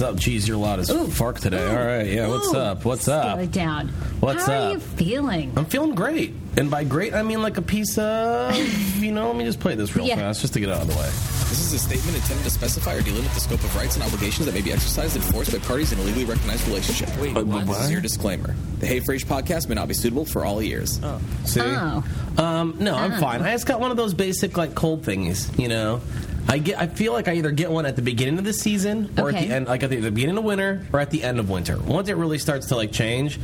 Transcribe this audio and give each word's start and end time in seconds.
Samy! 0.00 0.06
What's 0.06 0.14
up? 0.14 0.16
Geez, 0.16 0.48
you're 0.48 0.56
loud 0.56 0.78
as 0.80 0.90
Ooh. 0.90 1.06
fuck 1.08 1.38
today. 1.40 1.66
All 1.66 1.84
right, 1.86 2.06
yeah. 2.06 2.28
What's 2.28 2.52
Ooh. 2.54 2.58
up? 2.58 2.84
What's 2.84 3.04
Slow 3.04 3.14
up? 3.18 3.38
it 3.38 3.52
down. 3.52 3.88
What's 4.20 4.46
How 4.46 4.52
are 4.52 4.56
up? 4.68 4.72
you 4.74 4.80
feeling? 4.80 5.52
I'm 5.56 5.66
feeling 5.66 5.94
great, 5.94 6.32
and 6.56 6.70
by 6.70 6.84
great 6.84 7.14
I 7.14 7.22
mean 7.22 7.42
like 7.42 7.56
a 7.58 7.62
piece 7.62 7.98
of. 7.98 8.54
You 9.00 9.12
know, 9.12 9.28
let 9.28 9.36
me 9.36 9.44
just 9.44 9.60
play 9.60 9.74
this 9.74 9.96
real 9.96 10.04
Yeah. 10.04 10.16
fast 10.16 10.42
just 10.42 10.52
to 10.52 10.60
get 10.60 10.68
out 10.68 10.82
of 10.82 10.88
the 10.88 10.94
way. 10.94 11.06
This 11.48 11.58
is 11.60 11.72
a 11.72 11.78
statement 11.78 12.16
intended 12.18 12.44
to 12.44 12.50
specify 12.50 12.94
or 12.96 13.00
delimit 13.00 13.32
the 13.32 13.40
scope 13.40 13.64
of 13.64 13.74
rights 13.74 13.94
and 13.96 14.04
obligations 14.04 14.44
that 14.44 14.54
may 14.54 14.60
be 14.60 14.72
exercised 14.72 15.16
and 15.16 15.24
enforced 15.24 15.50
by 15.52 15.58
parties 15.58 15.90
in 15.90 15.98
a 15.98 16.02
legally 16.02 16.26
recognized 16.26 16.68
relationship. 16.68 17.08
Wait, 17.18 17.34
Uh, 17.34 17.42
what? 17.44 17.66
This 17.66 17.84
is 17.86 17.90
your 17.90 18.02
disclaimer. 18.02 18.54
The 18.78 18.86
Hey 18.86 19.00
Frase 19.00 19.24
podcast 19.24 19.68
may 19.70 19.74
not 19.74 19.88
be 19.88 19.94
suitable 19.94 20.26
for 20.26 20.44
all 20.44 20.60
ears. 20.60 21.00
See? 21.46 21.60
Oh. 21.62 22.04
Um, 22.36 22.74
no, 22.78 22.94
I'm 22.94 23.14
Oh. 23.14 23.20
fine. 23.20 23.40
I 23.40 23.52
just 23.52 23.64
got 23.66 23.80
one 23.80 23.90
of 23.90 23.96
those 23.96 24.12
basic 24.12 24.58
like 24.58 24.74
cold 24.74 25.02
things. 25.02 25.50
You 25.56 25.68
know, 25.68 26.02
I 26.48 26.58
get. 26.58 26.78
I 26.78 26.86
feel 26.86 27.12
like 27.12 27.28
I 27.28 27.34
either 27.34 27.50
get 27.52 27.70
one 27.70 27.86
at 27.86 27.96
the 27.96 28.02
beginning 28.02 28.38
of 28.38 28.44
the 28.44 28.52
season 28.52 29.12
or 29.18 29.28
at 29.30 29.34
the 29.34 29.54
end, 29.54 29.66
like 29.68 29.82
at 29.82 29.90
the, 29.90 29.96
the 29.96 30.10
beginning 30.10 30.38
of 30.38 30.44
winter 30.44 30.86
or 30.92 31.00
at 31.00 31.10
the 31.10 31.22
end 31.22 31.38
of 31.38 31.48
winter. 31.48 31.78
Once 31.78 32.08
it 32.08 32.16
really 32.16 32.38
starts 32.38 32.66
to 32.68 32.76
like 32.76 32.92
change, 32.92 33.38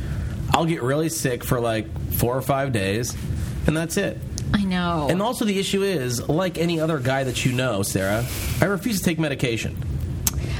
I'll 0.51 0.65
get 0.65 0.81
really 0.81 1.09
sick 1.09 1.43
for 1.43 1.59
like 1.59 1.87
four 2.13 2.35
or 2.35 2.41
five 2.41 2.71
days, 2.73 3.15
and 3.65 3.77
that's 3.77 3.97
it. 3.97 4.17
I 4.53 4.63
know. 4.63 5.07
And 5.09 5.21
also 5.21 5.45
the 5.45 5.59
issue 5.59 5.83
is, 5.83 6.27
like 6.27 6.57
any 6.57 6.79
other 6.79 6.99
guy 6.99 7.23
that 7.25 7.45
you 7.45 7.51
know, 7.53 7.83
Sarah, 7.83 8.25
I 8.61 8.65
refuse 8.65 8.99
to 8.99 9.05
take 9.05 9.19
medication. 9.19 9.77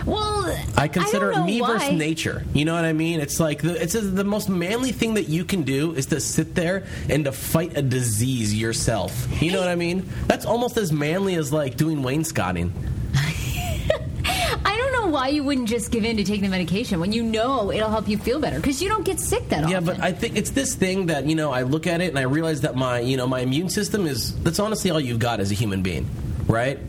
Well, 0.07 0.57
I 0.77 0.87
consider 0.87 1.31
don't 1.31 1.43
it 1.43 1.45
me 1.45 1.59
know 1.59 1.67
versus 1.67 1.91
nature. 1.91 2.43
You 2.53 2.63
know 2.63 2.73
what 2.73 2.85
I 2.85 2.93
mean? 2.93 3.19
It's 3.19 3.41
like 3.41 3.61
the, 3.61 3.81
it's 3.81 3.93
the 3.93 4.23
most 4.23 4.47
manly 4.47 4.93
thing 4.93 5.15
that 5.15 5.27
you 5.27 5.43
can 5.43 5.63
do 5.63 5.93
is 5.93 6.05
to 6.07 6.21
sit 6.21 6.55
there 6.55 6.85
and 7.09 7.25
to 7.25 7.33
fight 7.33 7.77
a 7.77 7.81
disease 7.81 8.55
yourself. 8.55 9.27
You 9.41 9.51
know 9.51 9.59
what 9.59 9.67
I 9.67 9.75
mean? 9.75 10.07
That's 10.27 10.45
almost 10.45 10.77
as 10.77 10.93
manly 10.93 11.35
as 11.35 11.51
like 11.51 11.75
doing 11.75 12.03
wainscoting. 12.03 12.71
I 13.13 14.77
don't 14.77 14.93
know 14.93 15.11
why 15.11 15.27
you 15.27 15.43
wouldn't 15.43 15.67
just 15.67 15.91
give 15.91 16.05
in 16.05 16.15
to 16.17 16.23
take 16.23 16.39
the 16.39 16.47
medication 16.47 17.01
when 17.01 17.11
you 17.11 17.23
know 17.23 17.69
it'll 17.71 17.89
help 17.89 18.07
you 18.07 18.17
feel 18.17 18.39
better 18.39 18.55
because 18.55 18.81
you 18.81 18.87
don't 18.87 19.03
get 19.03 19.19
sick 19.19 19.49
that 19.49 19.65
often. 19.65 19.71
Yeah, 19.71 19.81
but 19.81 19.99
I 19.99 20.13
think 20.13 20.37
it's 20.37 20.51
this 20.51 20.73
thing 20.73 21.07
that 21.07 21.25
you 21.25 21.35
know 21.35 21.51
I 21.51 21.63
look 21.63 21.85
at 21.85 21.99
it 21.99 22.07
and 22.07 22.17
I 22.17 22.23
realize 22.23 22.61
that 22.61 22.77
my 22.77 22.99
you 22.99 23.17
know 23.17 23.27
my 23.27 23.41
immune 23.41 23.69
system 23.69 24.07
is 24.07 24.33
that's 24.43 24.59
honestly 24.59 24.89
all 24.89 25.01
you've 25.01 25.19
got 25.19 25.41
as 25.41 25.51
a 25.51 25.53
human 25.53 25.81
being, 25.81 26.09
right? 26.47 26.79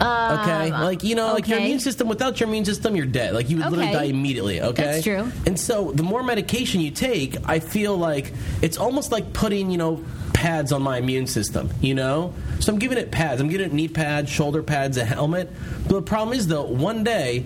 Okay, 0.00 0.70
like 0.70 1.02
you 1.04 1.14
know, 1.14 1.32
like 1.32 1.46
your 1.48 1.56
Um, 1.56 1.62
okay. 1.62 1.66
immune 1.66 1.80
system. 1.80 2.08
Without 2.08 2.40
your 2.40 2.48
immune 2.48 2.64
system, 2.64 2.96
you're 2.96 3.06
dead. 3.06 3.34
Like 3.34 3.48
you 3.50 3.56
would 3.58 3.66
literally 3.66 3.90
Okay. 3.90 3.98
die 3.98 4.04
immediately. 4.04 4.60
Okay, 4.60 4.82
That's 4.84 5.04
true. 5.04 5.30
And 5.46 5.58
so, 5.58 5.92
the 5.92 6.02
more 6.02 6.22
medication 6.22 6.80
you 6.80 6.90
take, 6.90 7.36
I 7.46 7.60
feel 7.60 7.96
like 7.96 8.32
it's 8.62 8.76
almost 8.78 9.12
like 9.12 9.32
putting 9.32 9.70
you 9.70 9.78
know 9.78 10.04
pads 10.32 10.72
on 10.72 10.82
my 10.82 10.98
immune 10.98 11.26
system. 11.26 11.70
You 11.80 11.94
know, 11.94 12.34
so 12.60 12.72
I'm 12.72 12.78
giving 12.78 12.98
it 12.98 13.10
pads. 13.10 13.40
I'm 13.40 13.48
giving 13.48 13.66
it 13.66 13.72
knee 13.72 13.88
pads, 13.88 14.30
shoulder 14.30 14.62
pads, 14.62 14.96
a 14.96 15.04
helmet. 15.04 15.50
But 15.84 15.94
the 15.94 16.02
problem 16.02 16.36
is 16.36 16.46
though, 16.48 16.64
one 16.64 17.04
day 17.04 17.44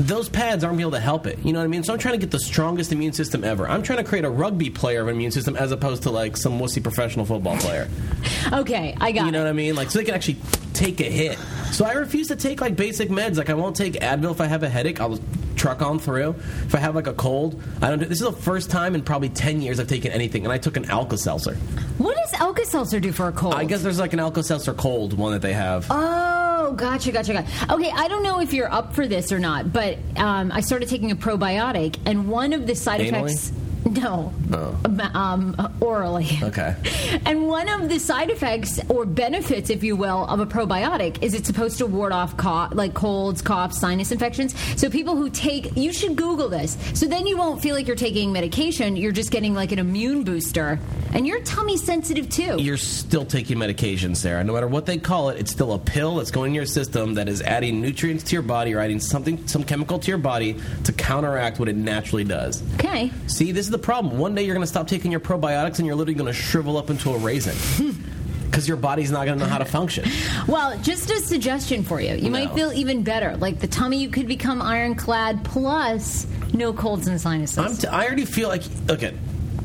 those 0.00 0.28
pads 0.28 0.62
aren't 0.62 0.78
going 0.78 0.78
to 0.78 0.78
be 0.78 0.82
able 0.82 0.90
to 0.92 1.00
help 1.00 1.26
it. 1.26 1.40
You 1.44 1.52
know 1.52 1.58
what 1.58 1.64
I 1.64 1.68
mean? 1.68 1.82
So 1.82 1.92
I'm 1.92 1.98
trying 1.98 2.14
to 2.14 2.18
get 2.20 2.30
the 2.30 2.38
strongest 2.38 2.92
immune 2.92 3.12
system 3.14 3.42
ever. 3.42 3.68
I'm 3.68 3.82
trying 3.82 3.98
to 3.98 4.04
create 4.04 4.24
a 4.24 4.30
rugby 4.30 4.70
player 4.70 5.00
of 5.00 5.08
an 5.08 5.14
immune 5.16 5.32
system 5.32 5.56
as 5.56 5.72
opposed 5.72 6.04
to 6.04 6.10
like 6.12 6.36
some 6.36 6.60
wussy 6.60 6.80
professional 6.80 7.26
football 7.26 7.56
player. 7.56 7.88
okay, 8.52 8.94
I 9.00 9.10
got 9.10 9.26
You 9.26 9.32
know 9.32 9.40
it. 9.40 9.42
what 9.42 9.48
I 9.50 9.54
mean? 9.54 9.74
Like 9.74 9.90
so 9.90 9.98
they 9.98 10.04
can 10.04 10.14
actually 10.14 10.36
take 10.78 11.00
a 11.00 11.10
hit. 11.10 11.38
So 11.72 11.84
I 11.84 11.92
refuse 11.92 12.28
to 12.28 12.36
take 12.36 12.60
like 12.60 12.76
basic 12.76 13.08
meds. 13.08 13.36
Like 13.36 13.50
I 13.50 13.54
won't 13.54 13.76
take 13.76 13.94
Advil 13.94 14.30
if 14.30 14.40
I 14.40 14.46
have 14.46 14.62
a 14.62 14.68
headache. 14.68 15.00
I'll 15.00 15.18
truck 15.56 15.82
on 15.82 15.98
through. 15.98 16.30
If 16.66 16.74
I 16.74 16.78
have 16.78 16.94
like 16.94 17.08
a 17.08 17.12
cold, 17.12 17.60
I 17.82 17.90
don't. 17.90 17.98
Do, 17.98 18.04
this 18.06 18.20
is 18.20 18.26
the 18.26 18.32
first 18.32 18.70
time 18.70 18.94
in 18.94 19.02
probably 19.02 19.28
ten 19.28 19.60
years 19.60 19.80
I've 19.80 19.88
taken 19.88 20.12
anything, 20.12 20.44
and 20.44 20.52
I 20.52 20.58
took 20.58 20.76
an 20.76 20.84
Alka 20.86 21.18
Seltzer. 21.18 21.56
What 21.98 22.16
does 22.16 22.32
Alka 22.34 22.64
Seltzer 22.64 23.00
do 23.00 23.12
for 23.12 23.28
a 23.28 23.32
cold? 23.32 23.54
I 23.54 23.64
guess 23.64 23.82
there's 23.82 23.98
like 23.98 24.12
an 24.12 24.20
Alka 24.20 24.42
Seltzer 24.42 24.72
cold 24.72 25.14
one 25.14 25.32
that 25.32 25.42
they 25.42 25.52
have. 25.52 25.86
Oh, 25.90 26.72
gotcha, 26.76 27.10
gotcha, 27.10 27.32
gotcha. 27.32 27.72
Okay, 27.74 27.90
I 27.90 28.08
don't 28.08 28.22
know 28.22 28.40
if 28.40 28.52
you're 28.52 28.72
up 28.72 28.94
for 28.94 29.06
this 29.06 29.32
or 29.32 29.40
not, 29.40 29.72
but 29.72 29.98
um, 30.16 30.52
I 30.52 30.60
started 30.60 30.88
taking 30.88 31.10
a 31.10 31.16
probiotic, 31.16 31.98
and 32.06 32.28
one 32.28 32.52
of 32.52 32.66
the 32.66 32.76
side 32.76 33.00
Anally? 33.00 33.24
effects. 33.24 33.52
No, 33.98 34.32
Oh. 34.52 34.76
um, 35.14 35.56
orally. 35.80 36.28
Okay. 36.42 36.74
And 37.24 37.46
one 37.48 37.68
of 37.68 37.88
the 37.88 37.98
side 37.98 38.30
effects 38.30 38.78
or 38.88 39.04
benefits, 39.04 39.70
if 39.70 39.82
you 39.82 39.96
will, 39.96 40.24
of 40.26 40.40
a 40.40 40.46
probiotic 40.46 41.22
is 41.22 41.34
it's 41.34 41.46
supposed 41.46 41.78
to 41.78 41.86
ward 41.86 42.12
off 42.12 42.36
cough, 42.36 42.74
like 42.74 42.94
colds, 42.94 43.40
coughs, 43.42 43.78
sinus 43.78 44.12
infections. 44.12 44.54
So 44.80 44.88
people 44.90 45.16
who 45.16 45.28
take, 45.30 45.76
you 45.76 45.92
should 45.92 46.16
Google 46.16 46.48
this. 46.48 46.76
So 46.94 47.06
then 47.06 47.26
you 47.26 47.36
won't 47.36 47.60
feel 47.62 47.74
like 47.74 47.86
you're 47.86 47.96
taking 47.96 48.32
medication. 48.32 48.96
You're 48.96 49.12
just 49.12 49.30
getting 49.30 49.54
like 49.54 49.72
an 49.72 49.78
immune 49.78 50.22
booster, 50.24 50.78
and 51.12 51.26
your 51.26 51.40
tummy's 51.40 51.82
sensitive 51.82 52.28
too. 52.28 52.56
You're 52.58 52.76
still 52.76 53.24
taking 53.24 53.58
medication, 53.58 54.14
Sarah. 54.14 54.44
No 54.44 54.52
matter 54.52 54.68
what 54.68 54.86
they 54.86 54.98
call 54.98 55.30
it, 55.30 55.38
it's 55.38 55.50
still 55.50 55.72
a 55.72 55.78
pill 55.78 56.16
that's 56.16 56.30
going 56.30 56.50
in 56.52 56.54
your 56.54 56.66
system 56.66 57.14
that 57.14 57.28
is 57.28 57.40
adding 57.42 57.80
nutrients 57.80 58.24
to 58.24 58.32
your 58.34 58.42
body 58.42 58.74
or 58.74 58.80
adding 58.80 59.00
something, 59.00 59.46
some 59.46 59.64
chemical 59.64 59.98
to 59.98 60.08
your 60.08 60.18
body 60.18 60.56
to 60.84 60.92
counteract 60.92 61.58
what 61.58 61.68
it 61.68 61.76
naturally 61.76 62.24
does. 62.24 62.62
okay. 62.74 63.10
See, 63.26 63.52
this 63.52 63.66
is 63.66 63.70
the 63.70 63.77
problem. 63.78 64.18
One 64.18 64.34
day 64.34 64.42
you're 64.44 64.54
going 64.54 64.62
to 64.66 64.70
stop 64.70 64.86
taking 64.86 65.10
your 65.10 65.20
probiotics 65.20 65.78
and 65.78 65.86
you're 65.86 65.94
literally 65.96 66.14
going 66.18 66.32
to 66.32 66.38
shrivel 66.38 66.76
up 66.76 66.90
into 66.90 67.10
a 67.10 67.18
raisin. 67.18 67.94
Because 68.48 68.66
your 68.66 68.78
body's 68.78 69.10
not 69.10 69.26
going 69.26 69.38
to 69.38 69.44
know 69.44 69.50
how 69.50 69.58
to 69.58 69.66
function. 69.66 70.08
Well, 70.48 70.76
just 70.78 71.10
a 71.10 71.20
suggestion 71.20 71.82
for 71.84 72.00
you. 72.00 72.14
You 72.14 72.30
might 72.30 72.48
No. 72.48 72.54
feel 72.54 72.72
even 72.72 73.02
better. 73.02 73.36
Like 73.36 73.60
the 73.60 73.66
tummy, 73.68 73.98
you 73.98 74.08
could 74.08 74.26
become 74.26 74.62
ironclad, 74.62 75.44
plus 75.44 76.26
no 76.54 76.72
colds 76.72 77.06
and 77.08 77.20
sinuses. 77.20 77.58
I'm 77.58 77.76
t- 77.76 77.86
I 77.86 78.06
already 78.06 78.24
feel 78.24 78.48
like, 78.48 78.62
okay, 78.88 79.12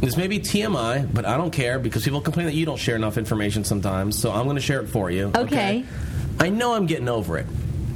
this 0.02 0.18
may 0.18 0.28
be 0.28 0.38
TMI, 0.38 1.12
but 1.14 1.26
I 1.26 1.38
don't 1.38 1.52
care 1.52 1.80
because 1.80 2.04
people 2.04 2.20
complain 2.20 2.46
that 2.48 2.56
you 2.56 2.66
don't 2.66 2.78
share 2.78 2.98
enough 2.98 3.18
information 3.18 3.64
sometimes, 3.64 4.20
so 4.20 4.34
I'm 4.34 4.44
going 4.44 4.58
to 4.58 4.62
share 4.62 4.82
it 4.82 4.88
for 4.90 5.10
you. 5.10 5.32
Okay. 5.34 5.86
I 6.42 6.50
know 6.50 6.74
I'm 6.74 6.86
getting 6.86 7.08
over 7.08 7.38
it. 7.38 7.46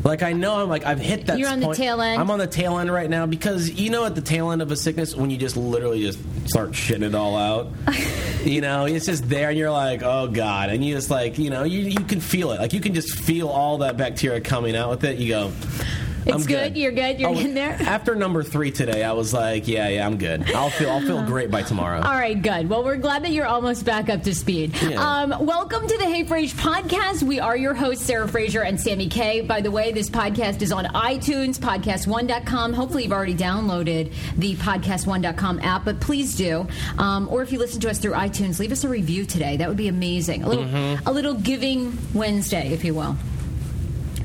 Like 0.04 0.24
I 0.24 0.34
know 0.34 0.62
I'm 0.62 0.70
like 0.70 0.86
I've 0.86 1.00
hit 1.00 1.26
that. 1.28 1.40
You're 1.40 1.50
on 1.50 1.60
the 1.60 1.74
tail 1.74 2.02
end? 2.02 2.22
I'm 2.22 2.32
on 2.32 2.40
the 2.40 2.48
tail 2.48 2.78
end 2.78 2.92
right 2.92 3.10
now 3.10 3.26
because 3.26 3.70
you 3.70 3.90
know 3.90 4.06
at 4.06 4.16
the 4.16 4.22
tail 4.22 4.52
end 4.52 4.62
of 4.62 4.72
a 4.72 4.76
sickness 4.76 5.16
when 5.16 5.30
you 5.30 5.38
just 5.38 5.58
literally 5.58 6.02
just 6.02 6.20
start 6.48 6.72
shitting 6.72 7.04
it 7.04 7.16
all 7.16 7.36
out. 7.36 7.68
you 8.46 8.62
know, 8.62 8.86
it's 8.86 9.06
just 9.06 9.28
there 9.28 9.50
and 9.50 9.58
you're 9.58 9.72
like, 9.72 10.04
oh 10.04 10.28
god, 10.28 10.70
and 10.70 10.84
you 10.84 10.96
just 10.96 11.10
like 11.10 11.38
you 11.38 11.50
know 11.50 11.64
you 11.64 11.80
you 11.82 12.00
can 12.06 12.20
feel 12.22 12.52
it. 12.52 12.60
Like 12.60 12.74
you 12.74 12.80
can 12.80 12.94
just 12.94 13.20
feel 13.20 13.50
all 13.50 13.80
that 13.80 13.98
bacteria 13.98 14.40
coming 14.42 14.76
out 14.76 14.90
with 14.90 15.04
it. 15.04 15.18
You 15.18 15.30
go. 15.30 15.52
It's 16.28 16.36
I'm 16.44 16.44
good, 16.46 16.76
you're 16.78 16.92
good, 16.92 17.20
you're 17.22 17.34
in 17.36 17.54
there? 17.54 17.72
After 17.82 18.14
number 18.16 18.44
three 18.44 18.70
today, 18.72 19.02
I 19.04 19.14
was 19.14 19.34
like, 19.34 19.68
yeah, 19.68 19.88
yeah, 19.88 20.06
I'm 20.06 20.18
good. 20.18 20.52
I'll 20.52 20.70
feel, 20.70 20.90
I'll 20.90 21.00
feel 21.02 21.24
great 21.26 21.50
by 21.50 21.62
tomorrow. 21.62 22.02
All 22.02 22.14
right, 22.14 22.40
good. 22.42 22.70
Well, 22.70 22.84
we're 22.84 22.98
glad 22.98 23.24
that 23.24 23.32
you're 23.32 23.46
almost 23.46 23.86
back 23.86 24.10
up 24.10 24.24
to 24.24 24.36
speed. 24.36 24.76
Yeah. 24.82 25.02
Um, 25.02 25.46
welcome 25.46 25.88
to 25.88 25.98
the 25.98 26.04
Hey 26.06 26.26
Frase 26.26 26.54
podcast. 26.54 27.24
We 27.24 27.40
are 27.40 27.56
your 27.56 27.74
hosts, 27.74 28.04
Sarah 28.06 28.28
Fraser 28.28 28.62
and 28.62 28.78
Samy 28.78 29.10
K. 29.10 29.40
By 29.42 29.62
the 29.62 29.72
way, 29.72 29.94
this 29.94 30.10
podcast 30.10 30.62
is 30.62 30.72
on 30.74 30.84
iTunes, 30.86 31.58
podcast1.com. 31.60 32.74
Hopefully, 32.74 33.04
you've 33.04 33.14
already 33.14 33.36
downloaded 33.36 34.12
the 34.38 34.56
podcast1.com 34.56 35.60
app, 35.62 35.86
but 35.86 36.02
please 36.02 36.36
do. 36.36 36.68
Um, 36.98 37.30
or 37.30 37.42
if 37.42 37.54
you 37.54 37.60
listen 37.60 37.80
to 37.82 37.90
us 37.90 38.00
through 38.00 38.14
iTunes, 38.14 38.60
leave 38.60 38.72
us 38.74 38.84
a 38.84 38.90
review 38.90 39.26
today. 39.26 39.56
That 39.58 39.70
would 39.70 39.78
be 39.78 39.88
amazing. 39.88 40.44
A 40.44 40.50
little, 40.50 40.66
Mm-hmm. 40.66 41.08
a 41.08 41.12
little 41.14 41.36
giving 41.36 41.98
Wednesday, 42.14 42.74
if 42.74 42.84
you 42.84 42.94
will. 42.94 43.16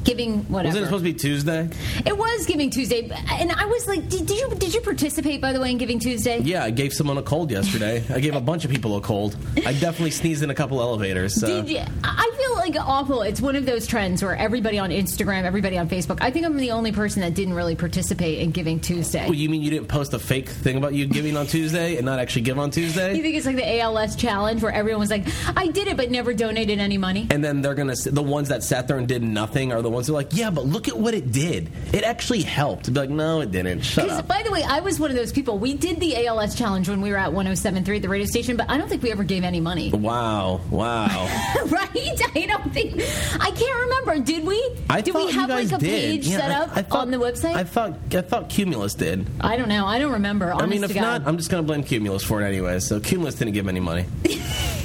Giving 0.05 0.45
whatever. 0.45 0.69
Wasn't 0.69 0.83
it 0.83 0.87
supposed 0.87 1.05
to 1.05 1.13
be 1.13 1.19
Tuesday? 1.19 1.69
It 2.05 2.17
was 2.17 2.47
Giving 2.47 2.71
Tuesday, 2.71 3.09
and 3.31 3.53
I 3.53 3.67
was 3.67 3.87
like, 3.87 4.09
did, 4.09 4.27
did 4.27 4.39
you 4.39 4.49
did 4.57 4.75
you 4.75 4.81
participate 4.81 5.41
by 5.41 5.53
the 5.53 5.61
way 5.61 5.71
in 5.71 5.79
Giving 5.79 5.99
Tuesday? 5.99 6.41
Yeah, 6.41 6.65
I 6.65 6.71
gave 6.71 6.93
someone 6.93 7.19
a 7.19 7.23
cold 7.23 7.51
yesterday. 7.51 8.03
I 8.11 8.21
gave 8.21 8.35
a 8.35 8.41
bunch 8.41 8.65
of 8.65 8.71
people 8.71 8.97
a 8.97 9.01
cold. 9.01 9.37
I 9.57 9.73
definitely 9.73 10.11
sneezed 10.11 10.43
in 10.43 10.51
a 10.51 10.55
couple 10.55 10.81
elevators. 10.81 11.41
So. 11.41 11.47
Did 11.47 11.71
you, 11.71 11.83
I 12.05 12.33
feel 12.37 12.55
like 12.57 12.77
awful. 12.79 13.23
It's 13.23 13.41
one 13.41 13.57
of 13.57 13.67
those 13.67 13.87
trends 13.87 14.23
where 14.23 14.37
everybody 14.37 14.79
on 14.79 14.91
Instagram, 14.91 15.45
everybody 15.45 15.79
on 15.79 15.89
Facebook. 15.89 16.19
I 16.21 16.31
think 16.31 16.47
I'm 16.47 16.57
the 16.57 16.71
only 16.73 16.93
person 16.93 17.23
that 17.23 17.35
didn't 17.35 17.55
really 17.55 17.77
participate 17.77 18.39
in 18.41 18.51
Giving 18.51 18.81
Tuesday. 18.81 19.25
Well, 19.25 19.35
you 19.35 19.49
mean 19.49 19.63
you 19.63 19.71
didn't 19.71 19.89
post 19.89 20.15
a 20.15 20.19
fake 20.19 20.49
thing 20.49 20.77
about 20.77 20.95
you 20.95 21.07
giving 21.07 21.37
on 21.37 21.47
Tuesday 21.47 21.97
and 21.97 22.05
not 22.05 22.19
actually 22.19 22.43
give 22.43 22.59
on 22.59 22.71
Tuesday? 22.71 23.15
you 23.17 23.23
think 23.23 23.37
it's 23.37 23.47
like 23.47 23.57
the 23.57 23.81
ALS 23.81 24.17
challenge 24.17 24.63
where 24.63 24.73
everyone 24.73 25.01
was 25.01 25.11
like, 25.11 25.27
"I 25.57 25.69
did 25.69 25.89
it, 25.89 25.97
but 25.97 26.11
never 26.11 26.35
donated 26.35 26.79
any 26.79 26.99
money." 26.99 27.27
And 27.31 27.45
then 27.45 27.63
they're 27.63 27.75
gonna 27.75 27.95
the 27.95 28.23
ones 28.23 28.49
that 28.49 28.63
sat 28.63 28.89
there 28.89 28.99
and 28.99 29.07
did 29.07 29.23
nothing 29.23 29.73
are 29.73 29.83
the 29.83 29.91
ones 29.93 30.07
who 30.09 30.15
are 30.15 30.17
like, 30.17 30.31
yeah, 30.33 30.51
but 30.51 30.65
look 30.67 30.89
at 30.89 30.97
what 30.99 31.15
it 31.15 31.31
did. 31.33 31.71
It 31.93 32.03
actually 32.05 32.43
helped. 32.43 32.93
Be 32.93 32.99
like, 33.01 33.11
no, 33.11 33.41
it 33.41 33.51
didn't. 33.51 33.83
Shut 33.83 34.09
up. 34.11 34.27
by 34.27 34.43
the 34.43 34.51
way, 34.51 34.63
I 34.63 34.81
was 34.81 34.99
one 34.99 35.11
of 35.11 35.17
those 35.17 35.33
people. 35.33 35.59
We 35.59 35.75
did 35.75 36.01
the 36.01 36.27
ALS 36.27 36.55
challenge 36.55 36.89
when 36.89 37.01
we 37.01 37.11
were 37.11 37.17
at 37.19 37.31
107.3 37.31 37.97
at 37.97 38.03
the 38.03 38.09
radio 38.09 38.27
station, 38.27 38.57
but 38.57 38.69
I 38.71 38.79
don't 38.79 38.89
think 38.89 39.03
we 39.03 39.11
ever 39.13 39.25
gave 39.25 39.45
any 39.45 39.61
money. 39.61 39.91
Wow, 40.03 40.61
wow. 40.71 41.07
right? 41.67 41.91
I 42.35 42.47
don't 42.47 42.73
think. 42.73 42.95
I 43.41 43.51
can't 43.53 43.81
remember. 43.83 44.19
Did 44.25 44.45
we? 44.45 44.77
I 44.91 45.01
did 45.01 45.15
we 45.15 45.31
have 45.33 45.49
like 45.49 45.67
a 45.73 45.79
did. 45.79 45.81
page 45.81 46.27
Yeah, 46.27 46.39
set 46.39 46.51
I- 46.51 46.55
up 46.65 46.71
I 46.77 46.83
thought- 46.83 46.99
on 47.03 47.11
the 47.13 47.19
website? 47.19 47.55
I 47.55 47.65
thought 47.65 47.99
I 48.13 48.21
thought 48.23 48.49
Cumulus 48.49 48.95
did. 48.95 49.27
I 49.41 49.57
don't 49.57 49.69
know. 49.69 49.87
I 49.87 49.99
don't 50.01 50.13
remember. 50.13 50.53
I 50.53 50.67
mean, 50.67 50.83
if 50.83 50.95
not, 50.95 51.23
I'm 51.27 51.37
just 51.37 51.51
gonna 51.51 51.63
blame 51.63 51.85
Cumulus 51.85 52.23
for 52.25 52.43
it 52.43 52.47
anyway. 52.47 52.81
So 52.81 52.99
Cumulus 53.01 53.37
didn't 53.37 53.55
give 53.55 53.69
any 53.69 53.81
money. 53.81 54.07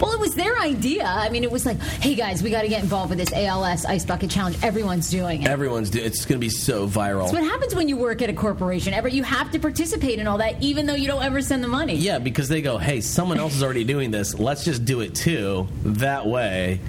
Well, 0.00 0.12
it 0.12 0.20
was 0.20 0.34
their 0.34 0.58
idea. 0.58 1.04
I 1.04 1.28
mean, 1.30 1.44
it 1.44 1.50
was 1.50 1.64
like, 1.66 1.80
hey 1.80 2.14
guys, 2.14 2.42
we 2.42 2.50
got 2.50 2.62
to 2.62 2.68
get 2.68 2.82
involved 2.82 3.10
with 3.10 3.18
this 3.18 3.32
ALS 3.32 3.84
Ice 3.84 4.04
Bucket 4.04 4.30
Challenge. 4.30 4.56
Everyone's 4.62 5.10
doing 5.10 5.42
it. 5.42 5.48
Everyone's 5.48 5.90
do- 5.90 6.00
it's 6.02 6.24
gonna 6.24 6.38
be 6.38 6.48
so 6.50 6.86
viral. 6.88 7.22
That's 7.22 7.32
what 7.32 7.42
happens 7.44 7.74
when 7.74 7.88
you 7.88 7.96
work 7.96 8.20
at 8.22 8.28
a 8.30 8.32
corporation. 8.32 8.92
Ever 8.92 9.08
you 9.08 9.22
have 9.22 9.50
to 9.52 9.58
participate 9.58 10.18
in 10.18 10.26
all 10.26 10.38
that, 10.38 10.62
even 10.62 10.86
though 10.86 10.94
you 10.94 11.06
don't 11.06 11.22
ever 11.22 11.40
send 11.40 11.62
the 11.62 11.68
money. 11.68 11.94
Yeah, 11.96 12.18
because 12.18 12.48
they 12.48 12.60
go, 12.62 12.78
hey, 12.78 13.00
someone 13.00 13.38
else 13.38 13.54
is 13.54 13.62
already 13.62 13.84
doing 13.84 14.10
this. 14.10 14.38
Let's 14.38 14.64
just 14.64 14.84
do 14.84 15.00
it 15.00 15.14
too. 15.14 15.68
That 15.84 16.26
way, 16.26 16.80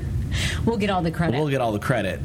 We'll 0.66 0.78
get 0.78 0.90
all 0.90 1.02
the 1.02 1.12
credit. 1.12 1.40
we'll 1.40 1.50
get 1.50 1.62
all 1.62 1.72
the 1.72 1.80
credit. 1.80 2.20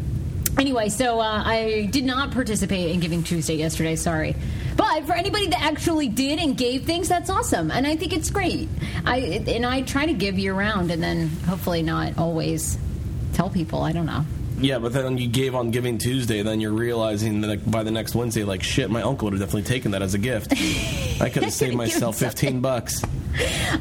Anyway, 0.59 0.89
so 0.89 1.21
uh, 1.21 1.43
I 1.47 1.89
did 1.93 2.05
not 2.05 2.33
participate 2.33 2.91
in 2.91 2.99
Giving 3.01 3.23
Tuesday 3.23 3.55
yesterday. 3.55 3.95
Sorry, 3.97 4.35
but 4.81 5.05
for 5.05 5.13
anybody 5.13 5.47
that 5.49 5.61
actually 5.61 6.09
did 6.09 6.39
and 6.39 6.57
gave 6.57 6.85
things, 6.85 7.07
that's 7.07 7.29
awesome, 7.29 7.71
and 7.71 7.87
I 7.87 7.97
think 7.97 8.15
it's 8.15 8.31
great. 8.31 8.67
I 9.05 9.19
and 9.47 9.67
I 9.67 9.83
try 9.83 10.07
to 10.07 10.15
give 10.15 10.39
year 10.39 10.55
round, 10.55 10.91
and 10.91 11.03
then 11.03 11.29
hopefully 11.47 11.83
not 11.83 12.17
always 12.17 12.79
tell 13.35 13.51
people. 13.51 13.83
I 13.83 13.93
don't 13.93 14.07
know. 14.07 14.25
Yeah, 14.59 14.79
but 14.79 14.95
then 14.95 15.19
you 15.19 15.29
gave 15.29 15.55
on 15.55 15.71
Giving 15.71 15.99
Tuesday, 15.99 16.43
then 16.43 16.61
you're 16.61 16.73
realizing 16.73 17.43
that 17.43 17.71
by 17.71 17.83
the 17.83 17.91
next 17.91 18.15
Wednesday, 18.15 18.45
like 18.45 18.63
shit, 18.63 18.91
my 18.91 19.03
uncle 19.03 19.27
would 19.27 19.35
have 19.35 19.41
definitely 19.41 19.69
taken 19.69 19.91
that 19.91 20.01
as 20.01 20.15
a 20.15 20.19
gift. 20.19 20.53
I 21.21 21.29
could 21.29 21.43
have 21.43 21.53
saved 21.63 21.77
myself 21.77 22.19
fifteen 22.19 22.63
bucks. 22.63 23.05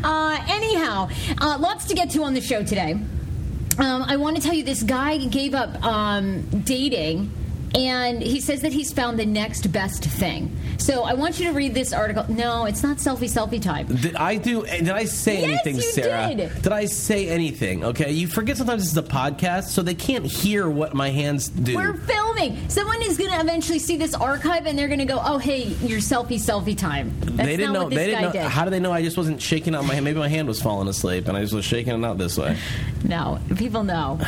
Uh, 0.03 0.45
anyhow, 0.49 1.09
uh, 1.39 1.57
lots 1.61 1.85
to 1.85 1.95
get 1.95 2.09
to 2.09 2.23
on 2.23 2.33
the 2.33 2.41
show 2.41 2.61
today. 2.61 2.91
Um, 2.91 4.03
I 4.03 4.17
want 4.17 4.35
to 4.35 4.41
tell 4.41 4.53
you 4.53 4.63
this 4.63 4.83
guy 4.83 5.17
gave 5.17 5.55
up 5.55 5.81
um, 5.81 6.41
dating. 6.65 7.31
And 7.75 8.21
he 8.21 8.39
says 8.41 8.61
that 8.61 8.73
he's 8.73 8.91
found 8.91 9.19
the 9.19 9.25
next 9.25 9.71
best 9.71 10.03
thing. 10.03 10.55
So 10.77 11.03
I 11.03 11.13
want 11.13 11.39
you 11.39 11.47
to 11.47 11.53
read 11.53 11.73
this 11.73 11.93
article. 11.93 12.25
No, 12.29 12.65
it's 12.65 12.81
not 12.81 12.97
selfie 12.97 13.29
selfie 13.29 13.61
time. 13.61 13.87
Did 13.87 14.15
I 14.15 14.37
do? 14.37 14.63
Did 14.65 14.89
I 14.89 15.05
say 15.05 15.41
Yes, 15.41 15.43
anything, 15.49 15.75
you 15.75 15.81
Sarah? 15.81 16.33
did. 16.35 16.67
I 16.69 16.85
say 16.85 17.27
anything? 17.29 17.83
Okay, 17.83 18.11
you 18.11 18.27
forget 18.27 18.57
sometimes 18.57 18.83
this 18.83 18.91
is 18.91 18.97
a 18.97 19.03
podcast, 19.03 19.65
so 19.65 19.81
they 19.81 19.93
can't 19.95 20.25
hear 20.25 20.69
what 20.69 20.93
my 20.93 21.09
hands 21.09 21.49
do. 21.49 21.75
We're 21.75 21.95
filming. 21.95 22.69
Someone 22.69 23.01
is 23.01 23.17
going 23.17 23.31
to 23.31 23.39
eventually 23.39 23.79
see 23.79 23.97
this 23.97 24.13
archive, 24.13 24.65
and 24.65 24.77
they're 24.77 24.87
going 24.87 24.99
to 24.99 25.05
go, 25.05 25.21
"Oh, 25.23 25.37
hey, 25.37 25.63
your 25.81 25.99
selfie 25.99 26.39
selfie 26.39 26.77
time." 26.77 27.13
That's 27.19 27.37
they 27.37 27.57
didn't 27.57 27.73
not 27.73 27.73
know. 27.73 27.83
What 27.85 27.89
this 27.89 27.99
They 27.99 28.05
didn't 28.07 28.21
know. 28.21 28.31
Did. 28.31 28.41
How 28.43 28.63
do 28.65 28.71
they 28.71 28.79
know? 28.79 28.91
I 28.91 29.01
just 29.03 29.17
wasn't 29.17 29.41
shaking 29.41 29.75
out 29.75 29.85
my 29.85 29.93
hand. 29.93 30.05
Maybe 30.05 30.19
my 30.19 30.27
hand 30.29 30.47
was 30.47 30.61
falling 30.61 30.87
asleep, 30.87 31.27
and 31.27 31.37
I 31.37 31.41
just 31.41 31.53
was 31.53 31.65
shaking 31.65 32.01
it 32.01 32.05
out 32.05 32.17
this 32.17 32.37
way. 32.37 32.57
No, 33.03 33.39
people 33.57 33.83
know. 33.83 34.19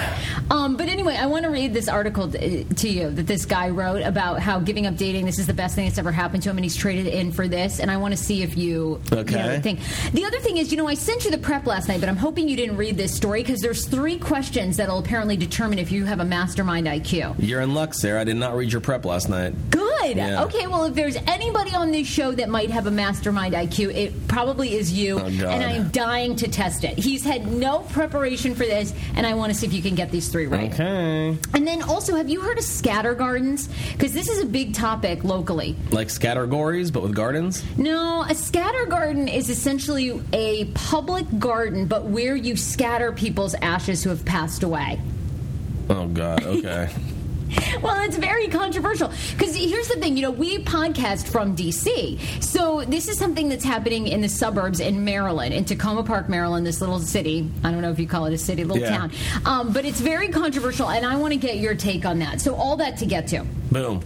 Um, 0.50 0.76
but 0.78 0.88
anyway, 0.90 1.16
I 1.16 1.26
want 1.28 1.44
to 1.46 1.50
read 1.52 1.74
this 1.74 1.88
article 1.88 2.30
to 2.32 2.90
you 2.90 3.10
that 3.10 3.28
this 3.32 3.46
guy 3.46 3.70
wrote 3.70 4.02
about 4.02 4.42
how 4.42 4.60
giving 4.60 4.86
up 4.86 4.98
dating 4.98 5.26
this 5.26 5.40
is 5.40 5.48
the 5.48 5.54
best 5.54 5.74
thing 5.74 5.86
that's 5.86 5.98
ever 5.98 6.12
happened 6.12 6.44
to 6.44 6.50
him, 6.50 6.58
and 6.58 6.66
he's 6.66 6.76
traded 6.76 7.08
in 7.08 7.32
for 7.32 7.48
this. 7.48 7.80
And 7.80 7.90
I 7.90 7.96
want 7.96 8.12
to 8.12 8.18
see 8.18 8.44
if 8.44 8.58
you, 8.58 9.00
you 9.10 9.24
know, 9.24 9.60
think. 9.62 9.80
The 10.12 10.26
other 10.26 10.40
thing 10.40 10.58
is, 10.58 10.70
you 10.70 10.78
know, 10.78 10.86
I 10.86 10.96
sent 10.96 11.24
you 11.24 11.32
the 11.32 11.38
prep 11.38 11.66
last 11.66 11.88
night, 11.88 12.02
but 12.02 12.10
I'm 12.10 12.18
hoping 12.18 12.50
you 12.50 12.58
didn't 12.58 12.76
read 12.76 12.98
this 12.98 13.16
story 13.16 13.42
because 13.42 13.62
there's 13.62 13.88
three 13.88 14.18
questions 14.18 14.76
that'll 14.76 15.00
apparently 15.00 15.38
determine 15.38 15.80
if 15.80 15.94
you 15.94 16.04
have 16.04 16.20
a 16.20 16.26
mastermind 16.26 16.88
IQ. 16.88 17.36
You're 17.40 17.62
in 17.62 17.74
luck, 17.74 17.94
Sarah. 17.94 18.20
I 18.20 18.26
did 18.26 18.36
not 18.36 18.54
read 18.54 18.72
your 18.72 18.82
prep 18.82 19.06
last 19.06 19.30
night. 19.30 19.54
Good. 19.70 19.81
Yeah. 20.10 20.44
Okay. 20.46 20.68
Well, 20.68 20.86
if 20.86 20.94
there's 20.94 21.16
anybody 21.28 21.74
on 21.74 21.92
this 21.92 22.08
show 22.08 22.32
that 22.34 22.50
might 22.50 22.70
have 22.70 22.88
a 22.88 22.92
mastermind 22.92 23.54
IQ, 23.54 23.94
it 23.96 24.28
probably 24.28 24.76
is 24.76 24.92
you. 24.92 25.20
Oh, 25.20 25.26
and 25.26 25.64
I 25.64 25.72
am 25.74 25.90
dying 25.90 26.36
to 26.38 26.48
test 26.48 26.84
it. 26.84 26.98
He's 26.98 27.24
had 27.24 27.48
no 27.48 27.80
preparation 27.80 28.56
for 28.56 28.66
this, 28.66 28.94
and 29.16 29.26
I 29.26 29.34
want 29.34 29.54
to 29.54 29.58
see 29.58 29.68
if 29.68 29.74
you 29.74 29.82
can 29.82 29.96
get 29.96 30.12
these 30.12 30.30
three 30.30 30.48
right. 30.48 30.72
Okay. 30.74 31.38
And 31.54 31.68
then 31.68 31.82
also, 31.84 32.16
have 32.16 32.30
you 32.30 32.42
heard 32.42 32.58
of 32.58 32.64
scatter 32.64 33.14
gardens? 33.14 33.70
Because 33.94 34.14
this 34.14 34.30
is 34.30 34.42
a 34.42 34.46
big 34.46 34.74
topic 34.74 35.24
locally. 35.24 35.76
Like 35.92 36.08
scattergories, 36.08 36.92
but 36.92 37.04
with 37.04 37.16
gardens. 37.16 37.64
No, 37.78 38.24
a 38.28 38.36
scatter 38.36 38.86
garden 38.86 39.28
is 39.28 39.50
essentially 39.50 40.22
a 40.34 40.66
public 40.74 41.26
garden, 41.40 41.86
but 41.86 42.06
where 42.06 42.36
you 42.36 42.56
scatter 42.56 43.12
people's 43.12 43.54
ashes 43.56 44.04
who 44.04 44.10
have 44.10 44.26
passed 44.26 44.64
away. 44.64 45.00
Oh 45.90 46.08
God. 46.08 46.44
Okay. 46.44 46.90
Well, 47.82 48.04
it's 48.06 48.18
very 48.18 48.48
controversial 48.48 49.08
because 49.32 49.56
here's 49.56 49.88
the 49.88 49.96
thing. 49.96 50.16
You 50.16 50.24
know, 50.24 50.32
we 50.32 50.60
podcast 50.64 51.28
from 51.28 51.56
D.C., 51.56 52.20
so 52.40 52.84
this 52.86 53.08
is 53.08 53.18
something 53.18 53.50
that's 53.50 53.64
happening 53.64 54.08
in 54.08 54.22
the 54.22 54.30
suburbs 54.30 54.80
in 54.80 55.04
Maryland, 55.04 55.54
in 55.54 55.66
Takoma 55.66 56.06
Park, 56.06 56.30
Maryland, 56.30 56.66
this 56.68 56.80
little 56.80 57.00
city. 57.00 57.50
I 57.64 57.72
don't 57.72 57.82
know 57.82 57.90
if 57.90 57.98
you 58.00 58.08
call 58.08 58.26
it 58.26 58.34
a 58.34 58.38
city, 58.38 58.64
little 58.66 58.84
Yeah. 58.84 58.98
town, 58.98 59.12
um, 59.46 59.74
but 59.74 59.86
it's 59.86 60.00
very 60.00 60.28
controversial, 60.28 60.90
and 60.90 61.06
I 61.06 61.16
want 61.16 61.34
to 61.34 61.40
get 61.40 61.58
your 61.58 61.74
take 61.74 62.06
on 62.06 62.20
that. 62.20 62.40
So, 62.42 62.54
all 62.56 62.78
that 62.78 62.98
to 62.98 63.06
get 63.08 63.28
to. 63.30 63.44
Boom. 63.72 64.02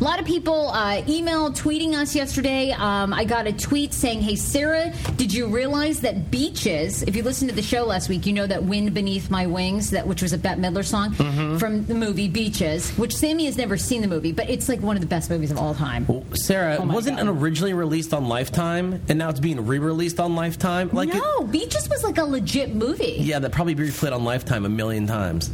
A 0.00 0.04
lot 0.04 0.18
of 0.20 0.26
people 0.26 0.68
uh, 0.70 1.02
email, 1.08 1.50
tweeting 1.52 1.94
us 1.94 2.14
yesterday. 2.14 2.70
Um, 2.72 3.12
I 3.12 3.24
got 3.24 3.46
a 3.46 3.52
tweet 3.52 3.92
saying, 3.94 4.20
"Hey 4.20 4.36
Sarah, 4.36 4.92
did 5.16 5.32
you 5.32 5.48
realize 5.48 6.00
that 6.00 6.30
beaches? 6.30 7.02
If 7.02 7.16
you 7.16 7.22
listened 7.22 7.50
to 7.50 7.56
the 7.56 7.62
show 7.62 7.84
last 7.84 8.08
week, 8.08 8.26
you 8.26 8.32
know 8.32 8.46
that 8.46 8.62
"Wind 8.64 8.94
Beneath 8.94 9.30
My 9.30 9.46
Wings," 9.46 9.90
that 9.90 10.06
which 10.06 10.22
was 10.22 10.32
a 10.32 10.38
Bette 10.38 10.60
Midler 10.60 10.84
song 10.84 11.12
Mm-hmm. 11.14 11.58
from 11.58 11.84
the 11.86 11.94
movie 11.94 12.28
Beaches, 12.28 12.90
which 12.98 13.14
Samy 13.14 13.46
has 13.46 13.56
never 13.56 13.76
seen 13.76 14.02
the 14.02 14.08
movie, 14.08 14.32
but 14.32 14.48
it's 14.50 14.68
like 14.68 14.80
one 14.80 14.96
of 14.96 15.00
the 15.00 15.06
best 15.08 15.30
movies 15.30 15.50
of 15.50 15.58
all 15.58 15.74
time. 15.74 16.06
Sarah, 16.34 16.76
Oh 16.80 16.86
wasn't 16.86 17.18
God. 17.18 17.26
it 17.26 17.30
originally 17.30 17.72
released 17.74 18.12
on 18.14 18.28
Lifetime, 18.28 19.00
and 19.08 19.18
now 19.18 19.28
it's 19.30 19.40
being 19.40 19.64
re-released 19.66 20.20
on 20.20 20.34
Lifetime? 20.34 20.90
Like, 20.92 21.08
it- 21.10 21.14
no, 21.16 21.42
Beaches 21.44 21.88
was 21.88 22.02
like 22.04 22.18
a 22.18 22.24
legit 22.24 22.74
movie. 22.74 23.16
yeah, 23.20 23.38
that 23.38 23.52
probably 23.52 23.74
be 23.74 23.84
replayed 23.88 24.12
on 24.14 24.24
Lifetime 24.24 24.64
a 24.64 24.68
million 24.68 25.06
times. 25.06 25.50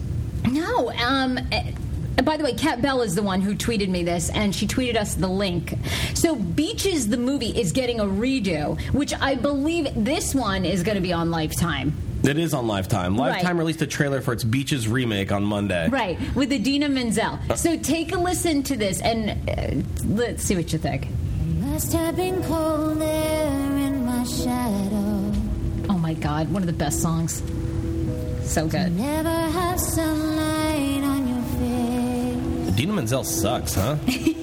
No. 0.51 0.91
Um, 0.93 1.39
by 2.23 2.37
the 2.37 2.45
way, 2.45 2.55
Kat 2.55 2.81
Bell 2.81 3.03
is 3.03 3.15
the 3.15 3.23
one 3.23 3.41
who 3.41 3.55
tweeted 3.55 3.89
me 3.89 4.03
this, 4.03 4.31
and 4.31 4.55
she 4.55 4.67
tweeted 4.67 4.97
us 4.97 5.15
the 5.15 5.29
link. 5.29 5.75
So, 6.15 6.37
Beaches, 6.37 7.09
the 7.09 7.17
movie, 7.17 7.59
is 7.59 7.73
getting 7.73 8.01
a 8.01 8.05
redo, 8.05 8.81
which 8.93 9.15
I 9.15 9.35
believe 9.35 9.89
this 9.97 10.35
one 10.35 10.65
is 10.65 10.83
going 10.83 10.97
to 10.97 11.01
be 11.01 11.13
on 11.13 11.31
Lifetime. 11.31 11.95
It 12.23 12.39
is 12.39 12.55
on 12.55 12.67
Lifetime. 12.67 13.19
Right. 13.19 13.33
Lifetime 13.33 13.59
released 13.59 13.83
a 13.83 13.87
trailer 13.87 14.21
for 14.21 14.33
its 14.33 14.45
Beaches 14.45 14.89
remake 14.89 15.33
on 15.33 15.45
Monday. 15.45 15.89
Right, 15.89 16.19
with 16.35 16.53
Idina 16.53 16.89
Menzel. 16.89 17.39
So, 17.57 17.77
take 17.77 18.15
a 18.15 18.19
listen 18.19 18.63
to 18.65 18.77
this 18.77 19.01
and 19.01 19.49
uh, 19.49 19.85
let's 20.07 20.43
see 20.43 20.57
what 20.57 20.73
you 20.73 20.79
think. 20.79 21.09
Must 21.61 21.93
have 21.93 22.17
been 22.17 22.43
cold 22.45 23.01
there 23.01 23.47
in 23.49 24.07
my 24.07 24.23
shadow. 24.25 25.33
Oh 25.89 25.99
my 25.99 26.15
God, 26.15 26.53
one 26.53 26.63
of 26.63 26.67
the 26.67 26.73
best 26.73 27.03
songs. 27.03 27.43
So 28.45 28.69
good. 28.69 28.93
Dina 32.75 32.93
Menzel 32.93 33.25
sucks, 33.25 33.75
huh? 33.75 33.97
You 34.07 34.35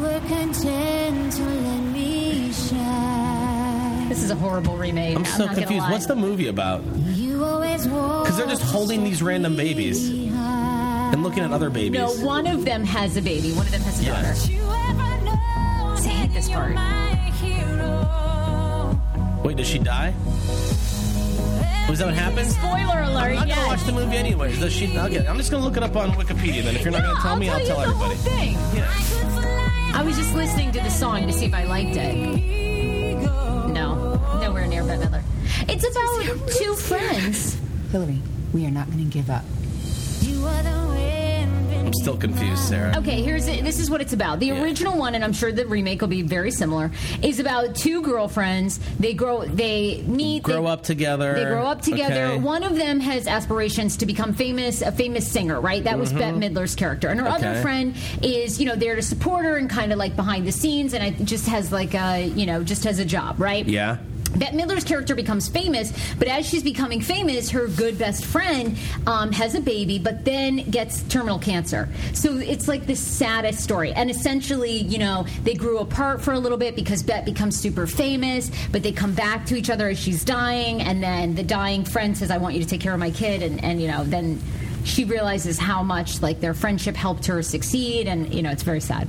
were 0.00 0.20
content 0.28 1.32
to 1.34 1.42
let 1.42 1.80
me 1.92 2.52
shine. 2.52 4.08
This 4.08 4.22
is 4.22 4.30
a 4.30 4.34
horrible 4.36 4.76
remake. 4.76 5.16
I'm 5.16 5.24
so 5.24 5.46
not 5.46 5.54
gonna 5.56 5.66
confused. 5.66 5.90
What's 5.90 6.06
the 6.06 6.14
movie 6.16 6.48
about? 6.48 6.82
You 7.14 7.42
always 7.44 7.86
walk. 7.88 8.26
'Cause 8.26 8.36
they're 8.36 8.46
just 8.46 8.62
holding 8.62 9.02
these 9.04 9.22
random 9.22 9.56
babies. 9.56 10.08
And 10.10 11.22
looking 11.22 11.44
at 11.44 11.52
other 11.52 11.70
babies. 11.70 12.00
No, 12.00 12.12
one 12.26 12.46
of 12.46 12.64
them 12.64 12.84
has 12.84 13.16
a 13.16 13.22
baby. 13.22 13.52
One 13.52 13.66
of 13.66 13.72
them 13.72 13.82
has 13.82 14.00
a 14.00 14.04
Yeah. 14.04 14.22
daughter. 14.22 14.52
You 14.52 14.62
ever 14.62 15.24
know 15.24 15.94
See, 15.96 16.10
I 16.10 16.12
hate 16.12 16.34
this 16.34 16.48
part. 16.48 16.74
Wait, 19.44 19.56
does 19.56 19.66
she 19.66 19.78
die? 19.78 20.12
Was 21.88 21.98
that 21.98 22.06
what 22.06 22.14
happened? 22.14 22.48
Spoiler 22.50 23.02
alert! 23.02 23.30
I'm 23.30 23.34
not 23.34 23.40
gonna 23.40 23.46
yes. 23.48 23.66
watch 23.68 23.82
the 23.84 23.92
movie 23.92 24.16
anyways. 24.16 24.58
Does 24.58 24.72
she? 24.72 24.86
Okay, 24.98 25.26
I'm 25.26 25.36
just 25.36 25.50
gonna 25.50 25.62
look 25.64 25.76
it 25.76 25.82
up 25.82 25.94
on 25.96 26.10
Wikipedia. 26.12 26.62
Then, 26.64 26.76
if 26.76 26.82
you're 26.82 26.92
not 26.92 27.02
No, 27.02 27.08
gonna 27.14 27.20
tell 27.20 27.30
I'll 27.32 27.36
me, 27.38 27.46
tell 27.46 27.54
I'll 27.56 27.60
you 27.60 27.66
tell 27.66 27.76
the 27.76 27.82
everybody. 27.82 28.14
whole 28.14 28.24
thing. 28.24 28.52
Yeah. 28.74 28.90
I 28.90 28.94
could 28.94 29.42
fly 29.42 29.92
I 29.94 30.02
was 30.02 30.16
just 30.16 30.34
listening 30.34 30.72
to 30.72 30.80
the 30.80 30.90
song 30.90 31.26
to 31.26 31.32
see 31.32 31.44
if 31.44 31.54
I 31.54 31.64
liked 31.64 31.96
it. 31.96 32.14
No, 33.68 34.16
nowhere 34.40 34.66
near 34.66 34.82
Bette 34.84 35.02
Midler. 35.04 35.22
It's 35.68 35.84
about 35.88 36.48
two 36.58 36.74
friends. 36.74 37.56
Hillary, 37.92 38.20
we 38.52 38.66
are 38.66 38.70
not 38.70 38.86
going 38.90 39.04
to 39.04 39.10
give 39.10 39.30
up. 39.30 39.44
You 40.20 40.44
are 40.46 40.62
the 40.62 40.70
wind 40.70 40.83
I'm 41.94 42.02
still 42.02 42.16
confused, 42.16 42.64
Sarah. 42.64 42.92
Okay, 42.98 43.22
here's 43.22 43.46
it. 43.46 43.62
This 43.62 43.78
is 43.78 43.88
what 43.88 44.00
it's 44.00 44.12
about. 44.12 44.40
The 44.40 44.46
Yeah. 44.46 44.62
original 44.62 44.98
one, 44.98 45.14
and 45.14 45.22
I'm 45.22 45.32
sure 45.32 45.52
the 45.52 45.64
remake 45.64 46.00
will 46.00 46.08
be 46.08 46.22
very 46.22 46.50
similar, 46.50 46.90
is 47.22 47.38
about 47.38 47.76
two 47.76 48.02
girlfriends. 48.02 48.80
They 48.98 49.14
grow, 49.14 49.44
they 49.44 50.02
meet, 50.06 50.42
Grow 50.42 50.62
they, 50.64 50.68
up 50.70 50.82
together. 50.82 51.34
They 51.34 51.44
grow 51.44 51.66
up 51.66 51.82
together. 51.82 52.24
Okay. 52.26 52.38
One 52.38 52.64
of 52.64 52.74
them 52.74 52.98
has 52.98 53.28
aspirations 53.28 53.96
to 53.98 54.06
become 54.06 54.34
famous, 54.34 54.82
a 54.82 54.90
famous 54.90 55.28
singer, 55.28 55.60
right? 55.60 55.84
That 55.84 55.98
was 55.98 56.12
Bette 56.12 56.36
Midler's 56.36 56.74
character. 56.74 57.08
And 57.08 57.20
her 57.20 57.28
other 57.28 57.44
Mm-hmm. 57.44 57.62
Friend 57.62 57.94
is, 58.22 58.58
you 58.58 58.66
know, 58.66 58.74
there 58.74 58.96
to 58.96 59.02
support 59.02 59.44
her 59.44 59.56
and 59.56 59.70
kind 59.70 59.92
of 59.92 59.98
like 59.98 60.16
behind 60.16 60.46
the 60.48 60.52
scenes, 60.52 60.94
and 60.94 61.04
it 61.04 61.24
just 61.24 61.46
has 61.46 61.70
like 61.70 61.94
a, 61.94 62.26
you 62.34 62.46
know, 62.46 62.64
just 62.64 62.82
has 62.84 62.98
a 62.98 63.04
job, 63.04 63.38
right? 63.38 63.66
Yeah. 63.68 63.98
Bette 64.36 64.56
Midler's 64.56 64.84
character 64.84 65.14
becomes 65.14 65.48
famous, 65.48 65.92
but 66.18 66.28
as 66.28 66.46
she's 66.46 66.62
becoming 66.62 67.00
famous, 67.00 67.50
her 67.50 67.68
good 67.68 67.98
best 67.98 68.24
friend 68.24 68.76
um, 69.06 69.32
has 69.32 69.54
a 69.54 69.60
baby, 69.60 69.98
but 69.98 70.24
then 70.24 70.68
gets 70.70 71.02
terminal 71.04 71.38
cancer. 71.38 71.88
So 72.12 72.36
it's 72.38 72.68
like 72.68 72.86
the 72.86 72.96
saddest 72.96 73.60
story. 73.60 73.92
And 73.92 74.10
essentially, 74.10 74.78
you 74.78 74.98
know, 74.98 75.26
they 75.44 75.54
grew 75.54 75.78
apart 75.78 76.20
for 76.20 76.32
a 76.32 76.38
little 76.38 76.58
bit 76.58 76.74
because 76.76 77.02
Bette 77.02 77.24
becomes 77.24 77.58
super 77.58 77.86
famous, 77.86 78.50
but 78.72 78.82
they 78.82 78.92
come 78.92 79.14
back 79.14 79.46
to 79.46 79.56
each 79.56 79.70
other 79.70 79.88
as 79.88 79.98
she's 79.98 80.24
dying, 80.24 80.82
and 80.82 81.02
then 81.02 81.34
the 81.34 81.42
dying 81.42 81.84
friend 81.84 82.16
says, 82.16 82.30
"I 82.30 82.38
want 82.38 82.54
you 82.54 82.62
to 82.62 82.68
take 82.68 82.80
care 82.80 82.92
of 82.92 83.00
my 83.00 83.10
kid," 83.10 83.42
and, 83.42 83.62
and 83.62 83.80
you 83.80 83.88
know, 83.88 84.04
then 84.04 84.40
she 84.84 85.04
realizes 85.04 85.58
how 85.58 85.82
much 85.82 86.20
like 86.22 86.40
their 86.40 86.54
friendship 86.54 86.96
helped 86.96 87.26
her 87.26 87.42
succeed, 87.42 88.06
and 88.06 88.32
you 88.34 88.42
know, 88.42 88.50
it's 88.50 88.62
very 88.62 88.80
sad. 88.80 89.08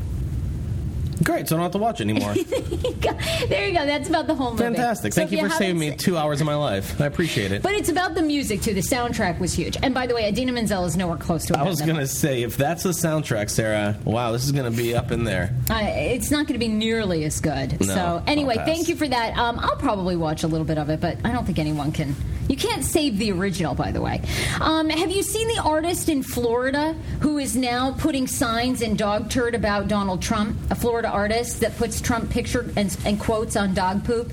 Great, 1.23 1.47
so 1.47 1.55
I 1.55 1.57
don't 1.57 1.63
have 1.63 1.71
to 1.73 1.77
watch 1.77 2.01
anymore. 2.01 2.33
there 3.47 3.67
you 3.67 3.73
go. 3.73 3.85
That's 3.85 4.09
about 4.09 4.27
the 4.27 4.35
whole 4.35 4.51
movie. 4.51 4.63
Fantastic. 4.63 5.13
So 5.13 5.21
Thank 5.21 5.31
if 5.33 5.39
you 5.39 5.47
for 5.47 5.53
saving 5.53 5.79
me 5.79 5.95
two 5.95 6.17
hours 6.17 6.41
of 6.41 6.47
my 6.47 6.55
life. 6.55 6.99
I 6.99 7.05
appreciate 7.05 7.51
it. 7.51 7.61
But 7.61 7.73
it's 7.73 7.89
about 7.89 8.15
the 8.15 8.21
music 8.21 8.61
too. 8.61 8.73
The 8.73 8.81
soundtrack 8.81 9.39
was 9.39 9.53
huge. 9.53 9.77
And 9.81 9.93
by 9.93 10.07
the 10.07 10.15
way, 10.15 10.27
Idina 10.27 10.51
Menzel 10.51 10.85
is 10.85 10.97
nowhere 10.97 11.17
close 11.17 11.45
to. 11.45 11.53
it. 11.53 11.59
I 11.59 11.63
was 11.63 11.81
going 11.81 11.97
to 11.97 12.07
say, 12.07 12.43
if 12.43 12.57
that's 12.57 12.83
the 12.83 12.89
soundtrack, 12.89 13.49
Sarah, 13.49 13.97
wow, 14.03 14.31
this 14.31 14.45
is 14.45 14.51
going 14.51 14.69
to 14.69 14.75
be 14.75 14.95
up 14.95 15.11
in 15.11 15.23
there. 15.23 15.55
Uh, 15.69 15.79
it's 15.81 16.31
not 16.31 16.47
going 16.47 16.59
to 16.59 16.65
be 16.65 16.67
nearly 16.67 17.23
as 17.23 17.39
good. 17.39 17.79
No, 17.79 17.85
so 17.87 18.23
anyway, 18.27 18.55
thank 18.55 18.87
you 18.89 18.95
for 18.95 19.07
that. 19.07 19.37
Um, 19.37 19.59
I'll 19.59 19.77
probably 19.77 20.15
watch 20.15 20.43
a 20.43 20.47
little 20.47 20.65
bit 20.65 20.77
of 20.77 20.89
it, 20.89 20.99
but 20.99 21.17
I 21.23 21.31
don't 21.31 21.45
think 21.45 21.59
anyone 21.59 21.91
can 21.91 22.15
You 22.47 22.55
can't 22.55 22.83
save 22.83 23.17
the 23.17 23.31
original, 23.31 23.73
by 23.75 23.91
the 23.91 24.01
way. 24.01 24.21
Um, 24.61 24.89
have 24.89 25.11
you 25.11 25.23
seen 25.23 25.47
the 25.47 25.61
artist 25.63 26.09
in 26.09 26.21
Florida 26.23 26.93
who 27.21 27.37
is 27.39 27.55
now 27.55 27.93
putting 27.97 28.27
signs 28.27 28.81
in 28.81 28.95
dog 28.95 29.29
turd 29.29 29.55
about 29.55 29.87
Donald 29.87 30.21
Trump? 30.21 30.55
A 30.69 30.75
Florida 30.75 31.09
artist 31.09 31.61
that 31.61 31.75
puts 31.77 31.99
Trump 32.01 32.29
picture 32.29 32.69
and, 32.75 32.95
and 33.05 33.19
quotes 33.19 33.55
on 33.55 33.73
dog 33.73 34.03
poop. 34.05 34.31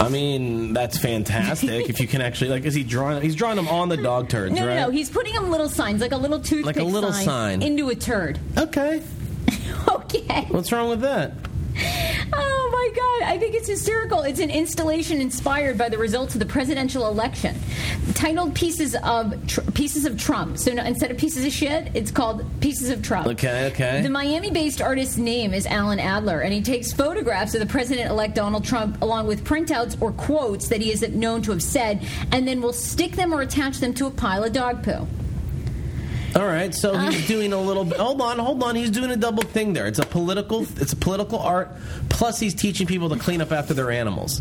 I 0.00 0.08
mean, 0.08 0.72
that's 0.72 0.98
fantastic. 0.98 1.88
if 1.88 2.00
you 2.00 2.08
can 2.08 2.20
actually 2.22 2.50
like, 2.50 2.64
is 2.64 2.74
he 2.74 2.82
drawing? 2.82 3.22
He's 3.22 3.36
drawing 3.36 3.56
them 3.56 3.68
on 3.68 3.88
the 3.88 3.96
dog 3.96 4.28
turds, 4.28 4.52
No, 4.54 4.66
right? 4.66 4.74
no, 4.74 4.86
no. 4.86 4.90
He's 4.90 5.08
putting 5.10 5.34
them 5.34 5.50
little 5.50 5.68
signs, 5.68 6.00
like 6.00 6.12
a 6.12 6.16
little 6.16 6.40
toothpick 6.40 6.66
Like 6.66 6.78
a 6.78 6.84
little 6.84 7.12
sign. 7.12 7.62
into 7.62 7.88
a 7.90 7.94
turd. 7.94 8.38
okay. 8.58 9.02
Okay. 9.88 10.46
What's 10.50 10.70
wrong 10.72 10.88
with 10.88 11.00
that? 11.00 11.32
Oh 12.32 12.61
my 12.82 12.94
God! 12.94 13.28
I 13.30 13.38
think 13.38 13.54
it's 13.54 13.68
hysterical. 13.68 14.22
It's 14.22 14.40
an 14.40 14.50
installation 14.50 15.20
inspired 15.20 15.78
by 15.78 15.88
the 15.88 15.98
results 15.98 16.34
of 16.34 16.40
the 16.40 16.46
presidential 16.46 17.06
election, 17.06 17.54
titled 18.14 18.54
"Pieces 18.54 18.96
of 19.04 19.46
tr- 19.46 19.60
Pieces 19.72 20.04
of 20.04 20.18
Trump." 20.18 20.58
So 20.58 20.72
no, 20.72 20.82
instead 20.82 21.10
of 21.10 21.18
pieces 21.18 21.44
of 21.46 21.52
shit, 21.52 21.90
it's 21.94 22.10
called 22.10 22.44
"Pieces 22.60 22.90
of 22.90 23.02
Trump." 23.02 23.28
Okay, 23.28 23.66
okay. 23.72 24.02
The 24.02 24.10
Miami-based 24.10 24.82
artist's 24.82 25.16
name 25.16 25.54
is 25.54 25.66
Alan 25.66 26.00
Adler, 26.00 26.40
and 26.40 26.52
he 26.52 26.60
takes 26.60 26.92
photographs 26.92 27.54
of 27.54 27.60
the 27.60 27.66
president-elect 27.66 28.34
Donald 28.34 28.64
Trump 28.64 29.00
along 29.00 29.26
with 29.26 29.44
printouts 29.44 30.00
or 30.00 30.12
quotes 30.12 30.68
that 30.68 30.80
he 30.80 30.90
is 30.90 31.02
known 31.10 31.42
to 31.42 31.52
have 31.52 31.62
said, 31.62 32.04
and 32.32 32.48
then 32.48 32.60
will 32.60 32.72
stick 32.72 33.12
them 33.12 33.32
or 33.32 33.42
attach 33.42 33.78
them 33.78 33.94
to 33.94 34.06
a 34.06 34.10
pile 34.10 34.42
of 34.42 34.52
dog 34.52 34.82
poo. 34.82 35.06
All 36.34 36.46
right, 36.46 36.74
so 36.74 36.96
he's 36.96 37.26
doing 37.34 37.52
a 37.52 37.60
little. 37.60 37.84
bit 37.84 37.98
Hold 37.98 38.20
on, 38.22 38.38
hold 38.38 38.62
on. 38.62 38.74
He's 38.74 38.90
doing 38.90 39.10
a 39.10 39.16
double 39.16 39.42
thing 39.42 39.72
there. 39.74 39.86
It's 39.86 39.98
a 39.98 40.06
political. 40.06 40.62
It's 40.80 40.92
a 40.92 40.96
political 40.96 41.38
art. 41.38 41.70
Plus, 42.08 42.40
he's 42.40 42.54
teaching 42.54 42.86
people 42.86 43.08
to 43.10 43.16
clean 43.18 43.40
up 43.42 43.52
after 43.52 43.74
their 43.74 43.90
animals. 43.90 44.40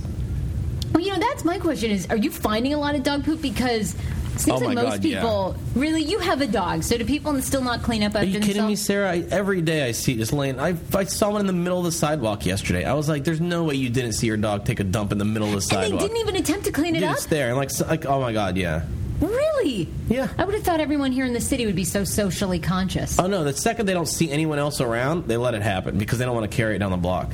Well, 0.93 1.03
you 1.03 1.11
know, 1.11 1.19
that's 1.19 1.43
my 1.43 1.59
question: 1.59 1.91
is 1.91 2.07
are 2.09 2.15
you 2.17 2.31
finding 2.31 2.73
a 2.73 2.77
lot 2.77 2.95
of 2.95 3.03
dog 3.03 3.25
poop 3.25 3.41
because? 3.41 3.95
It 4.33 4.39
seems 4.39 4.61
Oh 4.61 4.65
like 4.65 4.75
most 4.75 4.85
God, 4.85 5.03
yeah. 5.03 5.19
people 5.19 5.55
really. 5.75 6.01
You 6.03 6.17
have 6.19 6.39
a 6.39 6.47
dog, 6.47 6.83
so 6.83 6.97
do 6.97 7.03
people 7.03 7.39
still 7.41 7.61
not 7.61 7.83
clean 7.83 8.01
up 8.01 8.15
Are 8.15 8.19
after 8.19 8.29
you 8.29 8.39
kidding 8.39 8.65
me. 8.65 8.77
Sarah? 8.77 9.11
I, 9.11 9.25
every 9.29 9.61
day 9.61 9.83
I 9.85 9.91
see 9.91 10.15
this 10.15 10.31
lane. 10.31 10.57
I, 10.57 10.75
I 10.95 11.03
saw 11.03 11.31
one 11.31 11.41
in 11.41 11.47
the 11.47 11.53
middle 11.53 11.79
of 11.79 11.83
the 11.83 11.91
sidewalk 11.91 12.45
yesterday. 12.45 12.85
I 12.85 12.93
was 12.93 13.09
like, 13.09 13.25
"There's 13.25 13.41
no 13.41 13.65
way 13.65 13.75
you 13.75 13.89
didn't 13.89 14.13
see 14.13 14.27
your 14.27 14.37
dog 14.37 14.63
take 14.63 14.79
a 14.79 14.85
dump 14.85 15.11
in 15.11 15.17
the 15.17 15.25
middle 15.25 15.49
of 15.49 15.55
the 15.55 15.61
sidewalk." 15.61 15.83
And 15.83 15.93
they 15.93 15.97
sidewalk." 15.97 16.15
didn't 16.15 16.29
even 16.29 16.41
attempt 16.41 16.65
to 16.67 16.71
clean 16.71 16.95
it 16.95 16.99
Dude, 17.01 17.09
up. 17.09 17.15
it's 17.17 17.25
there, 17.25 17.49
and 17.49 17.57
like, 17.57 17.69
so- 17.71 17.85
like, 17.85 18.05
oh 18.05 18.21
my 18.21 18.31
god, 18.31 18.55
yeah. 18.55 18.83
Really? 19.21 19.87
Yeah. 20.09 20.27
I 20.37 20.43
would 20.43 20.55
have 20.55 20.63
thought 20.63 20.79
everyone 20.79 21.11
here 21.11 21.25
in 21.25 21.33
the 21.33 21.41
city 21.41 21.65
would 21.65 21.75
be 21.75 21.85
so 21.85 22.03
socially 22.03 22.59
conscious. 22.59 23.19
Oh 23.19 23.27
no! 23.27 23.43
The 23.43 23.53
second 23.53 23.85
they 23.85 23.93
don't 23.93 24.07
see 24.07 24.31
anyone 24.31 24.59
else 24.59 24.81
around, 24.81 25.27
they 25.27 25.37
let 25.37 25.53
it 25.53 25.61
happen 25.61 25.97
because 25.97 26.19
they 26.19 26.25
don't 26.25 26.35
want 26.35 26.49
to 26.49 26.55
carry 26.55 26.75
it 26.75 26.79
down 26.79 26.91
the 26.91 26.97
block. 26.97 27.31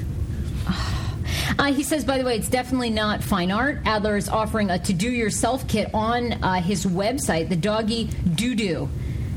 Uh, 1.58 1.74
he 1.74 1.82
says, 1.82 2.04
by 2.04 2.18
the 2.18 2.24
way, 2.24 2.36
it's 2.36 2.50
definitely 2.50 2.90
not 2.90 3.24
fine 3.24 3.52
art. 3.52 3.80
Adler 3.86 4.18
is 4.18 4.30
offering 4.30 4.70
a 4.70 4.78
to 4.80 4.94
do 4.94 5.10
yourself 5.10 5.68
kit 5.68 5.90
on 5.94 6.34
uh, 6.44 6.62
his 6.62 6.86
website, 6.86 7.50
the 7.50 7.56
Doggy 7.56 8.06
Doo 8.36 8.54
Doo 8.54 8.90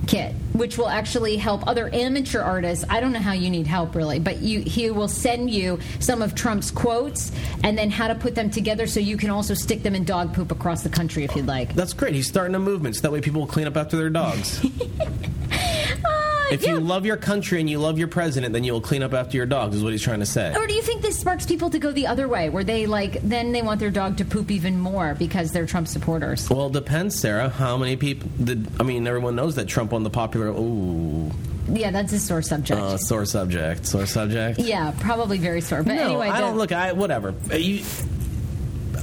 kit, 0.06 0.34
which 0.52 0.78
will 0.78 0.88
actually 0.88 1.36
help 1.36 1.66
other 1.66 1.92
amateur 1.94 2.40
artists. 2.40 2.84
I 2.88 3.00
don't 3.00 3.12
know 3.12 3.20
how 3.20 3.32
you 3.32 3.50
need 3.50 3.66
help 3.66 3.94
really, 3.94 4.18
but 4.18 4.38
you, 4.38 4.60
he 4.60 4.90
will 4.90 5.08
send 5.08 5.50
you 5.50 5.78
some 5.98 6.22
of 6.22 6.34
Trump's 6.34 6.70
quotes 6.70 7.32
and 7.62 7.76
then 7.76 7.90
how 7.90 8.08
to 8.08 8.14
put 8.14 8.34
them 8.34 8.50
together 8.50 8.86
so 8.86 9.00
you 9.00 9.16
can 9.16 9.30
also 9.30 9.54
stick 9.54 9.82
them 9.82 9.94
in 9.94 10.04
dog 10.04 10.34
poop 10.34 10.50
across 10.50 10.82
the 10.82 10.88
country 10.88 11.24
if 11.24 11.34
you'd 11.36 11.46
like. 11.46 11.74
That's 11.74 11.92
great. 11.92 12.14
He's 12.14 12.28
starting 12.28 12.54
a 12.54 12.60
movement 12.60 12.96
so 12.96 13.02
that 13.02 13.12
way 13.12 13.20
people 13.20 13.40
will 13.40 13.48
clean 13.48 13.66
up 13.66 13.76
after 13.76 13.96
their 13.96 14.10
dogs. 14.10 14.64
If 16.60 16.66
you 16.66 16.80
love 16.80 17.06
your 17.06 17.16
country 17.16 17.60
and 17.60 17.68
you 17.70 17.78
love 17.78 17.98
your 17.98 18.08
president, 18.08 18.52
then 18.52 18.64
you 18.64 18.72
will 18.72 18.80
clean 18.80 19.02
up 19.02 19.14
after 19.14 19.36
your 19.36 19.46
dogs. 19.46 19.76
Is 19.76 19.82
what 19.84 19.92
he's 19.92 20.02
trying 20.02 20.20
to 20.20 20.26
say. 20.26 20.52
Or 20.54 20.66
do 20.66 20.74
you 20.74 20.82
think 20.82 21.02
this 21.02 21.18
sparks 21.18 21.46
people 21.46 21.70
to 21.70 21.78
go 21.78 21.92
the 21.92 22.06
other 22.06 22.28
way, 22.28 22.48
where 22.50 22.64
they 22.64 22.86
like 22.86 23.20
then 23.22 23.52
they 23.52 23.62
want 23.62 23.80
their 23.80 23.90
dog 23.90 24.16
to 24.18 24.24
poop 24.24 24.50
even 24.50 24.78
more 24.78 25.14
because 25.14 25.52
they're 25.52 25.66
Trump 25.66 25.88
supporters? 25.88 26.48
Well, 26.50 26.66
it 26.66 26.72
depends, 26.72 27.18
Sarah. 27.18 27.48
How 27.48 27.76
many 27.76 27.96
people 27.96 28.28
did? 28.42 28.66
I 28.80 28.82
mean, 28.82 29.06
everyone 29.06 29.36
knows 29.36 29.54
that 29.56 29.68
Trump 29.68 29.92
won 29.92 30.02
the 30.02 30.10
popular. 30.10 30.48
Ooh, 30.48 31.30
Yeah, 31.68 31.90
that's 31.92 32.12
a 32.12 32.18
sore 32.18 32.42
subject. 32.42 32.80
uh, 32.80 32.96
sore 32.96 33.24
subject. 33.24 33.86
Sore 33.86 34.06
subject. 34.06 34.58
yeah, 34.58 34.92
probably 35.00 35.38
very 35.38 35.60
sore. 35.60 35.82
But 35.82 35.94
no, 35.94 36.02
anyway, 36.04 36.28
I 36.28 36.40
don't 36.40 36.56
look. 36.56 36.72
I 36.72 36.92
whatever. 36.92 37.34
You, 37.54 37.82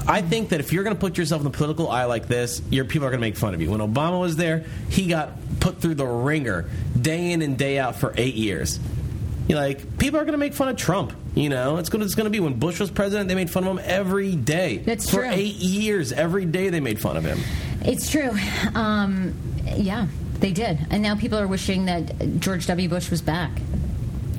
I 0.08 0.22
think 0.22 0.50
that 0.50 0.62
if 0.62 0.72
you're 0.72 0.84
going 0.84 0.96
to 0.96 1.00
put 1.00 1.18
yourself 1.18 1.42
in 1.42 1.52
the 1.52 1.58
political 1.58 1.90
eye 1.90 2.06
like 2.06 2.28
this, 2.28 2.62
your 2.70 2.86
people 2.86 3.08
are 3.08 3.12
going 3.12 3.20
to 3.20 3.28
make 3.28 3.36
fun 3.36 3.54
of 3.54 3.62
you. 3.62 3.72
When 3.72 3.82
Obama 3.82 4.20
was 4.20 4.38
there, 4.38 4.64
he 4.90 5.08
got 5.08 5.32
put 5.60 5.82
through 5.82 5.96
the 5.96 6.06
ringer 6.06 6.70
day 7.00 7.32
in 7.32 7.42
and 7.42 7.58
day 7.58 7.78
out 7.78 7.96
for 7.98 8.14
eight 8.16 8.36
years. 8.36 8.80
You're 9.48 9.60
like, 9.60 9.98
people 9.98 10.20
are 10.20 10.24
going 10.24 10.34
to 10.34 10.38
make 10.38 10.54
fun 10.54 10.70
of 10.70 10.78
Trump. 10.78 11.14
You 11.36 11.50
know, 11.50 11.78
it's 11.78 11.90
going 11.90 12.00
to, 12.00 12.06
it's 12.06 12.16
going 12.16 12.26
to 12.26 12.30
be 12.32 12.40
when 12.40 12.54
Bush 12.54 12.80
was 12.80 12.90
president, 12.90 13.30
they 13.30 13.36
made 13.36 13.50
fun 13.50 13.66
of 13.66 13.78
him 13.78 13.84
every 13.86 14.36
day. 14.36 14.78
That's 14.78 15.10
for 15.10 15.18
true. 15.18 15.30
eight 15.30 15.56
years. 15.56 16.12
Every 16.12 16.46
day 16.46 16.70
they 16.70 16.80
made 16.80 17.00
fun 17.00 17.18
of 17.18 17.24
him. 17.24 17.40
It's 17.82 18.10
true. 18.10 18.32
Um, 18.76 19.34
yeah, 19.76 20.08
they 20.40 20.52
did, 20.52 20.80
and 20.90 21.04
now 21.04 21.16
people 21.16 21.38
are 21.38 21.48
wishing 21.48 21.86
that 21.86 22.40
George 22.40 22.66
W. 22.68 22.90
Bush 22.90 23.10
was 23.10 23.22
back. 23.22 23.52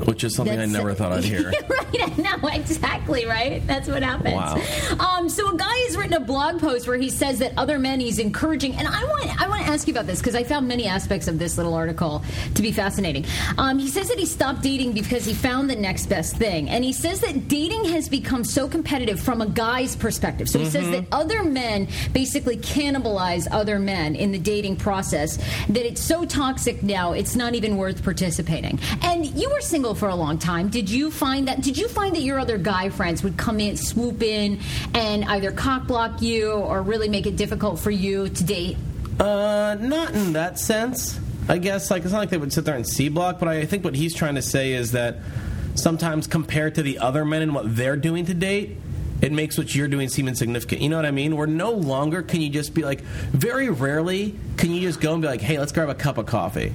Which 0.04 0.24
is 0.24 0.34
something 0.34 0.56
That's- 0.56 0.74
I 0.74 0.78
never 0.78 0.94
thought 0.94 1.12
I'd 1.12 1.24
hear. 1.24 1.50
right? 1.68 2.18
No, 2.18 2.48
exactly. 2.48 3.26
Right. 3.26 3.66
That's 3.66 3.88
what 3.88 4.02
happens. 4.02 4.34
Wow. 4.34 4.60
Um, 4.98 5.28
so 5.28 5.54
a 5.54 5.56
guy 5.56 5.74
has 5.86 5.96
written 5.96 6.14
a 6.14 6.20
blog 6.20 6.60
post 6.60 6.86
where 6.88 6.96
he 6.98 7.10
says 7.10 7.38
that 7.38 7.52
other 7.56 7.78
men 7.78 8.00
he's 8.00 8.18
encouraging, 8.18 8.74
and 8.74 8.86
I 8.88 9.04
want 9.04 9.40
I 9.42 9.48
want 9.48 9.62
to 9.62 9.68
ask 9.68 9.86
you 9.86 9.94
about 9.94 10.06
this 10.06 10.18
because 10.18 10.34
I 10.34 10.44
found 10.44 10.66
many 10.68 10.86
aspects 10.86 11.28
of 11.28 11.38
this 11.38 11.56
little 11.56 11.74
article 11.74 12.22
to 12.54 12.62
be 12.62 12.72
fascinating. 12.72 13.24
Um, 13.56 13.78
he 13.78 13.88
says 13.88 14.08
that 14.08 14.18
he 14.18 14.26
stopped 14.26 14.62
dating 14.62 14.92
because 14.92 15.24
he 15.24 15.34
found 15.34 15.70
the 15.70 15.76
next 15.76 16.06
best 16.06 16.36
thing, 16.36 16.68
and 16.68 16.84
he 16.84 16.92
says 16.92 17.20
that 17.20 17.48
dating 17.48 17.84
has 17.86 18.08
become 18.08 18.44
so 18.44 18.68
competitive 18.68 19.20
from 19.20 19.40
a 19.40 19.46
guy's 19.46 19.96
perspective. 19.96 20.48
So 20.48 20.58
he 20.58 20.66
says 20.66 20.90
that 20.90 21.06
other 21.12 21.42
men 21.44 21.88
basically 22.12 22.56
cannibalize 22.56 23.46
other 23.50 23.78
men 23.78 24.14
in 24.16 24.32
the 24.32 24.38
dating 24.38 24.76
process. 24.76 25.36
That 25.68 25.86
it's 25.86 26.00
so 26.00 26.24
toxic 26.24 26.82
now, 26.82 27.12
it's 27.12 27.36
not 27.36 27.54
even 27.54 27.76
worth 27.76 28.02
participating. 28.02 28.78
And 29.02 29.26
you 29.26 29.50
were 29.50 29.60
single 29.60 29.87
for 29.94 30.08
a 30.08 30.14
long 30.14 30.38
time. 30.38 30.68
Did 30.68 30.90
you 30.90 31.10
find 31.10 31.48
that? 31.48 31.62
Did 31.62 31.78
you 31.78 31.88
find 31.88 32.14
that 32.14 32.22
your 32.22 32.38
other 32.38 32.58
guy 32.58 32.88
friends 32.88 33.22
would 33.22 33.36
come 33.36 33.60
in, 33.60 33.76
swoop 33.76 34.22
in, 34.22 34.60
and 34.94 35.24
either 35.24 35.52
cock 35.52 35.86
block 35.86 36.22
you 36.22 36.52
or 36.52 36.82
really 36.82 37.08
make 37.08 37.26
it 37.26 37.36
difficult 37.36 37.78
for 37.78 37.90
you 37.90 38.28
to 38.28 38.44
date? 38.44 38.76
Uh, 39.18 39.76
not 39.80 40.14
in 40.14 40.32
that 40.34 40.58
sense. 40.58 41.18
I 41.48 41.58
guess 41.58 41.90
like 41.90 42.02
it's 42.02 42.12
not 42.12 42.18
like 42.18 42.30
they 42.30 42.36
would 42.36 42.52
sit 42.52 42.64
there 42.64 42.76
and 42.76 42.86
C 42.86 43.08
block, 43.08 43.38
but 43.38 43.48
I 43.48 43.64
think 43.64 43.84
what 43.84 43.94
he's 43.94 44.14
trying 44.14 44.34
to 44.34 44.42
say 44.42 44.72
is 44.72 44.92
that 44.92 45.16
sometimes 45.74 46.26
compared 46.26 46.74
to 46.74 46.82
the 46.82 46.98
other 46.98 47.24
men 47.24 47.42
and 47.42 47.54
what 47.54 47.74
they're 47.74 47.96
doing 47.96 48.26
to 48.26 48.34
date, 48.34 48.76
it 49.20 49.32
makes 49.32 49.58
what 49.58 49.74
you're 49.74 49.88
doing 49.88 50.08
seem 50.08 50.28
insignificant. 50.28 50.80
You 50.80 50.90
know 50.90 50.96
what 50.96 51.06
I 51.06 51.10
mean? 51.10 51.36
Where 51.36 51.46
no 51.46 51.72
longer 51.72 52.22
can 52.22 52.40
you 52.40 52.50
just 52.50 52.74
be 52.74 52.82
like, 52.82 53.00
very 53.00 53.68
rarely 53.68 54.36
can 54.56 54.72
you 54.72 54.80
just 54.80 55.00
go 55.00 55.14
and 55.14 55.22
be 55.22 55.28
like, 55.28 55.40
hey, 55.40 55.58
let's 55.58 55.72
grab 55.72 55.88
a 55.88 55.94
cup 55.94 56.18
of 56.18 56.26
coffee. 56.26 56.72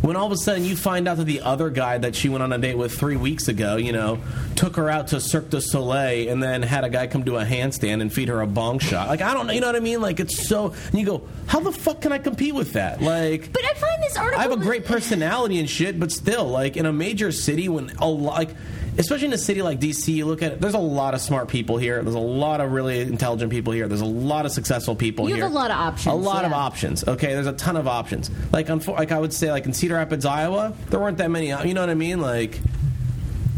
When 0.00 0.16
all 0.16 0.26
of 0.26 0.32
a 0.32 0.36
sudden 0.36 0.64
you 0.64 0.76
find 0.76 1.08
out 1.08 1.16
that 1.16 1.24
the 1.24 1.40
other 1.40 1.70
guy 1.70 1.98
that 1.98 2.14
she 2.14 2.28
went 2.28 2.42
on 2.42 2.52
a 2.52 2.58
date 2.58 2.76
with 2.76 2.96
three 2.96 3.16
weeks 3.16 3.48
ago, 3.48 3.76
you 3.76 3.92
know, 3.92 4.20
took 4.54 4.76
her 4.76 4.88
out 4.88 5.08
to 5.08 5.20
Cirque 5.20 5.50
du 5.50 5.60
Soleil 5.60 6.30
and 6.30 6.42
then 6.42 6.62
had 6.62 6.84
a 6.84 6.88
guy 6.88 7.06
come 7.08 7.24
do 7.24 7.36
a 7.36 7.44
handstand 7.44 8.00
and 8.00 8.12
feed 8.12 8.28
her 8.28 8.40
a 8.40 8.46
bong 8.46 8.78
shot. 8.78 9.08
Like, 9.08 9.22
I 9.22 9.34
don't 9.34 9.46
know, 9.48 9.52
you 9.52 9.60
know 9.60 9.66
what 9.66 9.76
I 9.76 9.80
mean? 9.80 10.00
Like, 10.00 10.20
it's 10.20 10.46
so. 10.46 10.72
And 10.90 11.00
you 11.00 11.04
go, 11.04 11.22
how 11.46 11.60
the 11.60 11.72
fuck 11.72 12.00
can 12.00 12.12
I 12.12 12.18
compete 12.18 12.54
with 12.54 12.74
that? 12.74 13.02
Like, 13.02 13.52
But 13.52 13.64
I 13.64 13.74
find 13.74 14.02
this 14.02 14.16
article. 14.16 14.38
I 14.38 14.42
have 14.42 14.52
a 14.52 14.56
great 14.56 14.84
personality 14.84 15.58
and 15.58 15.68
shit, 15.68 15.98
but 15.98 16.12
still, 16.12 16.46
like 16.46 16.76
in 16.76 16.86
a 16.86 16.92
major 16.92 17.32
city, 17.32 17.68
when 17.68 17.90
a 17.98 18.08
lot, 18.08 18.38
like, 18.38 18.50
especially 18.98 19.26
in 19.28 19.32
a 19.32 19.38
city 19.38 19.62
like 19.62 19.80
DC, 19.80 20.12
you 20.12 20.26
look 20.26 20.42
at 20.42 20.52
it. 20.52 20.60
There's 20.60 20.74
a 20.74 20.78
lot 20.78 21.14
of 21.14 21.20
smart 21.20 21.48
people 21.48 21.78
here. 21.78 22.02
There's 22.02 22.14
a 22.14 22.18
lot 22.18 22.60
of 22.60 22.72
really 22.72 23.00
intelligent 23.00 23.50
people 23.50 23.72
here. 23.72 23.88
There's 23.88 24.00
a 24.00 24.04
lot 24.06 24.44
of 24.46 24.52
successful 24.52 24.94
people 24.96 25.28
You 25.28 25.34
here. 25.36 25.36
You 25.36 25.42
have 25.44 25.52
a 25.52 25.54
lot 25.54 25.70
of 25.70 25.76
options, 25.78 26.12
A 26.12 26.16
lot 26.16 26.44
of 26.44 26.52
options. 26.52 27.06
Okay, 27.06 27.28
there's 27.34 27.46
a 27.46 27.52
ton 27.52 27.76
of 27.76 27.86
options. 27.86 28.30
Like, 28.52 28.66
unfo- 28.66 28.96
like 28.98 29.12
I 29.12 29.18
would 29.18 29.32
say, 29.32 29.50
like 29.50 29.66
in 29.66 29.72
Cedar 29.72 29.94
Rapids, 29.94 30.24
Iowa, 30.26 30.74
there 30.90 31.00
weren't 31.00 31.18
that 31.18 31.30
many. 31.30 31.48
You 31.48 31.74
know 31.74 31.80
what 31.80 31.90
I 31.90 31.94
mean? 31.94 32.20
Like, 32.20 32.60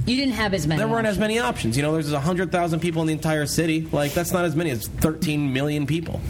You 0.06 0.16
didn't 0.16 0.35
have 0.35 0.54
as 0.54 0.66
many. 0.66 0.78
there 0.78 0.88
weren't 0.88 1.06
as 1.06 1.18
many 1.18 1.38
options. 1.38 1.76
You 1.76 1.82
know, 1.82 1.92
there's 1.92 2.12
hundred 2.12 2.52
thousand 2.52 2.80
people 2.80 3.00
in 3.02 3.06
the 3.06 3.12
entire 3.14 3.47
city. 3.47 3.87
Like, 3.92 4.12
that's 4.12 4.32
not 4.32 4.44
as 4.44 4.54
many 4.56 4.70
as 4.70 4.87
13 4.88 5.52
million 5.52 5.87
people. 5.87 6.20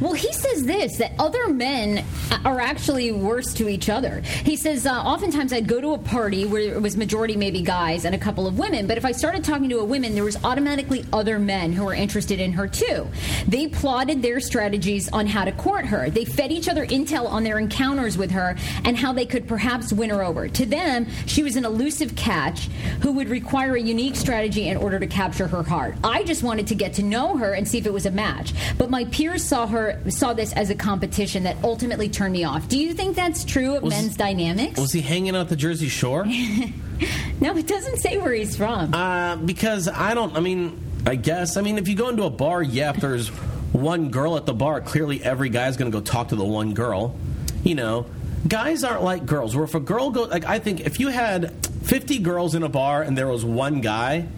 Well, 0.00 0.12
he 0.12 0.32
says 0.32 0.64
this 0.64 0.96
that 0.98 1.12
other 1.18 1.48
men 1.48 2.04
are 2.44 2.60
actually 2.60 3.12
worse 3.12 3.52
to 3.54 3.68
each 3.68 3.88
other. 3.88 4.20
He 4.44 4.56
says, 4.56 4.86
uh, 4.86 4.92
oftentimes 4.92 5.52
I'd 5.52 5.68
go 5.68 5.80
to 5.80 5.92
a 5.92 5.98
party 5.98 6.44
where 6.44 6.60
it 6.60 6.80
was 6.80 6.96
majority 6.96 7.36
maybe 7.36 7.62
guys 7.62 8.04
and 8.04 8.14
a 8.14 8.18
couple 8.18 8.46
of 8.46 8.58
women, 8.58 8.86
but 8.86 8.96
if 8.96 9.04
I 9.04 9.12
started 9.12 9.44
talking 9.44 9.68
to 9.70 9.78
a 9.78 9.84
woman, 9.84 10.14
there 10.14 10.24
was 10.24 10.42
automatically 10.44 11.04
other 11.12 11.38
men 11.38 11.72
who 11.72 11.84
were 11.84 11.94
interested 11.94 12.40
in 12.40 12.52
her 12.52 12.66
too. 12.66 13.06
They 13.46 13.68
plotted 13.68 14.22
their 14.22 14.40
strategies 14.40 15.08
on 15.10 15.26
how 15.26 15.44
to 15.44 15.52
court 15.52 15.86
her. 15.86 16.10
They 16.10 16.24
fed 16.24 16.52
each 16.52 16.68
other 16.68 16.86
intel 16.86 17.28
on 17.28 17.44
their 17.44 17.58
encounters 17.58 18.16
with 18.16 18.30
her 18.30 18.56
and 18.84 18.96
how 18.96 19.12
they 19.12 19.26
could 19.26 19.46
perhaps 19.46 19.92
win 19.92 20.10
her 20.10 20.22
over. 20.22 20.48
To 20.48 20.66
them, 20.66 21.06
she 21.26 21.42
was 21.42 21.56
an 21.56 21.64
elusive 21.64 22.16
catch 22.16 22.66
who 23.02 23.12
would 23.12 23.28
require 23.28 23.76
a 23.76 23.80
unique 23.80 24.16
strategy 24.16 24.68
in 24.68 24.76
order 24.76 24.98
to 24.98 25.06
capture 25.06 25.46
her 25.46 25.62
heart. 25.62 25.94
I 26.04 26.24
just 26.24 26.42
wanted 26.42 26.66
to 26.68 26.74
get 26.74 26.94
to 26.94 27.02
know 27.02 27.36
her 27.36 27.54
and 27.54 27.66
see 27.66 27.78
if 27.78 27.86
it 27.86 27.92
was 27.92 28.06
a 28.06 28.10
match. 28.10 28.52
But 28.78 28.90
my 28.90 29.04
peers 29.06 29.44
saw 29.44 29.61
her 29.66 30.00
saw 30.08 30.32
this 30.32 30.52
as 30.52 30.70
a 30.70 30.74
competition 30.74 31.44
that 31.44 31.56
ultimately 31.62 32.08
turned 32.08 32.32
me 32.32 32.44
off. 32.44 32.68
Do 32.68 32.78
you 32.78 32.94
think 32.94 33.16
that's 33.16 33.44
true 33.44 33.76
of 33.76 33.82
Was- 33.82 33.94
men's 33.94 34.16
dynamics? 34.16 34.78
Was 34.78 34.92
he 34.92 35.00
hanging 35.00 35.36
out 35.36 35.48
the 35.48 35.56
Jersey 35.56 35.88
Shore? 35.88 36.24
no, 37.40 37.56
it 37.56 37.66
doesn't 37.66 37.98
say 37.98 38.18
where 38.18 38.32
he's 38.32 38.56
from. 38.56 38.92
Uh, 38.94 39.36
because 39.36 39.88
I 39.88 40.14
don't. 40.14 40.36
I 40.36 40.40
mean, 40.40 40.80
I 41.06 41.16
guess. 41.16 41.56
I 41.56 41.62
mean, 41.62 41.78
if 41.78 41.88
you 41.88 41.94
go 41.94 42.08
into 42.08 42.24
a 42.24 42.30
bar, 42.30 42.62
yeah, 42.62 42.90
if 42.90 42.96
there's 42.96 43.28
one 43.72 44.10
girl 44.10 44.36
at 44.36 44.46
the 44.46 44.54
bar, 44.54 44.80
clearly 44.80 45.22
every 45.22 45.48
guy's 45.48 45.76
going 45.76 45.90
to 45.90 45.96
go 45.96 46.02
talk 46.02 46.28
to 46.28 46.36
the 46.36 46.44
one 46.44 46.74
girl. 46.74 47.16
You 47.64 47.74
know, 47.74 48.06
guys 48.46 48.84
aren't 48.84 49.02
like 49.02 49.26
girls. 49.26 49.54
Where 49.56 49.64
if 49.64 49.74
a 49.74 49.80
girl 49.80 50.10
goes, 50.10 50.30
like 50.30 50.44
I 50.44 50.58
think 50.58 50.80
if 50.80 51.00
you 51.00 51.08
had 51.08 51.66
50 51.84 52.18
girls 52.18 52.54
in 52.54 52.62
a 52.62 52.68
bar 52.68 53.02
and 53.02 53.16
there 53.16 53.28
was 53.28 53.44
one 53.44 53.80
guy, 53.80 54.28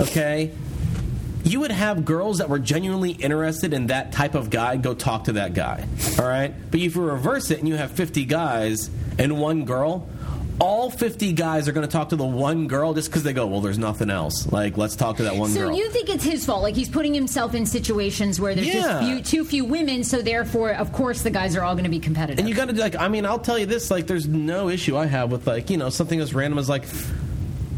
okay, 0.00 0.52
you 1.46 1.60
would 1.60 1.70
have 1.70 2.04
girls 2.04 2.38
that 2.38 2.48
were 2.48 2.58
genuinely 2.58 3.12
interested 3.12 3.72
in 3.72 3.86
that 3.86 4.10
type 4.12 4.34
of 4.34 4.50
guy 4.50 4.76
go 4.76 4.94
talk 4.94 5.24
to 5.24 5.32
that 5.32 5.54
guy. 5.54 5.86
All 6.18 6.26
right? 6.26 6.52
But 6.70 6.80
if 6.80 6.96
you 6.96 7.02
reverse 7.02 7.50
it 7.50 7.60
and 7.60 7.68
you 7.68 7.76
have 7.76 7.92
50 7.92 8.24
guys 8.24 8.90
and 9.18 9.38
one 9.40 9.64
girl, 9.64 10.08
all 10.58 10.90
50 10.90 11.34
guys 11.34 11.68
are 11.68 11.72
going 11.72 11.86
to 11.86 11.92
talk 11.92 12.08
to 12.08 12.16
the 12.16 12.24
one 12.24 12.66
girl 12.66 12.94
just 12.94 13.10
because 13.10 13.22
they 13.22 13.32
go, 13.32 13.46
well, 13.46 13.60
there's 13.60 13.78
nothing 13.78 14.10
else. 14.10 14.50
Like, 14.50 14.76
let's 14.76 14.96
talk 14.96 15.18
to 15.18 15.24
that 15.24 15.36
one 15.36 15.50
So 15.50 15.60
girl. 15.60 15.68
So 15.68 15.76
you 15.76 15.88
think 15.90 16.08
it's 16.08 16.24
his 16.24 16.44
fault? 16.46 16.62
Like 16.62 16.74
he's 16.74 16.88
putting 16.88 17.14
himself 17.14 17.54
in 17.54 17.64
situations 17.64 18.40
where 18.40 18.54
there's 18.54 18.66
Yeah. 18.66 18.82
just 18.82 19.04
few, 19.04 19.20
too 19.20 19.44
few 19.44 19.64
women, 19.66 20.02
so 20.02 20.22
therefore, 20.22 20.70
of 20.72 20.92
course, 20.92 21.22
the 21.22 21.30
guys 21.30 21.54
are 21.56 21.62
all 21.62 21.74
going 21.74 21.84
to 21.84 21.90
be 21.90 22.00
competitive. 22.00 22.38
And 22.40 22.48
you 22.48 22.54
got 22.54 22.68
to 22.70 22.74
like. 22.74 22.96
I 22.96 23.08
mean, 23.08 23.24
I'll 23.26 23.38
tell 23.38 23.58
you 23.58 23.66
this. 23.66 23.90
Like, 23.90 24.06
there's 24.06 24.26
no 24.26 24.68
issue 24.70 24.96
I 24.96 25.06
have 25.06 25.30
with 25.30 25.46
like 25.46 25.68
you 25.70 25.76
know 25.76 25.90
something 25.90 26.18
as 26.20 26.34
random 26.34 26.58
as 26.58 26.68
like. 26.68 26.84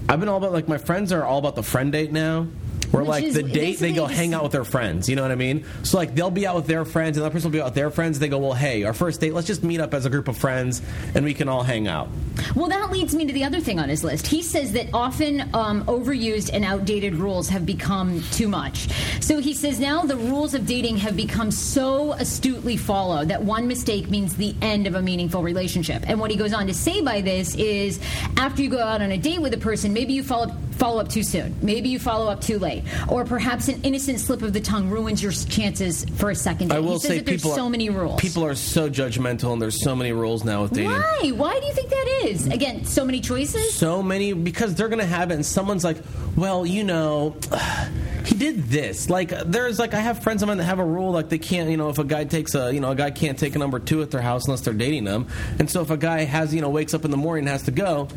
I've 0.09 0.21
been 0.21 0.29
all 0.29 0.39
about 0.39 0.53
like 0.53 0.69
my 0.69 0.79
friends 0.79 1.13
are 1.13 1.25
all 1.25 1.39
about 1.39 1.55
the 1.57 1.63
friend 1.65 1.93
date 1.93 2.13
now. 2.13 2.47
Where 2.91 3.03
Which 3.03 3.09
like 3.09 3.25
is 3.25 3.35
the 3.35 3.43
date 3.43 3.79
they 3.79 3.93
go 3.93 4.07
hang 4.07 4.35
out 4.35 4.43
with 4.43 4.53
their 4.53 4.65
friends, 4.65 5.09
you 5.09 5.17
know 5.17 5.23
what 5.23 5.31
I 5.31 5.37
mean? 5.37 5.65
So 5.83 5.99
like 5.99 6.15
they'll 6.15 6.31
be 6.31 6.47
out 6.47 6.57
with 6.57 6.67
their 6.67 6.85
friends, 6.85 7.17
and 7.17 7.25
that 7.25 7.33
person 7.33 7.51
will 7.51 7.59
be 7.59 7.61
out 7.61 7.67
with 7.67 7.75
their 7.75 7.91
friends. 7.91 8.19
They 8.19 8.29
go, 8.29 8.39
well, 8.39 8.55
hey, 8.55 8.85
our 8.85 8.95
first 8.95 9.21
date, 9.21 9.35
let's 9.35 9.47
just 9.47 9.63
meet 9.63 9.81
up 9.81 9.95
as 9.95 10.07
a 10.07 10.11
group 10.11 10.29
of 10.29 10.37
friends, 10.37 10.83
and 11.15 11.25
we 11.25 11.35
can 11.35 11.49
all 11.49 11.63
hang 11.63 11.89
out. 11.89 12.09
Well, 12.55 12.69
that 12.69 12.91
leads 12.91 13.15
me 13.15 13.27
to 13.27 13.33
the 13.33 13.45
other 13.45 13.61
thing 13.61 13.79
on 13.79 13.89
his 13.89 14.05
list. 14.05 14.27
He 14.27 14.43
says 14.43 14.73
that 14.73 14.89
often 14.95 15.43
um, 15.55 15.85
overused 15.85 16.51
and 16.53 16.65
outdated 16.65 17.15
rules 17.15 17.49
have 17.49 17.67
become 17.67 18.23
too 18.33 18.49
much. 18.49 18.89
So 19.21 19.39
he 19.39 19.55
says 19.55 19.79
now 19.79 20.03
the 20.03 20.17
rules 20.17 20.55
of 20.55 20.67
dating 20.67 20.99
have 20.99 21.17
become 21.17 21.51
so 21.51 22.13
astutely 22.13 22.77
followed 22.77 23.29
that 23.29 23.43
one 23.43 23.67
mistake 23.67 24.09
means 24.09 24.37
the 24.37 24.55
end 24.63 24.87
of 24.87 24.95
a 24.95 25.03
meaningful 25.03 25.43
relationship. 25.43 26.05
And 26.09 26.21
what 26.21 26.31
he 26.31 26.37
goes 26.37 26.53
on 26.53 26.67
to 26.69 26.75
say 26.75 27.01
by 27.01 27.21
this 27.21 27.55
is 27.57 28.01
after 28.37 28.63
you 28.63 28.71
go 28.71 28.81
out 28.81 29.03
on 29.03 29.11
a 29.11 29.19
date 29.19 29.41
with 29.41 29.53
a 29.55 29.59
person, 29.59 29.93
maybe 29.93 30.13
you 30.13 30.23
follow 30.23 30.55
follow 30.79 31.01
up 31.01 31.09
too 31.09 31.23
soon. 31.23 31.55
Maybe 31.63 31.89
you 31.89 31.99
follow 31.99 32.31
up 32.31 32.41
too 32.41 32.59
late. 32.59 32.85
Or 33.09 33.25
perhaps 33.25 33.69
an 33.69 33.81
innocent 33.83 34.21
slip 34.21 34.43
of 34.43 34.53
the 34.53 34.61
tongue 34.61 34.89
ruins 34.89 35.23
your 35.23 35.33
chances 35.33 36.05
for 36.17 36.31
a 36.31 36.35
second 36.35 36.69
date. 36.69 36.77
I 36.77 36.81
will 36.81 36.95
he 36.95 36.99
says 37.01 37.09
say 37.09 37.17
that 37.19 37.27
there's 37.27 37.43
people 37.43 37.55
so 37.55 37.67
are, 37.67 37.71
many 37.71 37.91
rules. 37.91 38.21
People 38.21 38.45
are 38.45 38.55
so 38.55 38.89
judgmental, 38.89 39.53
and 39.53 39.61
there's 39.61 39.83
so 39.83 39.95
many 39.95 40.13
rules 40.13 40.45
now 40.45 40.63
with 40.63 40.73
dating. 40.73 40.91
Why? 40.91 41.31
Why 41.35 41.61
do 41.61 41.67
you 41.67 41.73
think 41.73 41.91
that 41.91 42.23
is? 42.25 42.47
Again, 42.47 42.85
so 42.85 43.05
many 43.05 43.21
choices? 43.21 43.75
so 43.75 44.03
many 44.03 44.33
because 44.33 44.75
they're 44.75 44.89
gonna 44.89 45.05
have 45.05 45.31
it 45.31 45.35
and 45.35 45.47
someone's 45.47 45.85
like 45.85 45.99
well 46.37 46.67
you 46.67 46.85
know 46.85 47.37
he 48.25 48.35
did 48.35 48.65
this 48.65 49.09
like 49.09 49.31
there's 49.47 49.79
like 49.79 49.95
i 49.95 50.01
have 50.01 50.23
friends 50.23 50.43
of 50.43 50.49
mine 50.49 50.59
that 50.59 50.65
have 50.65 50.79
a 50.79 50.85
rule 50.85 51.13
like 51.13 51.29
they 51.29 51.39
can't 51.39 51.71
you 51.71 51.77
know 51.77 51.89
if 51.89 51.99
a 51.99 52.05
guy 52.05 52.25
takes 52.25 52.55
a 52.55 52.73
you 52.73 52.81
know 52.81 52.91
a 52.91 52.95
guy 52.95 53.11
can't 53.11 53.39
take 53.39 53.55
a 53.55 53.59
number 53.59 53.79
two 53.79 54.03
at 54.03 54.11
their 54.11 54.21
house 54.21 54.47
unless 54.47 54.61
they're 54.61 54.75
dating 54.75 55.05
them 55.05 55.27
and 55.59 55.71
so 55.71 55.81
if 55.81 55.91
a 55.91 55.97
guy 55.97 56.25
has 56.25 56.55
you 56.55 56.61
know 56.61 56.69
wakes 56.69 56.95
up 56.95 57.05
in 57.05 57.11
the 57.11 57.17
morning 57.17 57.45
and 57.45 57.49
has 57.49 57.63
to 57.63 57.71
go 57.71 58.09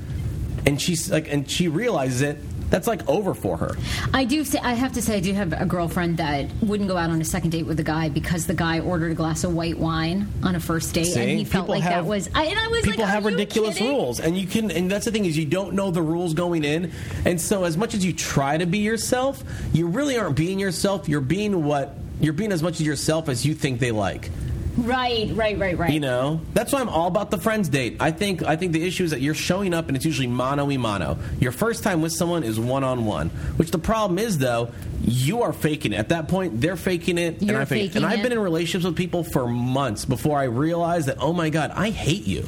and 0.65 0.81
she's 0.81 1.11
like 1.11 1.31
and 1.31 1.49
she 1.49 1.67
realizes 1.67 2.21
it 2.21 2.37
that's 2.69 2.87
like 2.87 3.07
over 3.09 3.33
for 3.33 3.57
her 3.57 3.75
I 4.13 4.25
do. 4.25 4.43
Say, 4.43 4.59
I 4.59 4.73
have 4.73 4.93
to 4.93 5.01
say, 5.01 5.17
I 5.17 5.19
do 5.19 5.33
have 5.33 5.53
a 5.53 5.65
girlfriend 5.65 6.17
that 6.17 6.49
wouldn't 6.61 6.89
go 6.89 6.97
out 6.97 7.09
on 7.09 7.21
a 7.21 7.25
second 7.25 7.49
date 7.51 7.65
with 7.65 7.79
a 7.79 7.83
guy 7.83 8.09
because 8.09 8.47
the 8.47 8.53
guy 8.53 8.79
ordered 8.79 9.11
a 9.11 9.15
glass 9.15 9.43
of 9.43 9.53
white 9.53 9.77
wine 9.77 10.27
on 10.43 10.55
a 10.55 10.59
first 10.59 10.93
date, 10.93 11.05
See? 11.05 11.19
and 11.19 11.29
he 11.29 11.43
felt 11.43 11.65
People 11.65 11.75
like 11.75 11.83
that 11.83 12.05
was. 12.05 12.29
I, 12.33 12.45
and 12.45 12.57
I 12.57 12.67
was 12.67 12.81
like, 12.81 12.91
people 12.91 13.05
like, 13.05 13.13
have 13.13 13.25
"Are 13.25 13.29
ridiculous 13.29 13.77
kidding?" 13.77 13.93
rules 13.93 14.19
and 14.19 14.37
you 14.37 14.47
can 14.47 14.71
and 14.71 14.89
that's 14.89 15.05
the 15.05 15.11
thing 15.11 15.25
is 15.25 15.37
you 15.37 15.45
don't 15.45 15.73
know 15.73 15.91
the 15.91 16.01
rules 16.01 16.33
going 16.33 16.63
in 16.63 16.91
and 17.25 17.39
so 17.39 17.63
as 17.65 17.77
much 17.77 17.93
as 17.93 18.05
you 18.05 18.13
try 18.13 18.57
to 18.57 18.65
be 18.65 18.79
yourself 18.79 19.43
you 19.73 19.87
really 19.87 20.17
aren't 20.17 20.35
being 20.35 20.59
yourself 20.59 21.09
you're 21.09 21.21
being 21.21 21.63
what 21.65 21.95
you're 22.19 22.33
being 22.33 22.51
as 22.51 22.63
much 22.63 22.75
as 22.75 22.85
yourself 22.85 23.29
as 23.29 23.45
you 23.45 23.53
think 23.53 23.79
they 23.79 23.91
like 23.91 24.29
Right, 24.77 25.29
right, 25.33 25.57
right, 25.57 25.77
right. 25.77 25.91
You 25.93 25.99
know, 25.99 26.39
that's 26.53 26.71
why 26.71 26.79
I'm 26.79 26.89
all 26.89 27.07
about 27.07 27.29
the 27.29 27.37
friends 27.37 27.67
date. 27.69 27.97
I 27.99 28.11
think 28.11 28.41
I 28.43 28.55
think 28.55 28.71
the 28.71 28.85
issue 28.85 29.03
is 29.03 29.11
that 29.11 29.21
you're 29.21 29.33
showing 29.33 29.73
up 29.73 29.87
and 29.87 29.97
it's 29.97 30.05
usually 30.05 30.27
mano 30.27 30.65
y 30.65 30.77
mano. 30.77 31.17
Your 31.39 31.51
first 31.51 31.83
time 31.83 32.01
with 32.01 32.13
someone 32.13 32.43
is 32.43 32.59
one 32.59 32.83
on 32.83 33.05
one. 33.05 33.29
Which 33.57 33.71
the 33.71 33.79
problem 33.79 34.17
is 34.17 34.37
though, 34.37 34.71
you 35.03 35.43
are 35.43 35.51
faking 35.53 35.93
it. 35.93 35.97
At 35.97 36.09
that 36.09 36.27
point, 36.29 36.61
they're 36.61 36.77
faking 36.77 37.17
it, 37.17 37.41
You're 37.41 37.55
and 37.55 37.61
I 37.61 37.65
fake 37.65 37.81
it. 37.81 37.87
faking 37.89 38.03
And 38.03 38.05
I've 38.11 38.19
it. 38.19 38.23
been 38.23 38.31
in 38.31 38.39
relationships 38.39 38.85
with 38.85 38.95
people 38.95 39.23
for 39.23 39.47
months 39.47 40.05
before 40.05 40.39
I 40.39 40.43
realized 40.45 41.07
that 41.07 41.17
oh 41.19 41.33
my 41.33 41.49
god, 41.49 41.71
I 41.75 41.89
hate 41.89 42.25
you. 42.25 42.45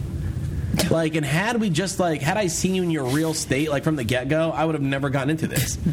Like, 0.89 1.15
and 1.15 1.25
had 1.25 1.59
we 1.59 1.69
just 1.69 1.99
like 1.99 2.21
had 2.21 2.37
I 2.37 2.47
seen 2.47 2.75
you 2.75 2.83
in 2.83 2.89
your 2.91 3.05
real 3.05 3.33
state, 3.33 3.69
like 3.69 3.83
from 3.83 3.95
the 3.95 4.03
get 4.03 4.27
go, 4.27 4.49
I 4.51 4.65
would 4.65 4.75
have 4.75 4.81
never 4.81 5.09
gotten 5.09 5.29
into 5.29 5.47
this. 5.47 5.77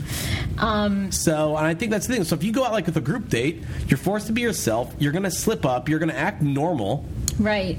Um, 0.58 1.10
So, 1.10 1.56
and 1.56 1.66
I 1.66 1.72
think 1.72 1.90
that's 1.90 2.06
the 2.06 2.12
thing. 2.12 2.24
So, 2.24 2.34
if 2.34 2.44
you 2.44 2.52
go 2.52 2.62
out 2.66 2.72
like 2.72 2.84
with 2.84 2.96
a 2.98 3.00
group 3.00 3.30
date, 3.30 3.62
you're 3.88 3.96
forced 3.96 4.26
to 4.26 4.32
be 4.34 4.42
yourself. 4.42 4.94
You're 4.98 5.12
going 5.12 5.22
to 5.22 5.30
slip 5.30 5.64
up. 5.64 5.88
You're 5.88 5.98
going 6.00 6.10
to 6.10 6.18
act 6.18 6.42
normal. 6.42 7.06
right. 7.38 7.78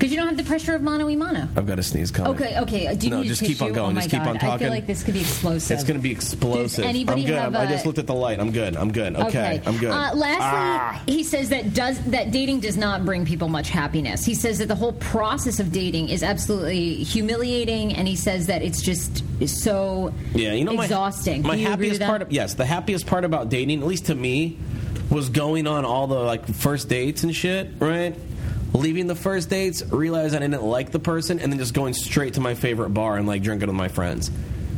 Because 0.00 0.12
you 0.12 0.16
don't 0.16 0.28
have 0.28 0.38
the 0.38 0.44
pressure 0.44 0.74
of 0.74 0.80
mano 0.80 1.04
y 1.04 1.14
mano. 1.14 1.46
I've 1.56 1.66
got 1.66 1.78
a 1.78 1.82
sneeze 1.82 2.10
coming. 2.10 2.32
Okay, 2.32 2.58
okay. 2.60 2.86
uh, 2.86 2.94
Do 2.94 3.06
you 3.06 3.10
No, 3.10 3.20
need 3.20 3.28
just 3.28 3.42
keep 3.42 3.60
on 3.60 3.74
going. 3.74 3.94
Oh 3.94 4.00
Just 4.00 4.08
keep 4.10 4.20
God. 4.20 4.28
on 4.28 4.34
talking. 4.38 4.50
I 4.54 4.58
feel 4.58 4.70
like 4.70 4.86
this 4.86 5.02
could 5.02 5.12
be 5.12 5.20
explosive. 5.20 5.72
It's 5.72 5.84
going 5.84 5.98
to 5.98 6.02
be 6.02 6.10
explosive. 6.10 6.86
I'm 6.86 7.04
good. 7.04 7.26
have 7.28 7.54
I 7.54 7.64
a- 7.64 7.68
just 7.68 7.84
looked 7.84 7.98
at 7.98 8.06
the 8.06 8.14
light. 8.14 8.40
I'm 8.40 8.50
good. 8.50 8.76
I'm 8.76 8.90
good. 8.92 9.14
Okay, 9.14 9.60
I'm 9.66 9.76
good. 9.76 9.90
Uh, 9.90 10.14
lastly, 10.14 10.38
Ah. 10.40 11.02
he 11.06 11.22
says 11.22 11.50
that 11.50 11.74
does 11.74 12.00
that 12.04 12.30
dating 12.30 12.60
does 12.60 12.78
not 12.78 13.04
bring 13.04 13.26
people 13.26 13.48
much 13.50 13.68
happiness. 13.68 14.24
He 14.24 14.32
says 14.34 14.56
that 14.60 14.68
the 14.68 14.74
whole 14.74 14.94
process 14.94 15.60
of 15.60 15.70
dating 15.70 16.08
is 16.08 16.22
absolutely 16.22 16.94
humiliating, 17.04 17.92
and 17.94 18.08
he 18.08 18.16
says 18.16 18.46
that 18.46 18.62
it's 18.62 18.80
just 18.80 19.22
so 19.46 20.14
Yeah, 20.34 20.54
you 20.54 20.64
know, 20.64 20.72
my, 20.72 20.84
exhausting. 20.84 21.42
My 21.42 21.56
agree 21.56 21.64
happiest 21.64 22.00
part, 22.00 22.22
of, 22.22 22.32
yes, 22.32 22.54
the 22.54 22.64
happiest 22.64 23.06
part 23.06 23.26
about 23.26 23.50
dating, 23.50 23.80
at 23.82 23.86
least 23.86 24.06
to 24.06 24.14
me, 24.14 24.56
was 25.10 25.28
going 25.28 25.66
on 25.66 25.84
all 25.84 26.06
the 26.06 26.14
like 26.20 26.46
first 26.46 26.88
dates 26.88 27.22
and 27.22 27.34
shit. 27.36 27.68
Right, 27.78 28.14
leaving 28.72 29.06
the 29.06 29.14
first 29.14 29.50
dates, 29.50 29.82
realize 29.90 30.34
I 30.34 30.38
didn't 30.38 30.62
like 30.62 30.90
the 30.90 30.98
person, 30.98 31.40
and 31.40 31.52
then 31.52 31.58
just 31.58 31.74
going 31.74 31.94
straight 31.94 32.34
to 32.34 32.40
my 32.40 32.54
favorite 32.54 32.90
bar 32.90 33.16
and 33.16 33.26
like 33.26 33.42
drinking 33.42 33.68
with 33.68 33.76
my 33.76 33.88
friends. 33.88 34.30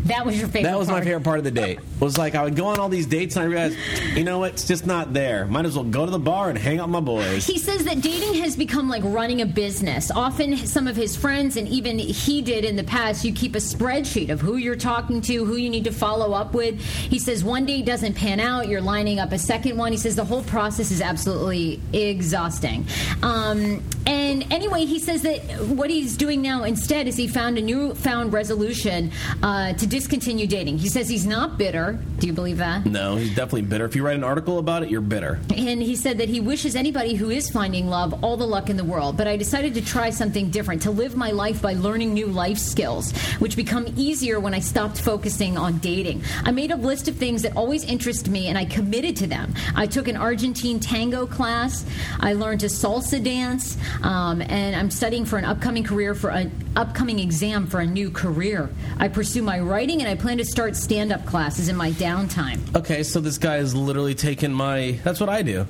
That 0.07 0.27
was 0.27 0.39
your 0.39 0.49
favorite. 0.49 0.71
That 0.71 0.79
was 0.79 0.89
my 0.89 1.01
favorite 1.01 1.25
part 1.25 1.39
of 1.39 1.45
the 1.45 1.51
date. 1.51 1.79
It 1.79 2.01
was 2.01 2.19
like 2.19 2.35
I 2.35 2.43
would 2.43 2.57
go 2.57 2.67
on 2.67 2.79
all 2.79 2.89
these 2.89 3.07
dates 3.07 3.37
and 3.37 3.45
I 3.45 3.47
realized, 3.47 3.79
you 4.17 4.25
know 4.25 4.41
what, 4.41 4.53
it's 4.53 4.67
just 4.67 4.87
not 4.87 5.13
there. 5.13 5.47
Might 5.47 5.67
as 5.67 5.77
well 5.77 5.85
go 5.85 6.05
to 6.05 6.11
the 6.11 6.19
bar 6.19 6.51
and 6.51 6.59
hang 6.59 6.81
out 6.81 6.89
with 6.89 6.93
my 6.93 7.01
boys. 7.01 7.47
He 7.47 7.59
says 7.59 7.85
that 7.85 8.01
dating 8.01 8.35
has 8.43 8.57
become 8.57 8.89
like 8.89 9.03
running 9.05 9.41
a 9.41 9.47
business. 9.47 10.11
Often, 10.11 10.57
some 10.59 10.87
of 10.87 10.97
his 10.97 11.17
friends 11.17 11.57
and 11.57 11.69
even 11.69 11.99
he 11.99 12.43
did 12.43 12.65
in 12.65 12.77
the 12.77 12.85
past, 12.85 13.25
you 13.25 13.33
keep 13.33 13.55
a 13.55 13.59
spreadsheet 13.59 14.31
of 14.31 14.41
who 14.41 14.57
you're 14.57 14.77
talking 14.77 15.21
to, 15.23 15.45
who 15.45 15.57
you 15.57 15.71
need 15.71 15.85
to 15.85 15.93
follow 15.93 16.33
up 16.33 16.55
with. 16.55 16.81
He 16.81 17.19
says 17.19 17.45
one 17.45 17.67
date 17.67 17.87
doesn't 17.87 18.15
pan 18.15 18.41
out, 18.41 18.69
you're 18.69 18.81
lining 18.81 19.21
up 19.21 19.33
a 19.33 19.39
second 19.39 19.77
one. 19.77 19.93
He 19.93 19.99
says 19.99 20.17
the 20.17 20.25
whole 20.25 20.43
process 20.43 20.91
is 20.91 21.01
absolutely 21.01 21.81
exhausting. 21.93 22.87
Um, 23.23 23.83
and 24.07 24.53
anyway, 24.53 24.85
he 24.85 24.99
says 24.99 25.23
that 25.23 25.41
what 25.61 25.91
he's 25.91 26.17
doing 26.17 26.43
now 26.43 26.65
instead 26.65 27.07
is 27.07 27.17
he 27.17 27.29
found 27.29 27.59
a 27.59 27.63
newfound 27.63 28.33
resolution 28.33 29.13
uh, 29.43 29.73
to 29.75 29.87
discontinue 29.93 30.47
dating. 30.47 30.79
He 30.79 30.89
says 30.89 31.07
he's 31.07 31.27
not 31.27 31.59
bitter. 31.59 31.99
Do 32.19 32.27
you 32.27 32.33
believe 32.33 32.57
that? 32.57 32.87
No, 32.87 33.17
he's 33.17 33.29
definitely 33.29 33.63
bitter. 33.63 33.85
If 33.85 33.95
you 33.95 34.03
write 34.03 34.17
an 34.17 34.25
article 34.25 34.59
about 34.59 34.83
it, 34.83 34.89
you're 34.89 35.03
bitter. 35.03 35.39
And 35.55 35.83
he 35.83 35.97
said 35.97 36.17
that 36.17 36.31
he 36.31 36.41
wishes 36.41 36.75
anybody 36.75 37.15
who 37.15 37.29
is 37.29 37.51
finding 37.51 37.89
love 37.89 38.25
all 38.25 38.39
the 38.39 38.47
luck 38.47 38.71
in 38.71 38.79
the 38.79 38.85
world. 38.85 39.19
But 39.19 39.29
I 39.29 39.37
decided 39.37 39.75
to 39.75 39.85
try 39.85 40.09
something 40.09 40.49
different, 40.49 40.81
to 40.83 40.91
live 40.91 41.15
my 41.15 41.31
life 41.31 41.61
by 41.61 41.75
learning 41.75 42.15
new 42.15 42.27
life 42.27 42.57
skills, 42.57 43.13
which 43.39 43.55
become 43.55 43.87
easier 43.95 44.41
when 44.41 44.55
I 44.55 44.61
stopped 44.61 44.99
focusing 44.99 45.59
on 45.59 45.77
dating. 45.79 46.23
I 46.43 46.53
made 46.53 46.71
a 46.71 46.77
list 46.77 47.07
of 47.09 47.17
things 47.17 47.43
that 47.43 47.55
always 47.55 47.85
interest 47.85 48.31
me 48.31 48.49
and 48.49 48.57
I 48.57 48.65
committed 48.65 49.15
to 49.17 49.27
them. 49.27 49.53
I 49.77 49.87
took 49.87 50.09
an 50.09 50.17
Argentine 50.17 50.81
tango 50.81 51.27
class, 51.27 51.85
I 52.19 52.33
learned 52.33 52.61
to 52.61 52.69
salsa 52.69 53.23
dance, 53.23 53.77
um, 54.03 54.41
and 54.41 54.75
I'm 54.75 54.91
studying 54.91 55.27
for 55.27 55.37
an 55.37 55.45
upcoming 55.45 55.85
career 55.85 56.15
for 56.15 56.31
an 56.31 56.51
upcoming 56.77 57.19
exam 57.19 57.67
for 57.67 57.81
a 57.81 57.87
new 57.87 58.11
career. 58.11 58.71
I 58.99 59.09
pursue 59.09 59.43
my 59.43 59.61
writing 59.61 60.01
and 60.01 60.09
I 60.09 60.15
plan 60.15 60.39
to 60.39 60.45
start 60.45 60.77
stand 60.77 61.13
up 61.13 61.25
classes 61.27 61.69
in 61.69 61.77
my 61.77 61.91
downtime. 61.93 62.75
Okay, 62.75 63.03
so 63.03 63.21
this 63.21 63.39
guy 63.39 63.59
is 63.59 63.75
literally 63.75 64.15
taking 64.15 64.53
my. 64.53 64.99
That's 65.05 65.21
what 65.21 65.29
I 65.29 65.43
do. 65.43 65.67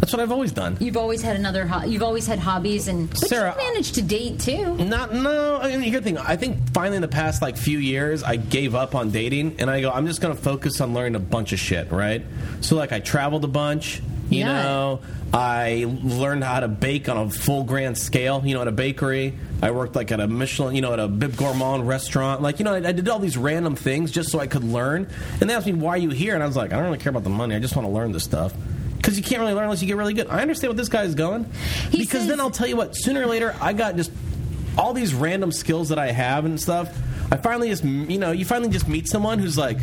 That's 0.00 0.14
what 0.14 0.20
I've 0.22 0.32
always 0.32 0.50
done. 0.50 0.78
You've 0.80 0.96
always 0.96 1.20
had 1.20 1.36
another. 1.36 1.66
Ho- 1.66 1.86
you've 1.86 2.02
always 2.02 2.26
had 2.26 2.38
hobbies, 2.38 2.88
and 2.88 3.10
but 3.10 3.18
Sarah, 3.18 3.54
you 3.56 3.68
managed 3.68 3.96
to 3.96 4.02
date 4.02 4.40
too. 4.40 4.74
Not 4.76 5.12
no. 5.12 5.58
I 5.60 5.76
mean, 5.76 5.92
the 5.92 6.00
thing. 6.00 6.16
I 6.16 6.36
think 6.36 6.72
finally 6.72 6.96
in 6.96 7.02
the 7.02 7.08
past 7.08 7.42
like 7.42 7.58
few 7.58 7.78
years, 7.78 8.22
I 8.22 8.36
gave 8.36 8.74
up 8.74 8.94
on 8.94 9.10
dating, 9.10 9.56
and 9.58 9.68
I 9.68 9.82
go, 9.82 9.90
I'm 9.90 10.06
just 10.06 10.22
going 10.22 10.34
to 10.34 10.42
focus 10.42 10.80
on 10.80 10.94
learning 10.94 11.16
a 11.16 11.20
bunch 11.20 11.52
of 11.52 11.58
shit. 11.58 11.92
Right. 11.92 12.24
So 12.62 12.76
like, 12.76 12.92
I 12.92 13.00
traveled 13.00 13.44
a 13.44 13.48
bunch. 13.48 14.00
You 14.30 14.40
Yeah. 14.40 14.62
know, 14.62 15.00
I 15.34 15.86
learned 16.02 16.42
how 16.44 16.60
to 16.60 16.68
bake 16.68 17.08
on 17.08 17.16
a 17.16 17.28
full 17.30 17.64
grand 17.64 17.98
scale. 17.98 18.42
You 18.44 18.54
know, 18.54 18.62
at 18.62 18.68
a 18.68 18.72
bakery. 18.72 19.34
I 19.62 19.72
worked 19.72 19.94
like 19.96 20.10
at 20.12 20.20
a 20.20 20.26
Michelin. 20.28 20.74
You 20.74 20.80
know, 20.82 20.92
at 20.92 20.98
a 21.00 21.08
Bib 21.08 21.36
Gourmand 21.36 21.86
restaurant. 21.86 22.40
Like, 22.40 22.58
you 22.58 22.64
know, 22.64 22.74
I, 22.74 22.76
I 22.88 22.92
did 22.92 23.08
all 23.08 23.18
these 23.18 23.36
random 23.36 23.74
things 23.76 24.10
just 24.10 24.30
so 24.30 24.38
I 24.40 24.46
could 24.46 24.64
learn. 24.64 25.06
And 25.40 25.50
they 25.50 25.54
asked 25.54 25.66
me, 25.66 25.72
"Why 25.74 25.90
are 25.90 25.98
you 25.98 26.10
here?" 26.10 26.34
And 26.34 26.42
I 26.42 26.46
was 26.46 26.56
like, 26.56 26.72
"I 26.72 26.76
don't 26.76 26.84
really 26.86 26.98
care 26.98 27.10
about 27.10 27.24
the 27.24 27.30
money. 27.30 27.54
I 27.54 27.58
just 27.58 27.76
want 27.76 27.86
to 27.86 27.92
learn 27.92 28.12
this 28.12 28.24
stuff." 28.24 28.54
Because 28.96 29.16
you 29.16 29.22
can't 29.24 29.40
really 29.40 29.54
learn 29.54 29.64
unless 29.64 29.80
you 29.82 29.88
get 29.88 29.96
really 29.96 30.14
good. 30.14 30.28
I 30.28 30.42
understand 30.42 30.70
what 30.70 30.76
this 30.76 30.88
guy 30.90 31.02
is 31.04 31.14
going. 31.14 31.46
He 31.90 31.98
because 31.98 32.20
says- 32.20 32.28
then 32.28 32.38
I'll 32.40 32.50
tell 32.50 32.66
you 32.66 32.76
what. 32.76 32.94
Sooner 32.94 33.22
or 33.22 33.26
later, 33.26 33.54
I 33.60 33.72
got 33.72 33.96
just 33.96 34.10
all 34.78 34.92
these 34.92 35.14
random 35.14 35.52
skills 35.52 35.88
that 35.88 35.98
I 35.98 36.12
have 36.12 36.44
and 36.44 36.60
stuff. 36.60 36.88
I 37.32 37.36
finally 37.36 37.68
just, 37.70 37.82
you 37.84 38.18
know, 38.18 38.30
you 38.32 38.44
finally 38.44 38.70
just 38.70 38.88
meet 38.88 39.08
someone 39.08 39.38
who's 39.38 39.56
like, 39.58 39.78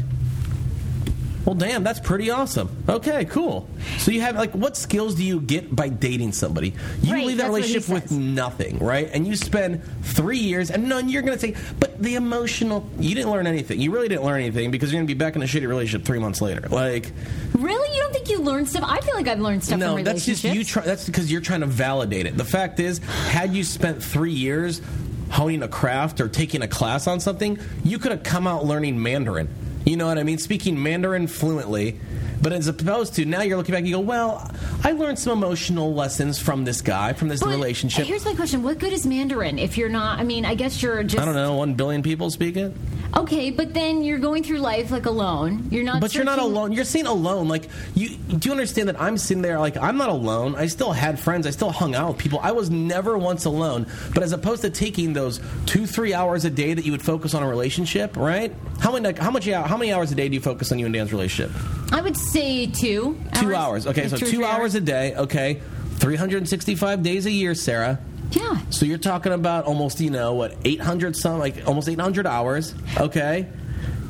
Well, 1.47 1.55
damn, 1.55 1.81
that's 1.81 2.01
pretty 2.01 2.29
awesome. 2.29 2.83
Okay, 2.89 3.23
cool. 3.23 3.69
So 3.99 4.11
you 4.11 4.19
have 4.19 4.35
like, 4.35 4.51
what 4.51 4.75
skills 4.75 5.15
do 5.15 5.23
you 5.23 5.39
get 5.39 5.73
by 5.73 5.87
dating 5.87 6.33
somebody? 6.33 6.73
You 7.01 7.13
Right, 7.13 7.25
leave 7.25 7.37
that 7.37 7.43
that's 7.43 7.51
what 7.51 7.63
he 7.63 7.69
relationship 7.69 7.89
with 7.89 8.11
nothing, 8.11 8.79
right? 8.79 9.09
And 9.13 9.25
you 9.25 9.37
spend 9.37 9.81
three 10.03 10.39
years, 10.39 10.71
and 10.71 10.89
no, 10.89 10.97
you're 10.97 11.21
going 11.21 11.37
to 11.37 11.39
say, 11.39 11.55
but 11.79 12.03
the 12.03 12.15
emotional, 12.15 12.85
you 12.99 13.15
didn't 13.15 13.31
learn 13.31 13.47
anything. 13.47 13.79
You 13.79 13.91
really 13.91 14.09
didn't 14.09 14.25
learn 14.25 14.41
anything 14.41 14.71
because 14.71 14.91
you're 14.91 14.99
going 14.99 15.07
to 15.07 15.15
be 15.15 15.17
back 15.17 15.37
in 15.37 15.41
a 15.41 15.45
shitty 15.45 15.65
relationship 15.65 16.05
three 16.05 16.19
months 16.19 16.41
later. 16.41 16.67
Like, 16.67 17.13
Really? 17.53 17.95
You 17.95 18.01
don't 18.03 18.11
think 18.11 18.29
you 18.29 18.39
learned 18.39 18.67
stuff? 18.67 18.83
I 18.85 18.99
feel 18.99 19.15
like 19.15 19.29
I've 19.29 19.39
learned 19.39 19.63
stuff 19.63 19.79
no, 19.79 20.03
that's 20.03 20.25
just 20.25 20.43
you. 20.43 20.65
Try, 20.65 20.83
that's 20.83 21.05
because 21.05 21.31
you're 21.31 21.39
trying 21.39 21.61
to 21.61 21.67
validate 21.67 22.25
it. 22.25 22.35
The 22.35 22.43
fact 22.43 22.81
is, 22.81 22.97
had 23.29 23.55
you 23.55 23.63
spent 23.63 24.03
three 24.03 24.33
years 24.33 24.81
honing 25.29 25.63
a 25.63 25.69
craft 25.69 26.19
or 26.19 26.27
taking 26.27 26.61
a 26.61 26.67
class 26.67 27.07
on 27.07 27.21
something, 27.21 27.57
you 27.85 27.99
could 27.99 28.11
have 28.11 28.23
come 28.23 28.47
out 28.47 28.65
learning 28.65 29.01
Mandarin. 29.01 29.47
You 29.87 29.95
know 29.95 30.07
what 30.07 30.17
I 30.19 30.23
mean? 30.23 30.37
Speaking 30.37 30.83
Mandarin 30.83 31.27
fluently. 31.27 31.97
But 32.41 32.53
as 32.53 32.67
opposed 32.67 33.15
to 33.15 33.25
now, 33.25 33.41
you're 33.41 33.57
looking 33.57 33.73
back, 33.73 33.79
and 33.79 33.87
you 33.87 33.95
go, 33.95 33.99
"Well, 34.01 34.49
I 34.83 34.91
learned 34.91 35.19
some 35.19 35.37
emotional 35.37 35.93
lessons 35.93 36.39
from 36.39 36.65
this 36.65 36.81
guy, 36.81 37.13
from 37.13 37.27
this 37.27 37.39
But 37.41 37.47
uh, 37.49 37.51
relationship." 37.51 38.05
Here's 38.05 38.25
my 38.25 38.35
question: 38.35 38.63
What 38.63 38.77
good 38.79 38.93
is 38.93 39.05
Mandarin 39.05 39.57
if 39.59 39.77
you're 39.77 39.89
not? 39.89 40.19
I 40.19 40.23
mean, 40.23 40.45
I 40.45 40.55
guess 40.55 40.81
you're 40.81 41.03
just 41.03 41.21
I 41.21 41.25
don't 41.25 41.35
know. 41.35 41.55
One 41.55 41.73
billion 41.73 42.03
people 42.03 42.29
speak 42.29 42.55
it. 42.57 42.73
okay, 43.15 43.49
but 43.49 43.73
then 43.73 44.03
you're 44.03 44.19
going 44.19 44.43
through 44.43 44.59
life 44.59 44.91
like 44.91 45.05
alone. 45.07 45.67
You're 45.71 45.83
not. 45.83 45.99
But 46.01 46.13
you're 46.13 46.25
not 46.25 46.39
alone. 46.39 46.71
You're 46.73 46.85
saying 46.85 47.07
alone. 47.07 47.47
Like 47.47 47.69
you 47.95 48.09
do 48.09 48.49
you 48.49 48.51
understand 48.51 48.89
that 48.89 49.01
I'm 49.01 49.17
sitting 49.17 49.41
there 49.41 49.59
like 49.59 49.75
I'm 49.77 49.97
not 49.97 50.09
alone. 50.09 50.55
I 50.55 50.67
still 50.67 50.91
had 50.91 51.19
friends. 51.19 51.47
I 51.47 51.51
still 51.51 51.71
hung 51.71 51.95
out 51.95 52.09
with 52.09 52.17
people. 52.17 52.39
I 52.43 52.51
was 52.51 52.69
never 52.69 53.17
once 53.17 53.45
alone. 53.45 53.87
But 54.13 54.23
as 54.23 54.31
opposed 54.31 54.61
to 54.61 54.69
taking 54.69 55.13
those 55.13 55.39
two 55.65 55.85
three 55.87 56.13
hours 56.13 56.45
a 56.45 56.49
day 56.49 56.73
that 56.75 56.85
you 56.85 56.91
would 56.91 57.01
focus 57.01 57.33
on 57.33 57.41
a 57.43 57.47
relationship, 57.49 58.15
right? 58.15 58.53
How 58.79 58.91
many 58.91 59.17
how 59.17 59.31
much 59.31 59.47
how 59.47 59.77
many 59.77 59.91
hours 59.91 60.11
a 60.11 60.15
day 60.15 60.29
do 60.29 60.35
you 60.35 60.41
focus 60.41 60.71
on 60.71 60.77
you 60.77 60.85
and 60.85 60.93
Dan's 60.93 61.11
relationship? 61.11 61.51
I 61.91 62.01
would 62.01 62.17
say 62.31 62.67
two. 62.67 63.17
Two 63.39 63.55
hours. 63.55 63.87
Okay, 63.87 64.07
so 64.07 64.17
Two 64.17 64.25
two 64.25 64.31
three 64.37 64.45
hours 64.45 64.75
a 64.75 64.81
day. 64.81 65.15
Okay, 65.15 65.61
365 65.95 67.03
days 67.03 67.25
a 67.25 67.31
year, 67.31 67.55
Sarah. 67.55 67.99
Yeah. 68.31 68.59
So 68.69 68.85
you're 68.85 68.97
talking 68.97 69.31
about 69.31 69.65
almost, 69.65 69.99
you 69.99 70.09
know, 70.09 70.33
what, 70.33 70.55
800 70.65 71.15
some, 71.15 71.39
like 71.39 71.65
almost 71.67 71.87
800 71.87 72.27
hours, 72.27 72.75
okay, 72.97 73.47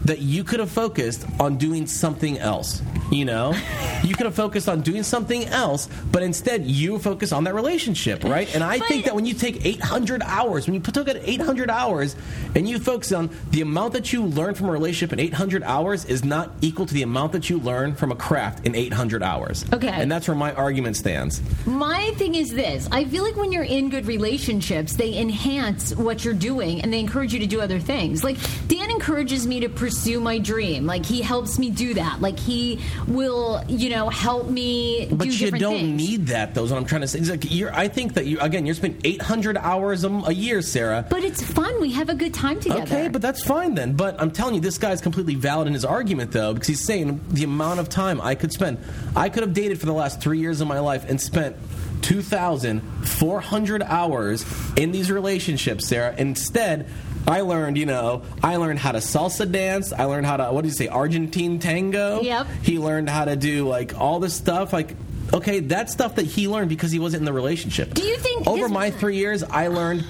that 0.07 0.19
you 0.19 0.43
could 0.43 0.59
have 0.59 0.71
focused 0.71 1.25
on 1.39 1.57
doing 1.57 1.85
something 1.85 2.39
else. 2.39 2.81
You 3.11 3.25
know, 3.25 3.53
you 4.03 4.15
could 4.15 4.25
have 4.25 4.35
focused 4.35 4.67
on 4.67 4.81
doing 4.81 5.03
something 5.03 5.45
else, 5.45 5.87
but 6.11 6.23
instead 6.23 6.65
you 6.65 6.97
focus 6.99 7.31
on 7.31 7.43
that 7.43 7.53
relationship, 7.53 8.23
right? 8.23 8.53
And 8.55 8.63
I 8.63 8.79
think 8.79 9.05
that 9.05 9.15
when 9.15 9.25
you 9.25 9.33
take 9.33 9.65
800 9.65 10.21
hours, 10.23 10.65
when 10.65 10.73
you 10.73 10.79
took 10.79 11.07
it 11.07 11.21
800 11.23 11.69
hours, 11.69 12.15
and 12.55 12.67
you 12.67 12.79
focus 12.79 13.11
on 13.11 13.29
the 13.51 13.61
amount 13.61 13.93
that 13.93 14.11
you 14.11 14.23
learn 14.23 14.55
from 14.55 14.69
a 14.69 14.71
relationship 14.71 15.13
in 15.13 15.19
800 15.19 15.63
hours 15.63 16.05
is 16.05 16.23
not 16.23 16.51
equal 16.61 16.85
to 16.85 16.93
the 16.93 17.03
amount 17.03 17.33
that 17.33 17.49
you 17.49 17.59
learn 17.59 17.95
from 17.95 18.11
a 18.11 18.15
craft 18.15 18.65
in 18.65 18.75
800 18.75 19.21
hours. 19.23 19.65
Okay. 19.73 19.89
and 19.89 20.11
that's 20.11 20.27
where 20.27 20.37
my 20.37 20.53
argument 20.53 20.95
stands. 20.95 21.41
My 21.65 22.11
thing 22.15 22.35
is 22.35 22.51
this: 22.51 22.87
I 22.91 23.05
feel 23.05 23.23
like 23.23 23.35
when 23.35 23.51
you're 23.51 23.63
in 23.63 23.89
good 23.89 24.05
relationships, 24.05 24.95
they 24.95 25.17
enhance 25.17 25.95
what 25.95 26.23
you're 26.23 26.33
doing 26.33 26.81
and 26.81 26.93
they 26.93 26.99
encourage 26.99 27.33
you 27.33 27.39
to 27.39 27.47
do 27.47 27.61
other 27.61 27.79
things. 27.79 28.23
Like 28.23 28.37
Dan 28.67 28.76
encourages 28.97 29.45
me 29.45 29.59
to 29.59 29.69
pursue 29.69 30.19
my 30.19 30.39
dream. 30.39 30.85
Like 30.85 31.05
he 31.05 31.21
helps 31.21 31.59
me 31.59 31.69
do 31.69 31.93
that. 31.93 32.19
Like 32.19 32.39
he 32.39 32.79
will, 33.07 33.63
you 33.67 33.89
know, 33.89 34.09
help 34.09 34.49
me. 34.49 35.07
But 35.11 35.29
do 35.29 35.29
you 35.29 35.51
don't 35.51 35.75
things. 35.75 35.97
need 35.97 36.27
that. 36.27 36.55
Though, 36.55 36.63
is 36.63 36.71
what 36.71 36.77
I'm 36.77 36.85
trying 36.85 37.01
to 37.01 37.07
say. 37.07 37.19
Like 37.19 37.45
I 37.73 37.87
think 37.87 38.15
that 38.15 38.25
you 38.25 38.39
again, 38.39 38.65
you're 38.65 38.75
spending 38.75 38.99
800 39.03 39.57
hours 39.57 40.03
a, 40.03 40.09
a 40.09 40.31
year, 40.31 40.61
Sarah. 40.61 41.05
But 41.09 41.23
it's 41.23 41.43
fun. 41.43 41.79
We 41.79 41.91
have 41.91 42.09
a 42.09 42.15
good 42.15 42.33
time 42.33 42.59
together. 42.59 42.81
Okay, 42.81 43.07
but 43.07 43.21
that's 43.21 43.43
fine 43.43 43.75
then. 43.75 43.93
But 43.93 44.19
I'm 44.19 44.31
telling 44.31 44.55
you, 44.55 44.61
this 44.61 44.77
guy's 44.77 45.01
completely 45.01 45.35
valid 45.35 45.67
in 45.67 45.73
his 45.73 45.85
argument, 45.85 46.31
though, 46.31 46.53
because 46.53 46.67
he's 46.67 46.83
saying 46.83 47.21
the 47.29 47.43
amount 47.43 47.79
of 47.79 47.89
time 47.89 48.19
I 48.21 48.33
could 48.35 48.51
spend. 48.51 48.79
I 49.15 49.29
could 49.29 49.43
have 49.43 49.53
dated 49.53 49.79
for 49.79 49.85
the 49.85 49.93
last 49.93 50.21
three 50.21 50.39
years 50.39 50.59
of 50.59 50.67
my 50.67 50.79
life 50.79 51.07
and 51.07 51.21
spent 51.21 51.55
2,400 52.01 53.83
hours 53.83 54.45
in 54.75 54.91
these 54.91 55.11
relationships, 55.11 55.87
Sarah. 55.87 56.15
Instead, 56.17 56.89
I 57.27 57.41
learned, 57.41 57.77
you 57.77 57.85
know, 57.85 58.23
I 58.41 58.55
learned 58.55 58.79
how 58.79 58.93
to 58.93 58.99
salsa 58.99 59.51
dance. 59.51 59.91
I 59.91 60.05
learned 60.05 60.25
how 60.25 60.37
to, 60.37 60.45
what 60.53 60.61
do 60.61 60.69
you 60.69 60.73
say, 60.73 60.87
Argentine 60.87 61.59
tango? 61.59 62.21
Yep. 62.21 62.47
He 62.63 62.79
learned 62.79 63.09
how 63.09 63.25
to 63.25 63.35
do, 63.35 63.67
like, 63.67 63.99
all 63.99 64.19
this 64.19 64.33
stuff. 64.33 64.71
Like, 64.71 64.95
okay, 65.33 65.59
that's 65.59 65.91
stuff 65.91 66.15
that 66.15 66.25
he 66.25 66.47
learned 66.47 66.69
because 66.69 66.89
he 66.91 66.99
wasn't 66.99 67.21
in 67.21 67.25
the 67.25 67.33
relationship. 67.33 67.93
Do 67.93 68.01
you 68.03 68.15
think- 68.17 68.47
Over 68.47 68.65
is- 68.67 68.71
my 68.71 68.91
three 68.91 69.17
years, 69.17 69.43
I 69.43 69.67
learned 69.67 70.05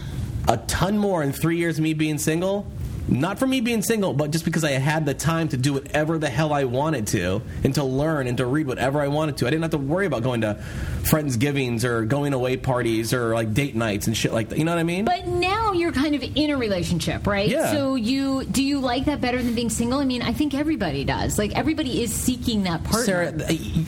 a 0.48 0.58
ton 0.58 0.98
more 1.00 1.24
in 1.24 1.34
three 1.34 1.58
years 1.58 1.78
of 1.80 1.84
me 1.84 1.94
being 1.96 2.20
single. 2.20 2.68
Not 3.08 3.40
for 3.40 3.48
me 3.48 3.62
being 3.62 3.82
single, 3.82 4.14
but 4.14 4.32
just 4.32 4.46
because 4.46 4.64
I 4.64 4.72
had 4.72 5.06
the 5.06 5.14
time 5.14 5.48
to 5.50 5.58
do 5.58 5.74
whatever 5.74 6.18
the 6.18 6.30
hell 6.30 6.54
I 6.54 6.66
wanted 6.66 7.08
to, 7.08 7.42
and 7.64 7.74
to 7.76 7.84
learn 7.84 8.28
and 8.28 8.38
to 8.38 8.46
read 8.46 8.68
whatever 8.68 9.02
I 9.02 9.08
wanted 9.08 9.38
to. 9.38 9.48
I 9.48 9.50
didn't 9.50 9.64
have 9.64 9.72
to 9.72 9.78
worry 9.78 10.06
about 10.06 10.24
going 10.24 10.42
to 10.42 10.62
friendsgivings 11.04 11.84
or 11.84 12.04
going 12.04 12.34
away 12.34 12.58
parties 12.58 13.14
or 13.14 13.34
like 13.34 13.54
date 13.54 13.76
nights 13.76 14.08
and 14.08 14.18
shit 14.18 14.34
like 14.34 14.50
that. 14.50 14.58
You 14.58 14.66
know 14.66 14.74
what 14.74 14.80
I 14.80 14.84
mean? 14.84 15.06
But 15.06 15.28
now 15.28 15.72
you're 15.72 15.92
kind 15.92 16.16
of 16.16 16.24
in 16.24 16.50
a 16.50 16.58
relationship, 16.58 17.26
right? 17.28 17.48
Yeah. 17.50 17.72
So 17.72 17.96
you 17.96 18.44
do 18.46 18.64
you 18.64 18.80
like 18.80 19.06
that 19.06 19.22
better 19.22 19.42
than 19.42 19.56
being 19.56 19.70
single? 19.70 20.00
I 20.00 20.06
mean, 20.06 20.22
I 20.22 20.34
think 20.34 20.54
everybody 20.54 21.04
does. 21.04 21.38
Like 21.38 21.56
everybody 21.56 22.04
is 22.04 22.14
seeking 22.14 22.64
that 22.64 22.84
partner. 22.84 23.04
Sarah, 23.06 23.34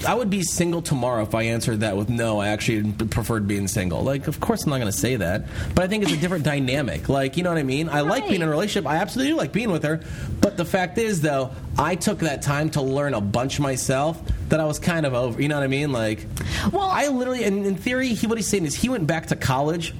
I 0.08 0.13
would 0.13 0.29
be 0.29 0.43
single 0.43 0.82
tomorrow 0.82 1.23
if 1.23 1.36
I 1.36 1.43
answered 1.43 1.82
that 1.82 1.97
with 1.97 2.10
no. 2.10 2.39
I 2.39 2.49
actually 2.49 2.91
preferred 2.91 3.47
being 3.47 3.67
single. 3.67 4.01
Like, 4.03 4.27
of 4.27 4.39
course, 4.39 4.63
I'm 4.63 4.69
not 4.69 4.77
going 4.77 4.91
to 4.91 4.97
say 4.97 5.15
that, 5.17 5.45
but 5.75 5.84
I 5.84 5.88
think 5.88 6.03
it's 6.03 6.13
a 6.13 6.17
different 6.17 6.45
dynamic. 6.45 7.10
Like, 7.10 7.38
you 7.38 7.43
know 7.43 7.49
what 7.49 7.60
I 7.60 7.63
mean? 7.63 7.89
I 7.89 8.01
like 8.01 8.27
being 8.27 8.41
in 8.41 8.47
a 8.47 8.49
relationship. 8.49 8.88
I 8.88 8.97
absolutely 9.10 9.34
do 9.34 9.38
like 9.38 9.52
being 9.52 9.72
with 9.72 9.84
her. 9.84 10.02
But 10.39 10.56
the 10.58 10.65
fact 10.65 10.98
is, 10.98 11.22
though, 11.22 11.52
I 11.78 11.95
took 11.95 12.19
that 12.19 12.41
time 12.41 12.69
to 12.72 12.82
learn 12.82 13.13
a 13.13 13.22
bunch 13.22 13.60
myself 13.60 14.22
that 14.50 14.60
I 14.60 14.65
was 14.65 14.80
kind 14.80 15.06
of 15.06 15.13
over. 15.13 15.41
You 15.41 15.48
know 15.48 15.56
what 15.56 15.63
I 15.63 15.67
mean? 15.67 15.91
Like, 15.91 16.26
Well- 16.72 16.89
I 16.89 17.08
literally, 17.08 17.43
and 17.43 17.65
in 17.65 17.76
theory, 17.76 18.10
he, 18.10 18.28
what 18.28 18.38
he's 18.38 18.48
saying 18.48 18.65
is 18.65 18.76
he 18.76 18.89
went 18.89 19.08
back 19.08 19.28
to 19.28 19.36
college. 19.36 19.93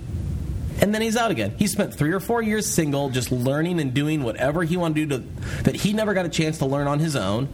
And 0.82 0.96
then 0.96 1.02
he's 1.02 1.18
out 1.18 1.30
again. 1.30 1.54
He 1.58 1.68
spent 1.68 1.94
three 1.94 2.14
or 2.14 2.22
four 2.22 2.42
years 2.42 2.66
single, 2.66 3.10
just 3.10 3.34
learning 3.34 3.82
and 3.82 3.94
doing 3.94 4.24
whatever 4.24 4.64
he 4.64 4.78
wanted 4.78 5.10
to 5.10 5.18
do 5.18 5.24
to, 5.26 5.64
that 5.64 5.76
he 5.76 5.92
never 5.92 6.14
got 6.14 6.26
a 6.26 6.30
chance 6.30 6.60
to 6.60 6.66
learn 6.66 6.88
on 6.88 7.00
his 7.00 7.18
own. 7.18 7.50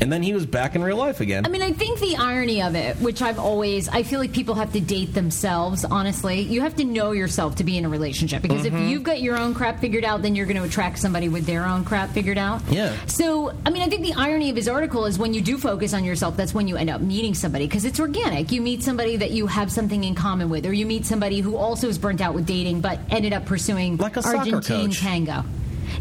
And 0.00 0.10
then 0.10 0.22
he 0.22 0.32
was 0.32 0.46
back 0.46 0.74
in 0.74 0.82
real 0.82 0.96
life 0.96 1.20
again. 1.20 1.44
I 1.44 1.50
mean, 1.50 1.60
I 1.62 1.72
think 1.72 2.00
the 2.00 2.16
irony 2.16 2.62
of 2.62 2.74
it, 2.74 2.96
which 2.96 3.20
I've 3.20 3.38
always, 3.38 3.88
I 3.88 4.02
feel 4.02 4.18
like 4.18 4.32
people 4.32 4.54
have 4.54 4.72
to 4.72 4.80
date 4.80 5.12
themselves, 5.12 5.84
honestly. 5.84 6.40
You 6.40 6.62
have 6.62 6.74
to 6.76 6.84
know 6.84 7.12
yourself 7.12 7.56
to 7.56 7.64
be 7.64 7.76
in 7.76 7.84
a 7.84 7.88
relationship 7.88 8.40
because 8.42 8.64
Mm-hmm. 8.64 8.76
if 8.76 8.90
you've 8.90 9.02
got 9.02 9.20
your 9.20 9.36
own 9.36 9.54
crap 9.54 9.80
figured 9.80 10.04
out, 10.04 10.22
then 10.22 10.34
you're 10.34 10.46
going 10.46 10.56
to 10.56 10.62
attract 10.64 10.98
somebody 10.98 11.28
with 11.28 11.44
their 11.46 11.66
own 11.66 11.84
crap 11.84 12.10
figured 12.10 12.38
out. 12.38 12.62
Yeah. 12.70 12.94
So, 13.06 13.52
I 13.66 13.70
mean, 13.70 13.82
I 13.82 13.88
think 13.88 14.02
the 14.02 14.14
irony 14.14 14.50
of 14.50 14.56
his 14.56 14.68
article 14.68 15.04
is 15.06 15.18
when 15.18 15.34
you 15.34 15.40
do 15.42 15.58
focus 15.58 15.92
on 15.94 16.04
yourself, 16.04 16.36
that's 16.36 16.54
when 16.54 16.66
you 16.68 16.76
end 16.76 16.88
up 16.90 17.00
meeting 17.00 17.34
somebody 17.34 17.66
because 17.66 17.84
it's 17.84 18.00
organic. 18.00 18.52
You 18.52 18.62
meet 18.62 18.82
somebody 18.82 19.16
that 19.16 19.30
you 19.32 19.46
have 19.48 19.70
something 19.70 20.02
in 20.04 20.14
common 20.14 20.48
with, 20.50 20.64
or 20.66 20.72
you 20.72 20.86
meet 20.86 21.04
somebody 21.06 21.40
who 21.40 21.56
also 21.56 21.88
is 21.88 21.98
burnt 21.98 22.20
out 22.20 22.34
with 22.34 22.46
dating 22.46 22.80
but 22.80 22.98
ended 23.10 23.32
up 23.32 23.44
pursuing 23.46 23.96
Like 23.98 24.16
a 24.16 24.22
Argentine 24.26 24.90
tango. 24.90 25.44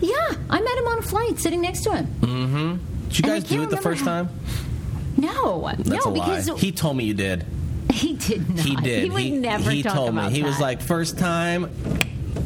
Yeah, 0.01 0.15
I 0.49 0.61
met 0.61 0.77
him 0.77 0.87
on 0.87 0.99
a 0.99 1.01
flight 1.01 1.39
sitting 1.39 1.61
next 1.61 1.81
to 1.83 1.95
him. 1.95 2.79
Did 3.09 3.17
you 3.19 3.23
guys 3.23 3.43
do 3.43 3.61
it 3.63 3.69
the 3.69 3.77
first 3.77 4.01
how- 4.01 4.23
time? 4.23 4.29
No, 5.17 5.69
That's 5.77 6.05
no, 6.05 6.11
a 6.11 6.13
lie. 6.13 6.39
because 6.41 6.61
He 6.61 6.71
told 6.71 6.95
me 6.95 7.03
you 7.03 7.13
did. 7.13 7.45
He 7.91 8.13
did 8.13 8.47
not. 8.49 8.59
He 8.59 8.75
did. 8.77 9.03
He 9.03 9.09
would 9.09 9.41
never 9.41 9.69
he 9.71 9.83
talk 9.83 9.95
told 9.95 10.09
about 10.09 10.31
me. 10.31 10.37
He 10.37 10.43
was 10.43 10.57
that. 10.57 10.61
like, 10.63 10.81
first 10.81 11.17
time, 11.17 11.69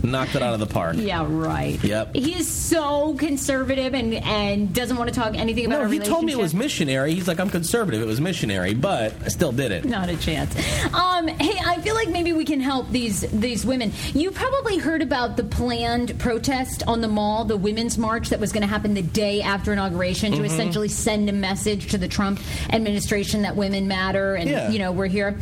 knocked 0.03 0.36
it 0.36 0.41
out 0.41 0.53
of 0.53 0.60
the 0.60 0.65
park. 0.65 0.95
Yeah, 0.97 1.25
right. 1.27 1.82
Yep. 1.84 2.15
He 2.15 2.34
is 2.36 2.47
so 2.47 3.15
conservative 3.15 3.93
and 3.93 4.13
and 4.13 4.73
doesn't 4.73 4.97
want 4.97 5.13
to 5.13 5.15
talk 5.19 5.36
anything 5.36 5.65
about. 5.65 5.82
No, 5.84 5.89
he 5.89 5.99
told 5.99 6.25
me 6.25 6.34
it 6.34 6.38
was 6.39 6.53
missionary. 6.53 7.13
He's 7.13 7.27
like, 7.27 7.39
I'm 7.39 7.49
conservative. 7.49 8.01
It 8.01 8.06
was 8.08 8.21
missionary, 8.21 8.73
but 8.73 9.13
I 9.23 9.27
still 9.27 9.51
did 9.51 9.71
it. 9.71 9.86
Not 9.86 10.10
a 10.10 10.17
chance. 10.17 10.56
Um, 10.93 11.27
hey, 11.27 11.60
I 11.65 11.79
feel 11.82 11.95
like 11.95 12.10
maybe 12.10 12.34
we 12.34 12.45
can 12.45 12.60
help 12.60 12.89
these 12.89 13.21
these 13.32 13.65
women. 13.65 13.91
You 14.13 14.32
probably 14.32 14.77
heard 14.77 15.01
about 15.01 15.38
the 15.38 15.43
planned 15.43 16.17
protest 16.19 16.84
on 16.88 17.01
the 17.01 17.08
mall, 17.08 17.45
the 17.45 17.58
women's 17.58 17.97
march 17.97 18.29
that 18.29 18.39
was 18.39 18.51
going 18.51 18.62
to 18.62 18.67
happen 18.67 18.93
the 18.93 19.01
day 19.01 19.41
after 19.41 19.73
inauguration 19.73 20.13
Mm-hmm. 20.34 20.41
to 20.43 20.45
essentially 20.45 20.88
send 20.89 21.29
a 21.29 21.34
message 21.34 21.91
to 21.91 21.97
the 21.97 22.08
Trump 22.08 22.39
administration 22.71 23.41
that 23.43 23.56
women 23.56 23.88
matter 23.88 24.36
and 24.36 24.49
Yeah. 24.49 24.69
you 24.69 24.79
know 24.79 24.91
we're 24.91 25.08
here. 25.08 25.38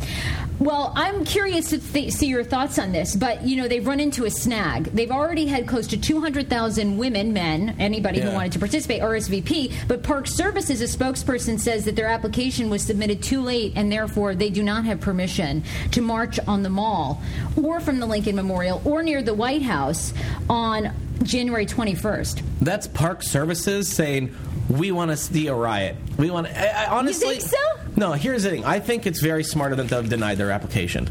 Well, 0.62 0.92
I'm 0.94 1.24
curious 1.24 1.70
to 1.70 1.78
th- 1.78 2.12
see 2.12 2.28
your 2.28 2.44
thoughts 2.44 2.78
on 2.78 2.92
this, 2.92 3.16
but 3.16 3.42
you 3.42 3.56
know 3.56 3.66
they've 3.66 3.84
run 3.84 3.98
into 3.98 4.26
a 4.26 4.30
snag. 4.30 4.84
They've 4.84 5.10
already 5.10 5.46
had 5.46 5.66
close 5.66 5.88
to 5.88 5.96
200,000 5.96 6.96
women, 6.96 7.32
men, 7.32 7.74
anybody 7.80 8.20
who 8.20 8.30
wanted 8.30 8.52
to 8.52 8.60
participate, 8.60 9.02
RSVP. 9.02 9.72
But 9.88 10.04
Park 10.04 10.28
Services, 10.28 10.80
a 10.80 10.84
spokesperson, 10.84 11.58
says 11.58 11.84
that 11.86 11.96
their 11.96 12.06
application 12.06 12.70
was 12.70 12.82
submitted 12.82 13.24
too 13.24 13.40
late, 13.40 13.72
and 13.74 13.90
therefore 13.90 14.36
they 14.36 14.50
do 14.50 14.62
not 14.62 14.84
have 14.84 15.00
permission 15.00 15.64
to 15.90 16.00
march 16.00 16.38
on 16.46 16.62
the 16.62 16.70
mall 16.70 17.20
or 17.60 17.80
from 17.80 17.98
the 17.98 18.06
Lincoln 18.06 18.36
Memorial 18.36 18.80
or 18.84 19.02
near 19.02 19.20
the 19.20 19.34
White 19.34 19.62
House 19.62 20.14
on 20.48 20.92
January 21.24 21.66
21st. 21.66 22.40
That's 22.60 22.86
Park 22.86 23.24
Services 23.24 23.88
saying 23.88 24.32
we 24.68 24.92
want 24.92 25.10
to 25.10 25.16
see 25.16 25.48
a 25.48 25.54
riot. 25.54 25.96
We 26.16 26.30
want. 26.30 26.46
I, 26.46 26.84
I, 26.84 26.86
honestly, 26.86 27.34
you 27.34 27.40
think 27.40 27.50
so? 27.50 27.56
No, 28.02 28.10
here's 28.14 28.42
the 28.42 28.50
thing. 28.50 28.64
I 28.64 28.80
think 28.80 29.06
it's 29.06 29.20
very 29.20 29.44
smart 29.44 29.70
of 29.70 29.78
them 29.78 29.86
to 29.86 29.94
have 29.94 30.08
denied 30.08 30.36
their 30.36 30.50
application. 30.50 31.08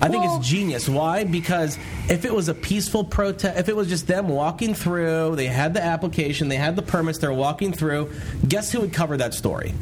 I 0.00 0.08
think 0.08 0.24
Well- 0.24 0.38
it's 0.38 0.48
genius. 0.48 0.88
Why? 0.88 1.24
Because 1.24 1.76
if 2.08 2.24
it 2.24 2.34
was 2.34 2.48
a 2.48 2.54
peaceful 2.54 3.04
protest, 3.04 3.58
if 3.58 3.68
it 3.68 3.76
was 3.76 3.88
just 3.88 4.06
them 4.06 4.26
walking 4.28 4.72
through, 4.72 5.36
they 5.36 5.48
had 5.48 5.74
the 5.74 5.84
application, 5.84 6.48
they 6.48 6.56
had 6.56 6.76
the 6.76 6.82
permits, 6.82 7.18
they're 7.18 7.30
walking 7.30 7.74
through, 7.74 8.10
guess 8.48 8.72
who 8.72 8.80
would 8.80 8.94
cover 8.94 9.18
that 9.18 9.34
story? 9.34 9.74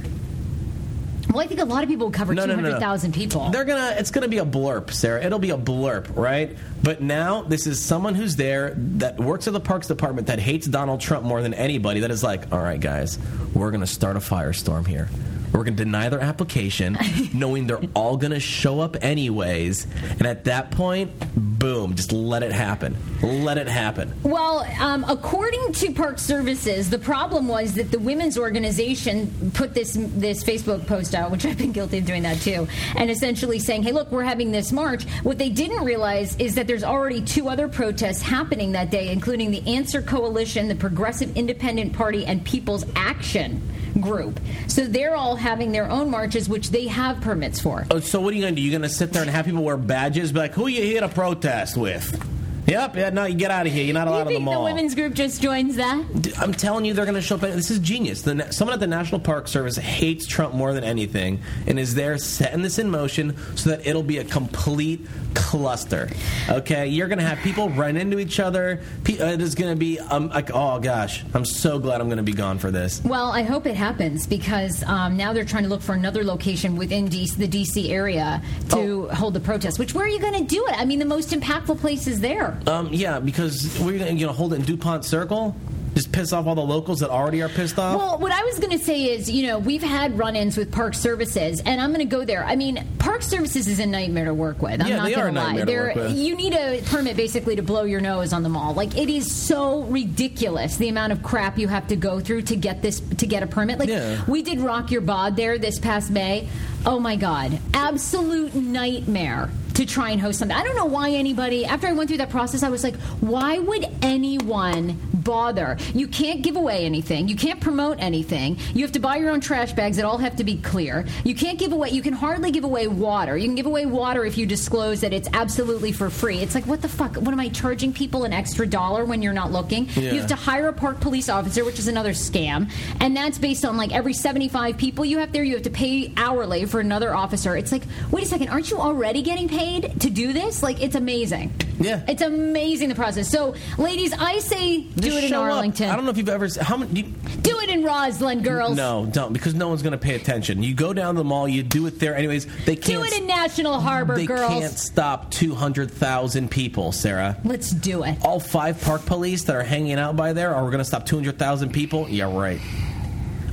Well, 1.30 1.44
I 1.44 1.46
think 1.46 1.60
a 1.60 1.64
lot 1.64 1.84
of 1.84 1.88
people 1.88 2.06
would 2.08 2.14
cover 2.14 2.34
No, 2.34 2.42
no, 2.44 2.56
no, 2.56 2.62
no. 2.62 2.68
200,000 2.70 3.12
people. 3.12 3.50
They're 3.50 3.64
gonna. 3.64 3.94
It's 3.96 4.10
gonna 4.10 4.26
be 4.26 4.38
a 4.38 4.44
blurb, 4.44 4.90
Sarah. 4.92 5.22
It'll 5.24 5.38
be 5.38 5.50
a 5.50 5.58
blurb, 5.58 6.16
right? 6.16 6.56
But 6.82 7.02
now 7.02 7.42
this 7.42 7.68
is 7.68 7.80
someone 7.80 8.16
who's 8.16 8.34
there 8.34 8.74
that 8.76 9.18
works 9.18 9.46
at 9.46 9.52
the 9.52 9.60
Parks 9.60 9.86
Department 9.86 10.26
that 10.26 10.40
hates 10.40 10.66
Donald 10.66 11.00
Trump 11.00 11.24
more 11.24 11.40
than 11.42 11.54
anybody. 11.54 12.00
That 12.00 12.10
is 12.10 12.24
like, 12.24 12.52
all 12.52 12.60
right, 12.60 12.80
guys, 12.80 13.18
we're 13.54 13.70
gonna 13.70 13.86
start 13.86 14.16
a 14.16 14.20
firestorm 14.20 14.86
here. 14.88 15.08
We're 15.52 15.64
gonna 15.64 15.76
deny 15.76 16.08
their 16.08 16.20
application, 16.20 16.98
knowing 17.34 17.66
they're 17.66 17.80
all 17.94 18.16
gonna 18.16 18.40
show 18.40 18.80
up 18.80 18.96
anyways. 19.02 19.86
And 20.10 20.26
at 20.26 20.44
that 20.44 20.70
point, 20.70 21.10
boom, 21.58 21.94
just 21.94 22.12
let 22.12 22.42
it 22.42 22.52
happen. 22.52 22.96
Let 23.22 23.58
it 23.58 23.68
happen. 23.68 24.12
Well, 24.22 24.66
um, 24.80 25.04
according 25.08 25.72
to 25.74 25.92
Park 25.92 26.18
Services, 26.18 26.90
the 26.90 26.98
problem 26.98 27.48
was 27.48 27.74
that 27.74 27.90
the 27.90 27.98
women's 27.98 28.38
organization 28.38 29.50
put 29.54 29.74
this 29.74 29.96
this 29.98 30.44
Facebook 30.44 30.86
post 30.86 31.14
out, 31.14 31.30
which 31.30 31.46
I've 31.46 31.58
been 31.58 31.72
guilty 31.72 31.98
of 31.98 32.04
doing 32.04 32.22
that 32.22 32.40
too, 32.40 32.68
and 32.96 33.10
essentially 33.10 33.58
saying, 33.58 33.82
"Hey, 33.82 33.92
look, 33.92 34.10
we're 34.10 34.22
having 34.22 34.52
this 34.52 34.72
march." 34.72 35.04
What 35.22 35.38
they 35.38 35.48
didn't 35.48 35.84
realize 35.84 36.36
is 36.36 36.54
that 36.56 36.66
there's 36.66 36.84
already 36.84 37.22
two 37.22 37.48
other 37.48 37.68
protests 37.68 38.22
happening 38.22 38.72
that 38.72 38.90
day, 38.90 39.10
including 39.10 39.50
the 39.50 39.66
Answer 39.66 40.02
Coalition, 40.02 40.68
the 40.68 40.74
Progressive 40.74 41.36
Independent 41.36 41.92
Party, 41.92 42.26
and 42.26 42.44
People's 42.44 42.84
Action 42.94 43.62
Group. 44.00 44.40
So 44.66 44.84
they're 44.84 45.16
all 45.16 45.36
having 45.36 45.72
their 45.72 45.90
own 45.90 46.10
marches, 46.10 46.48
which 46.48 46.70
they 46.70 46.86
have 46.86 47.20
permits 47.20 47.60
for. 47.60 47.86
Oh, 47.90 48.00
so 48.00 48.20
what 48.20 48.32
are 48.32 48.36
you 48.36 48.42
gonna 48.42 48.56
do? 48.56 48.62
You're 48.62 48.78
gonna 48.78 48.88
sit 48.88 49.12
there 49.12 49.22
and 49.22 49.30
have 49.30 49.46
people 49.46 49.62
wear 49.62 49.76
badges, 49.76 50.32
be 50.32 50.40
like, 50.40 50.54
"Who 50.54 50.66
you 50.66 50.82
here 50.82 51.00
to 51.00 51.08
protest 51.08 51.76
with?" 51.76 52.35
Yep, 52.66 52.96
yeah, 52.96 53.10
no, 53.10 53.24
you 53.24 53.34
get 53.34 53.50
out 53.50 53.66
of 53.66 53.72
here. 53.72 53.84
You're 53.84 53.94
not 53.94 54.08
allowed 54.08 54.28
you 54.28 54.36
in 54.36 54.44
the 54.44 54.50
think 54.50 54.58
the 54.58 54.64
women's 54.64 54.94
group 54.94 55.14
just 55.14 55.40
joins 55.40 55.76
that? 55.76 56.04
I'm 56.38 56.52
telling 56.52 56.84
you, 56.84 56.94
they're 56.94 57.04
going 57.04 57.14
to 57.14 57.22
show 57.22 57.36
up. 57.36 57.42
This 57.42 57.70
is 57.70 57.78
genius. 57.78 58.22
The, 58.22 58.50
someone 58.50 58.74
at 58.74 58.80
the 58.80 58.88
National 58.88 59.20
Park 59.20 59.46
Service 59.46 59.76
hates 59.76 60.26
Trump 60.26 60.54
more 60.54 60.72
than 60.72 60.82
anything, 60.82 61.40
and 61.66 61.78
is 61.78 61.94
there 61.94 62.18
setting 62.18 62.62
this 62.62 62.78
in 62.78 62.90
motion 62.90 63.36
so 63.56 63.70
that 63.70 63.86
it'll 63.86 64.02
be 64.02 64.18
a 64.18 64.24
complete 64.24 65.06
cluster. 65.36 66.08
Okay, 66.48 66.88
you're 66.88 67.08
going 67.08 67.18
to 67.18 67.24
have 67.24 67.38
people 67.38 67.68
run 67.70 67.96
into 67.96 68.18
each 68.18 68.40
other. 68.40 68.80
Uh, 69.08 69.24
it 69.26 69.40
is 69.40 69.54
going 69.54 69.70
to 69.70 69.78
be 69.78 70.00
um, 70.00 70.28
like, 70.30 70.50
oh 70.52 70.80
gosh, 70.80 71.24
I'm 71.34 71.44
so 71.44 71.78
glad 71.78 72.00
I'm 72.00 72.08
going 72.08 72.16
to 72.16 72.22
be 72.22 72.32
gone 72.32 72.58
for 72.58 72.70
this. 72.70 73.02
Well, 73.04 73.30
I 73.30 73.42
hope 73.42 73.66
it 73.66 73.76
happens 73.76 74.26
because 74.26 74.82
um, 74.84 75.16
now 75.16 75.32
they're 75.32 75.44
trying 75.44 75.62
to 75.64 75.68
look 75.68 75.82
for 75.82 75.94
another 75.94 76.24
location 76.24 76.76
within 76.76 77.08
DC, 77.08 77.36
the 77.36 77.48
DC 77.48 77.90
area 77.90 78.42
to 78.70 79.08
hold 79.08 79.34
the 79.34 79.40
protest. 79.40 79.78
Which 79.78 79.94
where 79.94 80.06
are 80.06 80.08
you 80.08 80.18
going 80.18 80.34
to 80.34 80.44
do 80.44 80.66
it? 80.66 80.78
I 80.78 80.84
mean, 80.84 80.98
the 80.98 81.04
most 81.04 81.30
impactful 81.30 81.78
place 81.78 82.06
is 82.06 82.20
there. 82.20 82.55
Um, 82.66 82.88
yeah, 82.92 83.20
because 83.20 83.78
we're 83.80 83.98
going 83.98 84.14
to 84.14 84.20
you 84.20 84.26
know 84.26 84.32
hold 84.32 84.52
it 84.52 84.56
in 84.56 84.62
Dupont 84.62 85.04
Circle. 85.04 85.54
Just 85.94 86.12
piss 86.12 86.34
off 86.34 86.46
all 86.46 86.54
the 86.54 86.60
locals 86.60 87.00
that 87.00 87.08
already 87.08 87.40
are 87.40 87.48
pissed 87.48 87.78
off. 87.78 87.96
Well, 87.96 88.18
what 88.18 88.30
I 88.30 88.44
was 88.44 88.58
going 88.58 88.76
to 88.78 88.84
say 88.84 89.04
is, 89.04 89.30
you 89.30 89.46
know, 89.46 89.58
we've 89.58 89.82
had 89.82 90.18
run-ins 90.18 90.54
with 90.58 90.70
Park 90.70 90.92
Services, 90.92 91.62
and 91.64 91.80
I'm 91.80 91.88
going 91.88 92.06
to 92.06 92.16
go 92.16 92.22
there. 92.22 92.44
I 92.44 92.54
mean, 92.54 92.86
Park 92.98 93.22
Services 93.22 93.66
is 93.66 93.80
a 93.80 93.86
nightmare 93.86 94.26
to 94.26 94.34
work 94.34 94.60
with. 94.60 94.82
I'm 94.82 94.88
Yeah, 94.88 94.96
not 94.98 95.06
they 95.06 95.14
are 95.14 95.28
a 95.28 95.32
going 95.32 95.34
to 95.36 95.40
lie. 95.40 95.52
nightmare 95.54 95.92
They're- 95.94 96.08
You 96.08 96.36
need 96.36 96.52
a 96.52 96.82
permit 96.82 97.16
basically 97.16 97.56
to 97.56 97.62
blow 97.62 97.84
your 97.84 98.02
nose 98.02 98.34
on 98.34 98.42
the 98.42 98.50
mall. 98.50 98.74
Like 98.74 98.94
it 98.98 99.08
is 99.08 99.34
so 99.34 99.84
ridiculous 99.84 100.76
the 100.76 100.90
amount 100.90 101.14
of 101.14 101.22
crap 101.22 101.56
you 101.58 101.66
have 101.68 101.88
to 101.88 101.96
go 101.96 102.20
through 102.20 102.42
to 102.42 102.56
get 102.56 102.82
this 102.82 103.00
to 103.00 103.26
get 103.26 103.42
a 103.42 103.46
permit. 103.46 103.78
Like 103.78 103.88
Yeah. 103.88 104.22
we 104.28 104.42
did 104.42 104.60
Rock 104.60 104.90
Your 104.90 105.00
Bod 105.00 105.34
there 105.36 105.56
this 105.56 105.78
past 105.78 106.10
May. 106.10 106.46
Oh 106.84 107.00
my 107.00 107.16
God, 107.16 107.58
absolute 107.72 108.54
nightmare 108.54 109.48
to 109.76 109.84
try 109.84 110.08
and 110.10 110.18
host 110.18 110.38
something. 110.38 110.56
I 110.56 110.62
don't 110.62 110.74
know 110.74 110.86
why 110.86 111.10
anybody. 111.10 111.66
After 111.66 111.86
I 111.86 111.92
went 111.92 112.08
through 112.08 112.16
that 112.18 112.30
process, 112.30 112.62
I 112.62 112.70
was 112.70 112.82
like, 112.82 112.96
why 113.20 113.58
would 113.58 113.86
anyone 114.00 114.98
bother? 115.12 115.76
You 115.92 116.08
can't 116.08 116.40
give 116.40 116.56
away 116.56 116.86
anything. 116.86 117.28
You 117.28 117.36
can't 117.36 117.60
promote 117.60 117.98
anything. 118.00 118.58
You 118.72 118.84
have 118.84 118.92
to 118.92 119.00
buy 119.00 119.16
your 119.16 119.28
own 119.28 119.40
trash 119.42 119.72
bags 119.72 119.98
that 119.98 120.06
all 120.06 120.16
have 120.16 120.36
to 120.36 120.44
be 120.44 120.56
clear. 120.56 121.04
You 121.24 121.34
can't 121.34 121.58
give 121.58 121.72
away. 121.72 121.90
You 121.90 122.00
can 122.00 122.14
hardly 122.14 122.50
give 122.50 122.64
away 122.64 122.88
water. 122.88 123.36
You 123.36 123.46
can 123.48 123.54
give 123.54 123.66
away 123.66 123.84
water 123.84 124.24
if 124.24 124.38
you 124.38 124.46
disclose 124.46 125.02
that 125.02 125.12
it's 125.12 125.28
absolutely 125.34 125.92
for 125.92 126.08
free. 126.08 126.38
It's 126.38 126.54
like, 126.54 126.66
what 126.66 126.80
the 126.80 126.88
fuck? 126.88 127.16
What 127.16 127.32
am 127.32 127.40
I 127.40 127.50
charging 127.50 127.92
people 127.92 128.24
an 128.24 128.32
extra 128.32 128.66
dollar 128.66 129.04
when 129.04 129.20
you're 129.20 129.34
not 129.34 129.52
looking? 129.52 129.90
Yeah. 129.94 130.12
You 130.12 130.20
have 130.20 130.28
to 130.28 130.36
hire 130.36 130.68
a 130.68 130.72
park 130.72 131.00
police 131.00 131.28
officer, 131.28 131.66
which 131.66 131.78
is 131.78 131.86
another 131.86 132.12
scam, 132.12 132.70
and 133.00 133.14
that's 133.14 133.36
based 133.36 133.66
on 133.66 133.76
like 133.76 133.92
every 133.92 134.14
75 134.14 134.78
people 134.78 135.04
you 135.04 135.18
have 135.18 135.32
there, 135.32 135.44
you 135.44 135.52
have 135.52 135.64
to 135.64 135.70
pay 135.70 136.14
hourly 136.16 136.64
for 136.64 136.80
another 136.80 137.14
officer. 137.14 137.58
It's 137.58 137.72
like, 137.72 137.82
wait 138.10 138.24
a 138.24 138.26
second, 138.26 138.48
aren't 138.48 138.70
you 138.70 138.78
already 138.78 139.20
getting 139.20 139.48
paid 139.48 139.65
to 139.74 140.10
do 140.10 140.32
this? 140.32 140.62
Like, 140.62 140.82
it's 140.82 140.94
amazing. 140.94 141.52
Yeah. 141.78 142.02
it's 142.08 142.22
amazing 142.22 142.88
the 142.88 142.94
process. 142.94 143.28
So, 143.30 143.54
ladies, 143.76 144.12
I 144.14 144.38
say 144.38 144.80
do 144.80 145.00
Just 145.02 145.18
it 145.18 145.24
in 145.24 145.30
show 145.30 145.42
up. 145.44 145.52
Arlington. 145.52 145.90
I 145.90 145.96
don't 145.96 146.04
know 146.06 146.10
if 146.10 146.16
you've 146.16 146.28
ever. 146.28 146.48
How 146.60 146.76
many? 146.78 147.02
Do 147.02 147.08
you, 147.08 147.14
Do 147.42 147.58
it 147.60 147.68
in 147.68 147.82
Rosslyn, 147.82 148.42
girls. 148.42 148.76
no, 148.76 149.06
don't 149.06 149.32
because 149.32 149.54
no 149.54 149.68
one's 149.68 149.82
going 149.82 149.92
to 149.92 149.98
pay 149.98 150.14
attention. 150.14 150.62
You 150.62 150.74
go 150.74 150.92
down 150.94 151.14
to 151.14 151.18
the 151.18 151.24
mall, 151.24 151.46
you 151.46 151.62
do 151.62 151.86
it 151.86 151.98
there 152.00 152.16
anyways. 152.16 152.46
They 152.64 152.76
can't. 152.76 153.00
Do 153.00 153.04
it 153.04 153.20
in 153.20 153.26
National 153.26 153.78
Harbor, 153.78 154.16
they 154.16 154.24
girls. 154.26 154.48
can't 154.48 154.72
stop 154.78 155.30
two 155.30 155.54
hundred 155.54 155.90
thousand 155.90 156.50
people, 156.50 156.92
Sarah. 156.92 157.36
Let's 157.44 157.70
do 157.70 158.04
it. 158.04 158.16
All 158.24 158.40
five 158.40 158.80
park 158.80 159.04
police 159.04 159.44
that 159.44 159.56
are 159.56 159.62
hanging 159.62 159.98
out 159.98 160.16
by 160.16 160.32
there 160.32 160.54
are 160.54 160.64
we 160.64 160.70
going 160.70 160.78
to 160.78 160.84
stop 160.84 161.04
two 161.04 161.16
hundred 161.16 161.38
thousand 161.38 161.72
people? 161.74 162.08
Yeah, 162.08 162.34
right. 162.34 162.60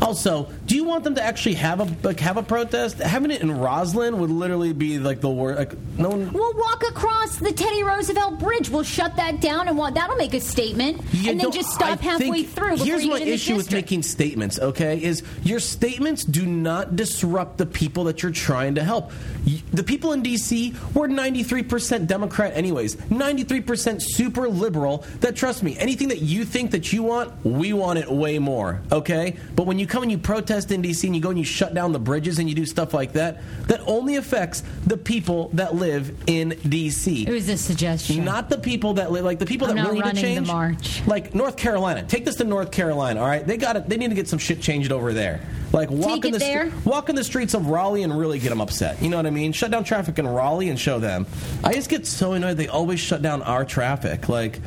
Also, 0.02 0.50
do 0.66 0.76
you 0.76 0.84
want 0.84 1.04
them 1.04 1.16
to 1.16 1.24
actually 1.24 1.56
have 1.56 1.80
a 1.80 2.08
like, 2.08 2.20
have 2.22 2.38
a 2.38 2.44
protest? 2.44 3.00
Having 3.00 3.32
it 3.32 3.42
in 3.42 3.50
Rosslyn 3.50 4.18
would 4.18 4.30
literally 4.30 4.74
be 4.74 4.98
like 5.00 5.20
the 5.20 5.30
worst. 5.30 5.60
Like 5.60 5.78
no 5.98 6.10
one. 6.10 6.32
We'll 6.32 6.54
walk 6.54 6.84
across 6.84 7.38
the 7.38 7.52
Teddy 7.52 7.84
Roosevelt 7.84 8.40
Bridge. 8.40 8.70
We'll 8.70 8.84
shut 8.84 9.16
that 9.18 9.42
down, 9.42 9.68
and 9.68 9.78
that'll 9.96 10.16
make 10.16 10.34
a 10.34 10.40
statement, 10.40 11.02
You 11.12 11.32
and 11.32 11.40
then 11.40 11.52
just 11.52 11.72
stop 11.72 12.00
I 12.00 12.04
halfway 12.04 12.44
through. 12.44 12.78
Here's 12.78 13.06
my 13.06 13.20
get 13.20 13.22
in 13.24 13.28
the 13.28 13.34
issue 13.34 13.56
with 13.56 13.72
making 13.72 14.04
statements. 14.04 14.60
Okay, 14.60 15.04
is 15.04 15.24
your 15.44 15.60
statements 15.60 16.24
do 16.24 16.46
not 16.46 16.96
disrupt 16.96 17.58
the 17.58 17.66
people 17.66 18.06
that 18.06 18.24
you're 18.24 18.32
trying 18.32 18.76
to 18.76 18.84
help. 18.84 19.12
The 19.74 19.84
people 19.84 20.14
in 20.14 20.22
D.C. 20.22 20.74
were 20.94 21.10
93% 21.10 22.08
Democrat, 22.08 22.56
anyways. 22.56 22.96
93% 22.96 24.02
super 24.02 24.48
liberal. 24.48 25.04
That 25.20 25.36
trust 25.36 25.64
me, 25.64 25.78
anything 25.78 26.08
that 26.10 26.22
you 26.22 26.46
think 26.46 26.72
that 26.72 26.94
you 26.94 27.04
want, 27.04 27.34
we 27.46 27.74
want 27.74 28.00
it 28.00 28.10
way 28.10 28.40
more. 28.40 28.82
Okay, 28.92 29.36
but 29.56 29.66
when 29.66 29.78
you 29.80 29.88
come 29.88 30.04
and 30.04 30.12
you 30.12 30.18
protest 30.18 30.53
in 30.54 30.82
D.C. 30.82 31.08
and 31.08 31.16
you 31.16 31.22
go 31.22 31.30
and 31.30 31.38
you 31.38 31.46
shut 31.46 31.74
down 31.74 31.92
the 31.92 32.00
bridges 32.00 32.40
and 32.40 32.48
you 32.48 32.56
do 32.56 32.66
stuff 32.66 32.94
like 32.94 33.14
that, 33.14 33.42
that 33.68 33.82
only 33.86 34.16
affects 34.16 34.64
the 34.86 34.98
people 34.98 35.50
that 35.54 35.76
live 35.76 36.16
in 36.28 36.50
D.C. 36.68 37.28
It 37.28 37.32
was 37.32 37.50
a 37.50 37.58
suggestion. 37.58 38.24
Not 38.24 38.50
the 38.50 38.58
people 38.58 38.94
that 38.96 39.12
live, 39.12 39.26
like 39.26 39.40
the 39.40 39.46
people 39.46 39.68
I'm 39.70 39.76
that 39.76 39.86
really 39.86 39.96
need 39.96 40.02
to 40.02 40.06
running 40.08 40.24
the 40.24 40.42
change. 40.42 40.48
march. 40.48 41.02
Like 41.08 41.36
North 41.36 41.58
Carolina. 41.58 42.04
Take 42.04 42.26
this 42.26 42.36
to 42.36 42.44
North 42.44 42.72
Carolina. 42.72 43.20
All 43.20 43.28
right, 43.28 43.46
they 43.46 43.58
got 43.58 43.76
it. 43.76 43.90
They 43.90 43.98
need 43.98 44.10
to 44.10 44.16
get 44.16 44.28
some 44.28 44.40
shit 44.40 44.62
changed 44.62 44.92
over 44.92 45.14
there. 45.14 45.42
Like 45.72 45.90
walk 45.90 46.24
in 46.24 46.32
the 46.32 46.38
there? 46.38 46.72
walk 46.86 47.10
in 47.10 47.16
the 47.16 47.24
streets 47.24 47.56
of 47.56 47.68
Raleigh 47.68 48.04
and 48.04 48.18
really 48.18 48.38
get 48.38 48.50
them 48.50 48.62
upset. 48.62 49.02
You 49.02 49.10
know 49.10 49.18
what 49.18 49.26
I 49.26 49.32
mean? 49.32 49.54
Shut 49.54 49.72
down 49.72 49.84
traffic 49.84 50.20
in 50.20 50.28
Raleigh 50.28 50.70
and 50.70 50.80
show 50.80 51.00
them. 51.00 51.26
I 51.64 51.74
just 51.74 51.90
get 51.90 52.06
so 52.06 52.34
annoyed. 52.34 52.58
They 52.58 52.68
always 52.68 53.00
shut 53.00 53.22
down 53.22 53.42
our 53.42 53.66
traffic. 53.66 54.30
Like. 54.30 54.60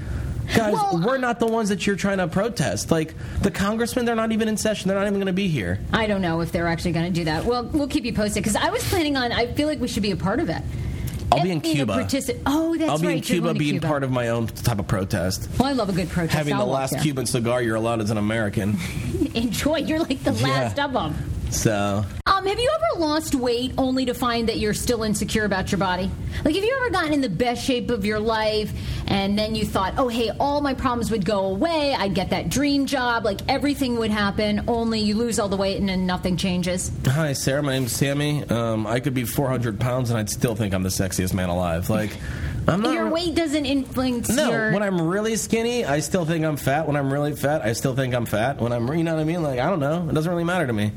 Guys, 0.55 0.73
Well- 0.75 1.03
we're 1.05 1.19
not 1.19 1.41
the 1.41 1.47
ones 1.47 1.69
that 1.71 1.87
you're 1.87 1.97
trying 1.97 2.19
to 2.19 2.29
protest. 2.29 2.91
Like 2.91 3.15
the 3.43 3.51
congressmen, 3.51 4.05
they're 4.05 4.15
not 4.15 4.33
even 4.33 4.49
in 4.49 4.57
session. 4.57 4.89
They're 4.89 4.97
not 4.99 5.07
even 5.07 5.15
going 5.15 5.27
to 5.27 5.33
be 5.33 5.49
here. 5.49 5.81
I 5.93 6.07
don't 6.07 6.23
know 6.23 6.41
if 6.41 6.53
they're 6.53 6.69
actually 6.69 6.93
going 6.93 7.07
to 7.07 7.13
do 7.13 7.25
that. 7.25 7.45
Well, 7.45 7.65
we'll 7.65 7.89
keep 7.89 8.05
you 8.05 8.13
posted 8.13 8.43
because 8.43 8.57
I 8.57 8.71
was 8.71 8.83
planning 8.89 9.17
on. 9.17 9.33
I 9.33 9.53
feel 9.53 9.67
like 9.69 9.81
we 9.81 9.89
should 9.89 10.03
be 10.03 10.13
a 10.13 10.17
part 10.17 10.41
of 10.41 10.49
it. 10.49 10.63
I'll 11.33 11.43
be 11.43 11.51
in 11.51 11.61
Cuba. 11.61 11.93
partici- 11.95 12.41
oh, 12.47 12.77
that's 12.77 12.89
I'll 12.91 12.99
be 13.01 13.09
right. 13.09 13.17
in 13.17 13.23
Cuba, 13.23 13.53
being 13.53 13.75
Cuba. 13.75 13.87
part 13.89 14.05
of 14.05 14.13
my 14.13 14.29
own 14.29 14.47
type 14.47 14.79
of 14.79 14.87
protest. 14.87 15.49
Well, 15.59 15.69
I 15.69 15.73
love 15.73 15.89
a 15.89 15.93
good 15.93 16.09
protest. 16.09 16.37
Having 16.37 16.55
I'll 16.55 16.67
the 16.67 16.73
last. 16.73 17.01
Cuban 17.01 17.27
cigar 17.27 17.61
you're 17.61 17.75
allowed 17.75 18.01
as 18.01 18.11
an 18.11 18.17
American. 18.17 18.79
Enjoy. 19.35 19.79
You're 19.79 19.99
like 19.99 20.23
the 20.23 20.33
last 20.33 20.79
of 20.79 20.93
them. 20.93 21.15
So 21.51 22.05
Um, 22.27 22.45
have 22.47 22.59
you 22.59 22.71
ever 22.75 23.01
lost 23.01 23.35
weight 23.35 23.73
only 23.79 24.05
to 24.07 24.15
find 24.15 24.49
that 24.49 24.59
you're 24.59 24.75
still 24.75 25.03
insecure 25.03 25.45
about 25.45 25.73
your 25.73 25.79
body? 25.79 26.11
Like, 26.45 26.55
have 26.55 26.65
you 26.65 26.77
ever 26.83 26.91
gotten 26.91 27.13
in 27.15 27.21
the 27.23 27.29
best 27.31 27.65
shape 27.65 27.89
of 27.91 28.05
your 28.05 28.19
life 28.21 28.73
and 29.07 29.39
then 29.39 29.55
you 29.55 29.65
thought, 29.65 29.95
oh, 29.97 30.09
hey, 30.09 30.31
all 30.39 30.61
my 30.61 30.75
problems 30.75 31.11
would 31.11 31.25
go 31.25 31.47
away, 31.47 31.95
I'd 31.95 32.15
get 32.15 32.31
that 32.31 32.51
dream 32.51 32.85
job, 32.87 33.25
like 33.25 33.41
everything 33.49 33.97
would 33.99 34.11
happen, 34.11 34.65
only 34.69 35.01
you 35.01 35.15
lose 35.15 35.39
all 35.39 35.49
the 35.49 35.57
weight 35.57 35.79
and 35.79 35.89
then 35.89 36.05
nothing 36.05 36.37
changes? 36.37 36.91
Hi, 37.07 37.33
Sarah. 37.33 37.63
My 37.63 37.73
name's 37.73 37.93
Samy. 37.99 38.49
Um, 38.51 38.87
I 38.87 39.01
could 39.01 39.15
be 39.15 39.25
400 39.25 39.81
pounds 39.81 40.11
and 40.11 40.19
I'd 40.19 40.29
still 40.31 40.55
think 40.55 40.75
I'm 40.75 40.83
the 40.83 40.91
sexiest 40.91 41.33
man 41.33 41.49
alive. 41.49 41.89
Like. 41.89 42.11
Your 42.69 43.09
weight 43.11 43.35
doesn't 43.35 43.65
influence 43.65 44.29
No, 44.29 44.51
your. 44.51 44.73
when 44.73 44.83
I'm 44.83 45.01
really 45.01 45.37
skinny, 45.37 45.85
I 45.85 46.01
still 46.01 46.25
think 46.25 46.45
I'm 46.45 46.57
fat. 46.57 46.87
When 46.87 46.97
I'm 46.97 47.13
really 47.13 47.35
fat, 47.35 47.63
I 47.63 47.73
still 47.75 47.95
think 47.95 48.15
I'm 48.15 48.27
fat. 48.27 48.61
When 48.61 48.73
I'm, 48.73 48.87
you 48.93 49.05
know 49.05 49.15
what 49.15 49.21
I 49.21 49.25
mean? 49.25 49.43
Like, 49.43 49.61
I 49.61 49.71
don't 49.71 49.81
know. 49.81 50.09
It 50.09 50.15
doesn't 50.15 50.31
really 50.31 50.45
matter 50.45 50.67
to 50.67 50.73
me. 50.73 50.93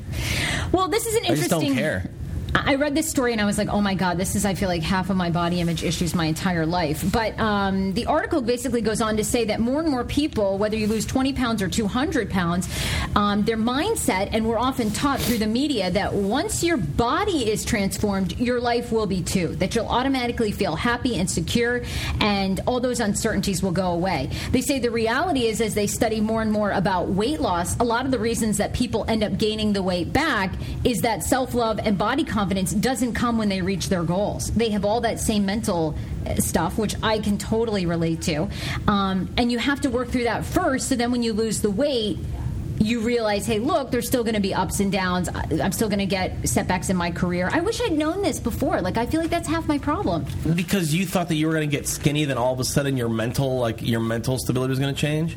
well, 0.71 0.87
this 0.87 1.05
is 1.05 1.15
an 1.15 1.25
I 1.25 1.27
just 1.29 1.43
interesting. 1.43 1.69
don't 1.69 1.77
care. 1.77 2.09
I 2.55 2.75
read 2.75 2.95
this 2.95 3.09
story 3.09 3.31
and 3.31 3.41
I 3.41 3.45
was 3.45 3.57
like, 3.57 3.69
oh 3.69 3.81
my 3.81 3.93
God, 3.93 4.17
this 4.17 4.35
is, 4.35 4.45
I 4.45 4.55
feel 4.55 4.69
like, 4.69 4.81
half 4.81 5.09
of 5.09 5.17
my 5.17 5.29
body 5.29 5.59
image 5.59 5.83
issues 5.83 6.15
my 6.15 6.25
entire 6.25 6.65
life. 6.65 7.03
But 7.11 7.39
um, 7.39 7.93
the 7.93 8.07
article 8.07 8.41
basically 8.41 8.81
goes 8.81 9.01
on 9.01 9.17
to 9.17 9.23
say 9.23 9.45
that 9.45 9.59
more 9.59 9.81
and 9.81 9.89
more 9.89 10.03
people, 10.03 10.57
whether 10.57 10.75
you 10.75 10.87
lose 10.87 11.05
20 11.05 11.33
pounds 11.33 11.61
or 11.61 11.69
200 11.69 12.29
pounds, 12.29 12.67
um, 13.15 13.43
their 13.43 13.57
mindset, 13.57 14.29
and 14.31 14.47
we're 14.47 14.57
often 14.57 14.89
taught 14.91 15.19
through 15.19 15.37
the 15.37 15.47
media 15.47 15.91
that 15.91 16.13
once 16.13 16.63
your 16.63 16.77
body 16.77 17.49
is 17.49 17.63
transformed, 17.63 18.37
your 18.39 18.59
life 18.59 18.91
will 18.91 19.05
be 19.05 19.21
too. 19.21 19.55
That 19.55 19.75
you'll 19.75 19.87
automatically 19.87 20.51
feel 20.51 20.75
happy 20.75 21.17
and 21.17 21.29
secure, 21.29 21.83
and 22.19 22.59
all 22.65 22.79
those 22.79 22.99
uncertainties 22.99 23.61
will 23.61 23.71
go 23.71 23.91
away. 23.91 24.29
They 24.51 24.61
say 24.61 24.79
the 24.79 24.91
reality 24.91 25.45
is, 25.45 25.61
as 25.61 25.75
they 25.75 25.87
study 25.87 26.19
more 26.19 26.41
and 26.41 26.51
more 26.51 26.71
about 26.71 27.09
weight 27.09 27.41
loss, 27.41 27.77
a 27.79 27.83
lot 27.83 28.05
of 28.05 28.11
the 28.11 28.19
reasons 28.19 28.57
that 28.57 28.73
people 28.73 29.05
end 29.07 29.23
up 29.23 29.37
gaining 29.37 29.73
the 29.73 29.83
weight 29.83 30.11
back 30.11 30.51
is 30.83 31.01
that 31.01 31.23
self 31.23 31.53
love 31.53 31.79
and 31.79 31.97
body 31.97 32.23
confidence 32.23 32.38
doesn't 32.45 33.13
come 33.13 33.37
when 33.37 33.49
they 33.49 33.61
reach 33.61 33.89
their 33.89 34.03
goals. 34.03 34.51
They 34.51 34.69
have 34.69 34.85
all 34.85 35.01
that 35.01 35.19
same 35.19 35.45
mental 35.45 35.95
uh, 36.25 36.35
stuff, 36.35 36.77
which 36.77 36.95
I 37.03 37.19
can 37.19 37.37
totally 37.37 37.85
relate 37.85 38.21
to. 38.23 38.49
Um, 38.87 39.29
and 39.37 39.51
you 39.51 39.57
have 39.59 39.81
to 39.81 39.89
work 39.89 40.09
through 40.09 40.25
that 40.25 40.45
first, 40.45 40.89
so 40.89 40.95
then 40.95 41.11
when 41.11 41.23
you 41.23 41.33
lose 41.33 41.61
the 41.61 41.71
weight, 41.71 42.17
you 42.81 43.01
realize, 43.01 43.45
hey, 43.45 43.59
look, 43.59 43.91
there's 43.91 44.07
still 44.07 44.23
going 44.23 44.35
to 44.35 44.41
be 44.41 44.53
ups 44.53 44.79
and 44.79 44.91
downs. 44.91 45.27
I'm 45.29 45.73
still 45.73 45.89
going 45.89 45.99
to 45.99 46.05
get 46.05 46.47
setbacks 46.47 46.89
in 46.89 46.95
my 46.95 47.11
career. 47.11 47.49
I 47.51 47.59
wish 47.59 47.81
I'd 47.81 47.91
known 47.91 48.21
this 48.21 48.39
before. 48.39 48.81
Like, 48.81 48.95
I 48.97 49.05
feel 49.05 49.19
like 49.19 49.29
that's 49.29 49.47
half 49.47 49.67
my 49.67 49.77
problem. 49.77 50.25
Because 50.55 50.93
you 50.93 51.05
thought 51.05 51.27
that 51.27 51.35
you 51.35 51.47
were 51.47 51.53
going 51.53 51.69
to 51.69 51.75
get 51.75 51.87
skinny, 51.87 52.25
then 52.25 52.37
all 52.37 52.53
of 52.53 52.59
a 52.59 52.63
sudden 52.63 52.95
your 52.95 53.09
mental, 53.09 53.59
like 53.59 53.81
your 53.81 53.99
mental 53.99 54.37
stability 54.37 54.69
was 54.69 54.79
going 54.79 54.95
to 54.95 54.99
change. 54.99 55.35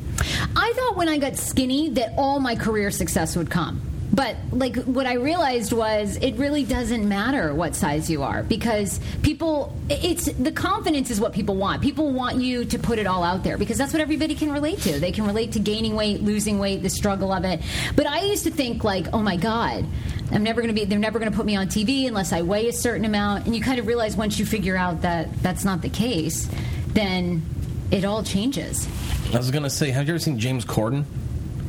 I 0.55 0.73
thought 0.77 0.97
when 0.97 1.09
I 1.09 1.19
got 1.19 1.37
skinny 1.37 1.91
that 1.91 2.15
all 2.17 2.38
my 2.38 2.55
career 2.55 2.91
success 2.91 3.35
would 3.35 3.51
come. 3.51 3.92
But 4.12 4.37
like 4.51 4.77
what 4.77 5.07
I 5.07 5.14
realized 5.14 5.72
was 5.72 6.16
it 6.16 6.37
really 6.37 6.64
doesn't 6.64 7.09
matter 7.09 7.55
what 7.55 7.75
size 7.75 8.11
you 8.11 8.22
are 8.22 8.42
because 8.42 9.01
people 9.22 9.75
it's 9.88 10.27
the 10.27 10.53
confidence 10.53 11.11
is 11.11 11.18
what 11.20 11.33
people 11.33 11.57
want. 11.57 11.83
People 11.83 12.12
want 12.12 12.37
you 12.37 12.66
to 12.66 12.79
put 12.79 12.98
it 12.98 13.07
all 13.07 13.25
out 13.25 13.42
there 13.42 13.57
because 13.57 13.79
that's 13.79 13.92
what 13.92 14.03
everybody 14.03 14.35
can 14.35 14.53
relate 14.53 14.81
to. 14.81 15.01
They 15.01 15.12
can 15.12 15.27
relate 15.27 15.53
to 15.53 15.61
gaining 15.61 15.94
weight, 15.94 16.22
losing 16.22 16.59
weight, 16.59 16.83
the 16.83 16.90
struggle 16.90 17.33
of 17.33 17.44
it. 17.44 17.62
But 17.96 18.07
I 18.07 18.22
used 18.25 18.44
to 18.44 18.51
think 18.51 18.85
like, 18.85 19.07
"Oh 19.14 19.22
my 19.22 19.37
god, 19.37 19.87
I'm 20.31 20.42
never 20.42 20.61
going 20.61 20.75
to 20.75 20.79
be 20.79 20.85
they're 20.85 20.98
never 20.98 21.18
going 21.18 21.31
to 21.31 21.37
put 21.37 21.46
me 21.46 21.57
on 21.57 21.68
TV 21.68 22.07
unless 22.07 22.33
I 22.35 22.42
weigh 22.42 22.68
a 22.68 22.72
certain 22.72 23.07
amount." 23.07 23.46
And 23.46 23.57
you 23.57 23.62
kind 23.62 23.79
of 23.79 23.87
realize 23.87 24.14
once 24.14 24.38
you 24.38 24.44
figure 24.44 24.77
out 24.77 25.03
that 25.03 25.33
that's 25.42 25.64
not 25.64 25.81
the 25.81 25.88
case, 25.88 26.51
then 26.88 27.42
it 27.90 28.05
all 28.05 28.22
changes. 28.22 28.88
I 29.33 29.38
was 29.38 29.51
going 29.51 29.62
to 29.62 29.70
say, 29.70 29.90
have 29.90 30.09
you 30.09 30.14
ever 30.14 30.18
seen 30.18 30.38
James 30.38 30.64
Corden? 30.64 31.05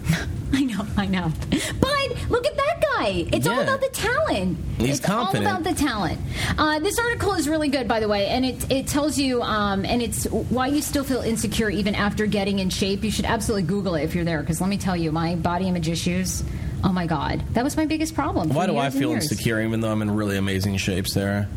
I 0.54 0.64
know, 0.64 0.86
I 0.98 1.08
know. 1.08 1.32
But 1.80 2.30
look 2.30 2.46
at 2.46 2.56
that 2.56 2.84
guy. 2.98 3.28
It's 3.32 3.48
all 3.48 3.60
about 3.60 3.82
the 3.82 3.90
talent. 3.90 4.58
He's 4.78 4.98
it's 4.98 5.06
confident. 5.06 5.48
all 5.48 5.62
about 5.62 5.64
the 5.64 5.76
talent. 5.76 6.20
Uh, 6.58 6.80
this 6.80 7.00
article 7.00 7.34
is 7.34 7.50
really 7.50 7.70
good, 7.70 7.88
by 7.88 8.00
the 8.00 8.08
way, 8.08 8.28
and 8.28 8.46
it, 8.46 8.72
it 8.72 8.88
tells 8.88 9.18
you, 9.18 9.42
um, 9.42 9.84
and 9.86 10.02
it's 10.02 10.26
why 10.26 10.68
you 10.68 10.82
still 10.82 11.04
feel 11.04 11.22
insecure 11.22 11.70
even 11.70 11.96
after 11.96 12.26
getting 12.28 12.60
in 12.60 12.70
shape. 12.70 13.04
You 13.04 13.12
should 13.12 13.26
absolutely 13.26 13.64
Google 13.64 13.96
it 13.96 14.04
if 14.04 14.14
you're 14.14 14.26
there, 14.26 14.42
because 14.42 14.62
let 14.62 14.70
me 14.70 14.78
tell 14.78 14.96
you, 14.96 15.12
my 15.12 15.36
body 15.36 15.68
image 15.68 15.90
issues. 15.90 16.44
Oh 16.84 16.92
my 16.92 17.08
God, 17.08 17.44
that 17.54 17.64
was 17.64 17.78
my 17.78 17.86
biggest 17.86 18.14
problem. 18.14 18.50
Why 18.50 18.68
do 18.68 18.78
I 18.78 18.90
feel 18.90 19.12
years. 19.12 19.32
insecure 19.32 19.62
even 19.62 19.80
though 19.80 19.92
I'm 19.92 20.02
in 20.02 20.12
really 20.12 20.38
amazing 20.38 20.78
shape, 20.78 21.08
Sarah? 21.08 21.48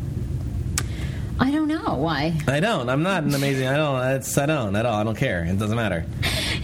I 1.39 1.51
don't 1.51 1.67
know 1.67 1.95
why. 1.95 2.35
I 2.47 2.59
don't. 2.59 2.89
I'm 2.89 3.03
not 3.03 3.23
an 3.23 3.35
amazing. 3.35 3.67
I 3.67 3.77
don't. 3.77 4.01
It's, 4.15 4.37
I 4.37 4.45
don't 4.47 4.75
at 4.75 4.85
all. 4.85 4.95
I 4.95 5.03
don't 5.03 5.17
care. 5.17 5.43
It 5.43 5.59
doesn't 5.59 5.75
matter. 5.75 6.05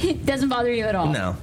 It 0.03 0.25
doesn't 0.25 0.49
bother 0.49 0.69
you 0.69 0.83
at 0.83 0.95
all. 0.95 1.07
No. 1.07 1.37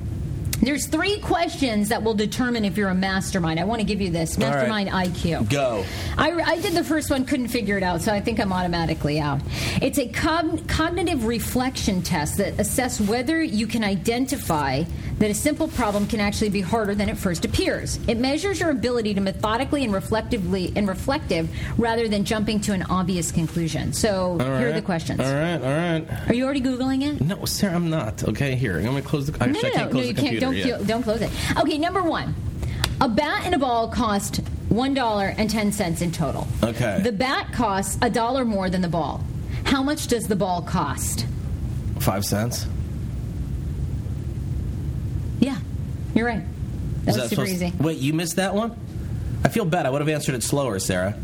There's 0.61 0.87
three 0.87 1.19
questions 1.21 1.89
that 1.89 2.03
will 2.03 2.15
determine 2.15 2.65
if 2.65 2.77
you're 2.77 2.91
a 2.91 2.95
mastermind. 2.95 3.59
I 3.59 3.65
want 3.65 3.81
to 3.81 3.87
give 3.87 4.01
you 4.01 4.11
this 4.11 4.37
All 4.37 4.45
right. 4.45 4.51
mastermind 4.69 4.89
IQ. 4.91 5.49
Go. 5.49 5.85
I, 6.19 6.33
I 6.33 6.61
did 6.61 6.75
the 6.75 6.85
first 6.85 7.11
one, 7.11 7.25
couldn't 7.25 7.49
figure 7.49 7.77
it 7.79 7.83
out, 7.83 8.03
so 8.03 8.13
I 8.13 8.21
think 8.21 8.39
I'm 8.39 8.53
automatically 8.53 9.19
out. 9.21 9.41
It's 9.81 9.99
a 9.99 10.09
cog- 10.09 10.69
cognitive 10.69 11.25
reflection 11.25 12.03
test 12.03 12.37
that 12.39 12.59
assess 12.61 13.01
whether 13.01 13.43
you 13.43 13.67
can 13.67 13.83
identify 13.85 14.85
that 15.19 15.31
a 15.31 15.35
simple 15.35 15.69
problem 15.69 16.07
can 16.07 16.21
actually 16.21 16.49
be 16.51 16.61
harder 16.63 16.95
than 16.95 17.09
it 17.09 17.17
first 17.17 17.45
appears. 17.45 17.99
It 18.09 18.17
measures 18.19 18.61
your 18.61 18.71
ability 18.71 19.15
to 19.15 19.21
methodically 19.21 19.85
and 19.85 19.93
reflectively 19.93 20.73
and 20.77 20.89
reflective 20.89 21.49
rather 21.79 22.09
than 22.09 22.25
jumping 22.25 22.61
to 22.63 22.73
an 22.73 22.83
obvious 22.85 23.31
conclusion. 23.33 23.93
So 23.93 24.33
All 24.33 24.59
here 24.59 24.69
are 24.71 24.73
the 24.73 24.81
questions. 24.83 25.21
All 25.21 25.27
right. 25.35 25.57
All 25.57 25.61
right. 26.01 26.29
Are 26.29 26.35
you 26.35 26.45
already 26.45 26.63
googling 26.63 27.03
it? 27.07 27.21
No, 27.21 27.45
Sarah, 27.45 27.75
I'm 27.75 27.91
not. 27.91 28.25
Okay, 28.25 28.55
here. 28.57 28.79
I'm 28.79 28.85
gonna 28.85 29.03
close 29.03 29.27
the. 29.27 29.35
Actually, 29.43 29.53
no, 29.53 29.59
I 29.59 29.63
no, 29.63 29.71
can't 29.75 29.87
no, 29.87 29.91
close 29.93 30.07
you 30.07 30.13
the 30.15 30.21
can't. 30.21 30.31
computer. 30.39 30.50
Don't 30.51 30.57
yet. 30.57 30.79
feel- 30.79 30.85
don't 30.87 31.03
close 31.03 31.21
it. 31.23 31.31
Okay, 31.59 31.79
number 31.79 32.03
one, 32.03 32.35
a 33.01 33.09
bat 33.09 33.43
and 33.45 33.55
a 33.55 33.59
ball 33.59 33.89
cost 33.89 34.39
one 34.69 34.95
dollar 34.95 35.35
and 35.37 35.49
ten 35.51 35.73
cents 35.73 36.01
in 36.03 36.13
total. 36.13 36.47
Okay. 36.63 37.01
The 37.03 37.13
bat 37.13 37.53
costs 37.53 37.99
a 38.03 38.11
dollar 38.11 38.45
more 38.45 38.71
than 38.71 38.83
the 38.83 38.89
ball. 38.89 39.25
How 39.65 39.83
much 39.83 40.07
does 40.07 40.25
the 40.29 40.37
ball 40.37 40.63
cost? 40.63 41.27
Five 41.99 42.25
cents. 42.25 42.67
Yeah, 45.41 45.57
you're 46.15 46.27
right. 46.27 46.43
That 47.05 47.11
Is 47.11 47.17
was 47.21 47.31
super 47.31 47.47
supposed- 47.47 47.51
easy. 47.63 47.73
Wait, 47.81 47.99
you 47.99 48.13
missed 48.13 48.37
that 48.37 48.55
one? 48.55 48.77
I 49.43 49.49
feel 49.49 49.65
bad. 49.65 49.87
I 49.87 49.91
would 49.91 50.03
have 50.03 50.09
answered 50.11 50.35
it 50.35 50.43
slower, 50.43 50.79
Sarah. 50.79 51.15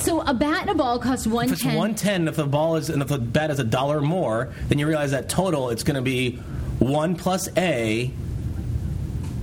So 0.00 0.22
a 0.22 0.34
bat 0.34 0.62
and 0.62 0.70
a 0.70 0.74
ball 0.74 0.98
cost 0.98 1.26
one. 1.28 1.46
If 1.46 1.52
it's 1.52 1.64
one 1.64 1.94
ten, 1.94 2.26
if 2.26 2.34
the 2.34 2.46
ball 2.46 2.74
is 2.76 2.90
and 2.90 3.00
if 3.00 3.08
the 3.08 3.18
bat 3.18 3.50
is 3.52 3.60
a 3.60 3.64
dollar 3.64 4.00
more, 4.00 4.52
then 4.68 4.78
you 4.80 4.88
realize 4.88 5.12
that 5.12 5.28
total 5.28 5.70
it's 5.70 5.84
going 5.84 5.94
to 5.94 6.02
be 6.02 6.32
one 6.80 7.14
plus 7.14 7.48
a 7.56 8.10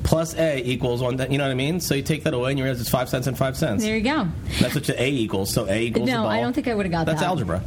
plus 0.05 0.33
a 0.35 0.61
equals 0.63 1.01
one. 1.01 1.17
You 1.31 1.37
know 1.37 1.43
what 1.43 1.51
I 1.51 1.55
mean? 1.55 1.79
So 1.81 1.95
you 1.95 2.01
take 2.03 2.23
that 2.23 2.33
away 2.33 2.51
and 2.51 2.57
you 2.59 2.63
realize 2.63 2.79
it's 2.79 2.89
five 2.89 3.09
cents 3.09 3.27
and 3.27 3.37
five 3.37 3.57
cents. 3.57 3.83
There 3.83 3.97
you 3.97 4.03
go. 4.03 4.27
That's 4.61 4.73
what 4.75 4.87
a 4.87 5.07
equals. 5.07 5.53
So 5.53 5.65
a 5.67 5.77
equals 5.81 6.07
No. 6.07 6.25
I 6.27 6.39
don't 6.39 6.53
think 6.53 6.67
I 6.67 6.75
would 6.75 6.85
have 6.85 6.91
got 6.93 7.05
That's 7.05 7.19
that. 7.19 7.27
That's 7.27 7.29
algebra. 7.29 7.61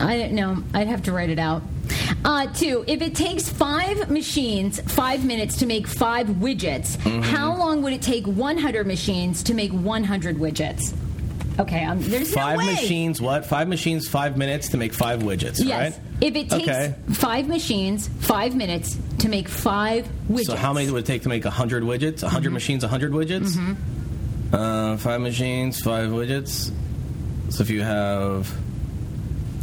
I 0.00 0.16
don't 0.18 0.32
know. 0.32 0.62
I'd 0.74 0.86
have 0.88 1.02
to 1.04 1.12
write 1.12 1.30
it 1.30 1.38
out. 1.38 1.62
Uh, 2.24 2.46
two, 2.52 2.84
if 2.86 3.00
it 3.02 3.14
takes 3.14 3.48
five 3.48 4.10
machines 4.10 4.80
five 4.92 5.24
minutes 5.24 5.56
to 5.58 5.66
make 5.66 5.86
five 5.86 6.26
widgets, 6.28 6.96
Mm-hmm. 6.98 7.22
how 7.22 7.56
long 7.56 7.82
would 7.82 7.92
it 7.92 8.02
take 8.02 8.26
100 8.26 8.86
machines 8.86 9.42
to 9.44 9.54
make 9.54 9.70
100 9.72 10.36
widgets? 10.36 10.94
Okay, 11.58 11.84
um, 11.84 12.00
there's 12.00 12.32
Five 12.32 12.58
no 12.60 12.66
machines. 12.66 13.20
What? 13.20 13.44
Five 13.44 13.66
machines. 13.68 14.06
Five 14.08 14.36
minutes 14.36 14.68
to 14.70 14.76
make 14.76 14.92
five 14.94 15.20
widgets. 15.24 15.58
Yes. 15.64 15.92
Right. 15.94 16.00
If 16.20 16.36
it 16.36 16.50
takes 16.50 16.68
Okay. 16.68 16.94
five 17.12 17.48
machines 17.48 18.08
five 18.20 18.54
minutes 18.54 18.96
to 19.18 19.28
make 19.28 19.48
five 19.48 20.08
widgets. 20.30 20.46
So 20.46 20.56
how 20.56 20.72
many 20.72 20.88
would 20.90 21.02
it 21.02 21.06
take 21.06 21.22
to 21.22 21.28
make 21.28 21.44
hundred 21.44 21.82
widgets? 21.82 22.22
100 22.22 22.46
Mm-hmm. 22.48 22.54
machines, 22.54 22.84
hundred 22.84 23.12
widgets. 23.12 23.76
Uh, 24.52 24.96
five 24.98 25.20
machines, 25.20 25.80
five 25.80 26.10
widgets. 26.10 26.70
So 27.50 27.62
if 27.62 27.70
you 27.70 27.82
have, 27.82 28.52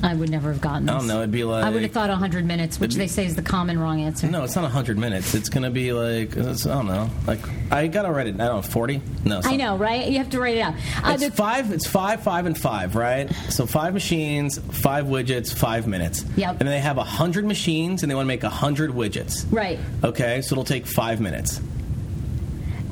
I 0.05 0.13
would 0.13 0.29
never 0.29 0.51
have 0.51 0.61
gotten 0.61 0.85
this. 0.85 0.95
I 0.95 0.97
don't 0.99 1.07
know, 1.07 1.17
it'd 1.19 1.31
be 1.31 1.43
like 1.43 1.65
I 1.65 1.69
would 1.69 1.81
have 1.81 1.91
thought 1.91 2.09
100 2.09 2.45
minutes, 2.45 2.79
which 2.79 2.91
be- 2.91 2.97
they 2.99 3.07
say 3.07 3.25
is 3.25 3.35
the 3.35 3.41
common 3.41 3.79
wrong 3.79 4.01
answer. 4.01 4.27
no, 4.27 4.43
it's 4.43 4.55
not 4.55 4.69
hundred 4.71 4.97
minutes. 4.97 5.33
It's 5.33 5.49
gonna 5.49 5.71
be 5.71 5.91
like 5.93 6.37
I 6.37 6.53
don't 6.53 6.85
know. 6.87 7.09
Like 7.27 7.39
I 7.71 7.87
gotta 7.87 8.11
write 8.11 8.27
it. 8.27 8.35
I 8.35 8.45
don't 8.47 8.57
know, 8.57 8.61
forty. 8.61 9.01
No, 9.23 9.41
I 9.43 9.55
know, 9.55 9.77
right? 9.77 10.07
You 10.07 10.19
have 10.19 10.29
to 10.31 10.39
write 10.39 10.57
it 10.57 10.61
out. 10.61 10.75
Uh, 11.03 11.11
It's 11.13 11.23
the- 11.25 11.31
five. 11.31 11.71
It's 11.71 11.87
five, 11.87 12.21
five, 12.21 12.45
and 12.45 12.57
five, 12.57 12.95
right? 12.95 13.31
So 13.49 13.65
five 13.65 13.93
machines, 13.93 14.59
five 14.71 15.05
widgets, 15.05 15.53
five 15.53 15.87
minutes. 15.87 16.23
Yep. 16.37 16.49
And 16.51 16.59
then 16.59 16.67
they 16.67 16.79
have 16.79 16.97
a 16.97 17.03
hundred 17.03 17.45
machines, 17.45 18.03
and 18.03 18.11
they 18.11 18.15
want 18.15 18.25
to 18.25 18.27
make 18.27 18.43
a 18.43 18.49
hundred 18.49 18.91
widgets. 18.91 19.45
right. 19.51 19.79
Okay, 20.03 20.41
so 20.41 20.53
it'll 20.53 20.63
take 20.63 20.85
five 20.85 21.19
minutes. 21.19 21.59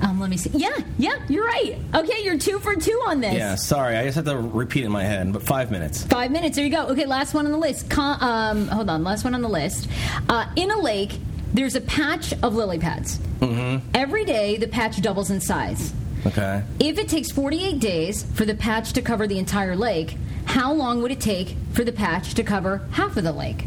Um, 0.04 0.20
let 0.20 0.30
me 0.30 0.38
see. 0.38 0.50
Yeah, 0.54 0.78
yeah, 0.98 1.16
you're 1.30 1.46
right. 1.46 1.78
Okay, 1.96 2.24
you're 2.24 2.38
two 2.38 2.60
for 2.60 2.76
two 2.76 3.02
on 3.08 3.22
this. 3.22 3.34
Yeah, 3.34 3.56
sorry, 3.56 3.96
I 3.96 4.04
just 4.04 4.16
have 4.16 4.26
to 4.26 4.38
repeat 4.38 4.84
it 4.84 4.88
in 4.88 4.92
my 4.92 5.04
head, 5.04 5.32
but 5.32 5.42
five 5.42 5.72
minutes. 5.72 6.06
Five 6.06 6.30
minutes. 6.32 6.58
There 6.58 6.66
you 6.66 6.72
go. 6.72 6.88
Okay, 6.88 7.06
last 7.06 7.34
one 7.34 7.46
on 7.46 7.52
the 7.52 7.58
list. 7.58 7.90
Con- 7.90 8.18
um, 8.22 8.68
hold 8.68 8.90
on. 8.90 9.04
Last 9.04 9.24
one 9.24 9.34
on 9.34 9.42
the 9.42 9.50
list. 9.50 9.88
Uh, 10.28 10.46
in 10.56 10.72
a 10.72 10.80
lake, 10.80 11.18
there's 11.54 11.76
a 11.76 11.82
patch 11.82 12.34
of 12.44 12.56
lily 12.56 12.80
pads. 12.80 13.18
Mm-hmm. 13.40 13.88
Every 13.94 14.26
day, 14.26 14.58
the 14.58 14.68
patch 14.68 15.02
doubles 15.02 15.32
in 15.32 15.40
size. 15.40 15.94
Okay. 16.26 16.64
If 16.80 16.98
it 16.98 17.10
takes 17.10 17.32
48 17.32 17.80
days 17.80 18.24
for 18.34 18.46
the 18.46 18.56
patch 18.56 18.94
to 18.94 19.02
cover 19.02 19.28
the 19.28 19.40
entire 19.40 19.76
lake, 19.76 20.18
how 20.46 20.74
long 20.74 21.02
would 21.02 21.12
it 21.12 21.22
take 21.22 21.56
for 21.74 21.84
the 21.84 21.92
patch 21.92 22.34
to 22.36 22.44
cover 22.44 22.82
half 22.92 23.18
of 23.18 23.24
the 23.24 23.32
lake? 23.32 23.66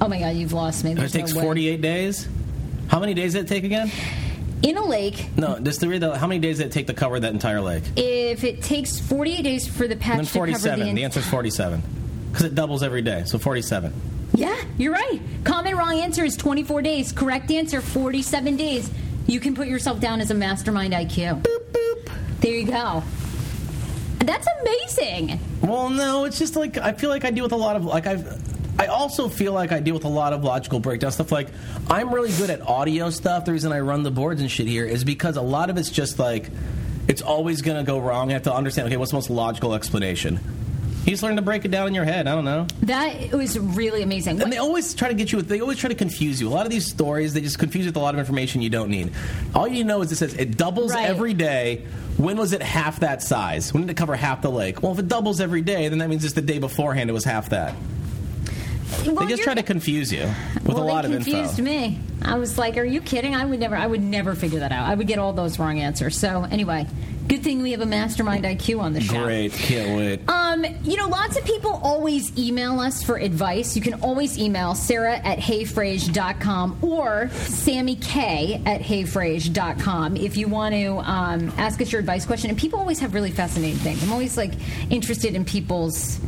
Oh 0.00 0.08
my 0.08 0.20
God, 0.20 0.36
you've 0.36 0.52
lost 0.52 0.84
me. 0.84 0.92
It 0.92 1.08
takes 1.10 1.32
no 1.32 1.40
way. 1.40 1.44
48 1.46 1.80
days. 1.80 2.28
How 2.88 3.00
many 3.00 3.14
days 3.14 3.32
did 3.32 3.44
it 3.44 3.48
take 3.48 3.64
again? 3.64 3.90
In 4.62 4.76
a 4.76 4.84
lake, 4.84 5.28
No, 5.36 5.58
just 5.60 5.80
to 5.80 5.88
read 5.88 6.00
the, 6.00 6.18
how 6.18 6.26
many 6.26 6.40
days 6.40 6.58
did 6.58 6.66
it 6.66 6.72
take 6.72 6.88
to 6.88 6.94
cover 6.94 7.18
that 7.20 7.32
entire 7.32 7.60
lake? 7.60 7.84
if 7.96 8.42
it 8.44 8.62
takes 8.62 8.98
48 8.98 9.42
days 9.42 9.68
for 9.68 9.86
the 9.86 9.96
patch 9.96 10.18
And 10.18 10.26
then 10.26 10.26
to 10.26 10.32
cover 10.32 10.46
47. 10.52 10.86
the 10.88 10.92
The 10.94 11.04
answer 11.04 11.20
is 11.20 11.26
47. 11.28 11.82
Because 12.30 12.44
it 12.46 12.54
doubles 12.54 12.82
every 12.82 13.02
day, 13.02 13.22
so 13.24 13.38
47. 13.38 13.92
Yeah, 14.34 14.56
you're 14.76 14.92
right. 14.92 15.20
Common 15.44 15.76
wrong 15.76 15.98
answer 16.00 16.24
is 16.24 16.36
24 16.36 16.82
days. 16.82 17.12
Correct 17.12 17.50
answer 17.50 17.80
47 17.80 18.56
days. 18.56 18.90
You 19.26 19.40
can 19.40 19.54
put 19.54 19.68
yourself 19.68 20.00
down 20.00 20.20
as 20.20 20.30
a 20.30 20.34
mastermind 20.34 20.92
IQ. 20.92 21.42
Boop 21.42 21.72
boop. 21.72 22.10
There 22.40 22.52
you 22.52 22.66
go. 22.66 23.02
That's 24.18 24.46
amazing. 24.60 25.38
Well, 25.62 25.88
no, 25.90 26.24
it's 26.24 26.38
just 26.38 26.56
like 26.56 26.76
I 26.78 26.92
feel 26.92 27.10
like 27.10 27.24
I 27.24 27.30
deal 27.30 27.44
with 27.44 27.52
a 27.52 27.56
lot 27.56 27.76
of 27.76 27.84
like 27.84 28.06
I've. 28.06 28.26
I 28.78 28.86
also 28.86 29.28
feel 29.28 29.52
like 29.52 29.72
I 29.72 29.80
deal 29.80 29.94
with 29.94 30.04
a 30.04 30.08
lot 30.08 30.32
of 30.32 30.44
logical 30.44 30.78
breakdown 30.80 31.10
stuff. 31.12 31.32
Like 31.32 31.48
I'm 31.90 32.14
really 32.14 32.30
good 32.32 32.50
at 32.50 32.60
audio 32.62 33.10
stuff. 33.10 33.44
The 33.44 33.52
reason 33.52 33.72
I 33.72 33.80
run 33.80 34.02
the 34.04 34.10
boards 34.10 34.40
and 34.40 34.50
shit 34.50 34.66
here 34.68 34.86
is 34.86 35.02
because 35.04 35.36
a 35.36 35.42
lot 35.42 35.68
of 35.70 35.76
it's 35.78 35.90
just 35.90 36.18
like 36.18 36.50
It's 37.08 37.22
always 37.22 37.62
going 37.62 37.78
to 37.78 37.84
go 37.84 37.98
wrong. 37.98 38.28
You 38.28 38.34
have 38.34 38.42
to 38.44 38.54
understand. 38.54 38.86
Okay, 38.88 38.96
what's 38.98 39.10
the 39.12 39.16
most 39.16 39.30
logical 39.30 39.72
explanation? 39.74 40.38
You 41.04 41.12
just 41.12 41.22
learn 41.22 41.36
to 41.36 41.42
break 41.42 41.64
it 41.64 41.70
down 41.70 41.88
in 41.88 41.94
your 41.94 42.04
head. 42.04 42.26
I 42.28 42.34
don't 42.34 42.44
know. 42.44 42.66
That 42.82 43.32
was 43.32 43.58
really 43.58 44.02
amazing. 44.02 44.42
And 44.42 44.52
they 44.52 44.58
always 44.58 44.92
try 44.94 45.08
to 45.08 45.14
get 45.14 45.32
you 45.32 45.38
with, 45.38 45.48
they 45.48 45.60
always 45.60 45.78
try 45.78 45.88
to 45.88 45.94
confuse 45.94 46.38
you. 46.38 46.48
A 46.48 46.50
lot 46.50 46.66
of 46.66 46.70
these 46.70 46.84
stories, 46.84 47.32
they 47.32 47.40
just 47.40 47.58
confuse 47.58 47.86
you 47.86 47.88
with 47.88 47.96
a 47.96 48.00
lot 48.00 48.12
of 48.14 48.18
information 48.20 48.60
you 48.60 48.68
don't 48.68 48.90
need. 48.90 49.10
All 49.54 49.66
you 49.66 49.72
need 49.74 49.82
to 49.84 49.88
know 49.88 50.02
is 50.02 50.12
it 50.12 50.16
says 50.16 50.34
it 50.34 50.58
doubles 50.58 50.92
Right. 50.92 51.08
every 51.08 51.32
day. 51.32 51.86
When 52.18 52.36
was 52.36 52.52
it 52.52 52.60
half 52.62 53.00
that 53.00 53.22
size? 53.22 53.72
When 53.72 53.84
did 53.84 53.90
it 53.90 53.96
cover 53.96 54.14
half 54.16 54.42
the 54.42 54.50
lake? 54.50 54.82
Well, 54.82 54.92
if 54.92 54.98
it 54.98 55.08
doubles 55.08 55.40
every 55.40 55.62
day, 55.62 55.88
then 55.88 55.98
that 56.00 56.10
means 56.10 56.20
just 56.22 56.34
the 56.34 56.42
day 56.42 56.58
beforehand 56.58 57.08
it 57.08 57.14
was 57.14 57.24
half 57.24 57.48
that. 57.50 57.74
Well, 59.04 59.14
they 59.16 59.26
just 59.26 59.42
try 59.42 59.54
to 59.54 59.62
confuse 59.62 60.12
you 60.12 60.24
with 60.54 60.74
well, 60.74 60.82
a 60.82 60.84
lot 60.84 61.04
they 61.04 61.14
of 61.14 61.24
confused 61.24 61.58
me. 61.60 61.98
I 62.22 62.38
was 62.38 62.58
like, 62.58 62.76
"Are 62.76 62.84
you 62.84 63.00
kidding? 63.00 63.34
I 63.34 63.44
would 63.44 63.60
never. 63.60 63.76
I 63.76 63.86
would 63.86 64.02
never 64.02 64.34
figure 64.34 64.60
that 64.60 64.72
out. 64.72 64.88
I 64.88 64.94
would 64.94 65.06
get 65.06 65.18
all 65.18 65.32
those 65.32 65.58
wrong 65.58 65.78
answers." 65.78 66.16
So 66.16 66.46
anyway, 66.50 66.86
good 67.28 67.42
thing 67.42 67.62
we 67.62 67.72
have 67.72 67.80
a 67.80 67.86
mastermind 67.86 68.44
IQ 68.44 68.80
on 68.80 68.94
the 68.94 69.00
show. 69.00 69.24
Great, 69.24 69.52
can't 69.52 69.96
wait. 69.96 70.28
Um, 70.28 70.64
you 70.82 70.96
know, 70.96 71.08
lots 71.08 71.36
of 71.38 71.44
people 71.44 71.78
always 71.82 72.36
email 72.38 72.80
us 72.80 73.02
for 73.02 73.16
advice. 73.16 73.76
You 73.76 73.82
can 73.82 73.94
always 74.00 74.38
email 74.38 74.74
Sarah 74.74 75.16
at 75.18 75.38
heyfrase.com 75.38 76.78
or 76.82 77.28
Samy 77.32 78.02
K 78.02 78.62
at 78.64 78.80
heyfrase.com 78.80 80.16
if 80.16 80.36
you 80.36 80.48
want 80.48 80.74
to 80.74 80.98
um, 80.98 81.52
ask 81.58 81.80
us 81.80 81.92
your 81.92 82.00
advice 82.00 82.24
question. 82.24 82.50
And 82.50 82.58
people 82.58 82.78
always 82.78 82.98
have 83.00 83.14
really 83.14 83.30
fascinating 83.30 83.78
things. 83.78 84.02
I'm 84.02 84.12
always 84.12 84.36
like 84.36 84.54
interested 84.90 85.34
in 85.34 85.44
people's 85.44 86.18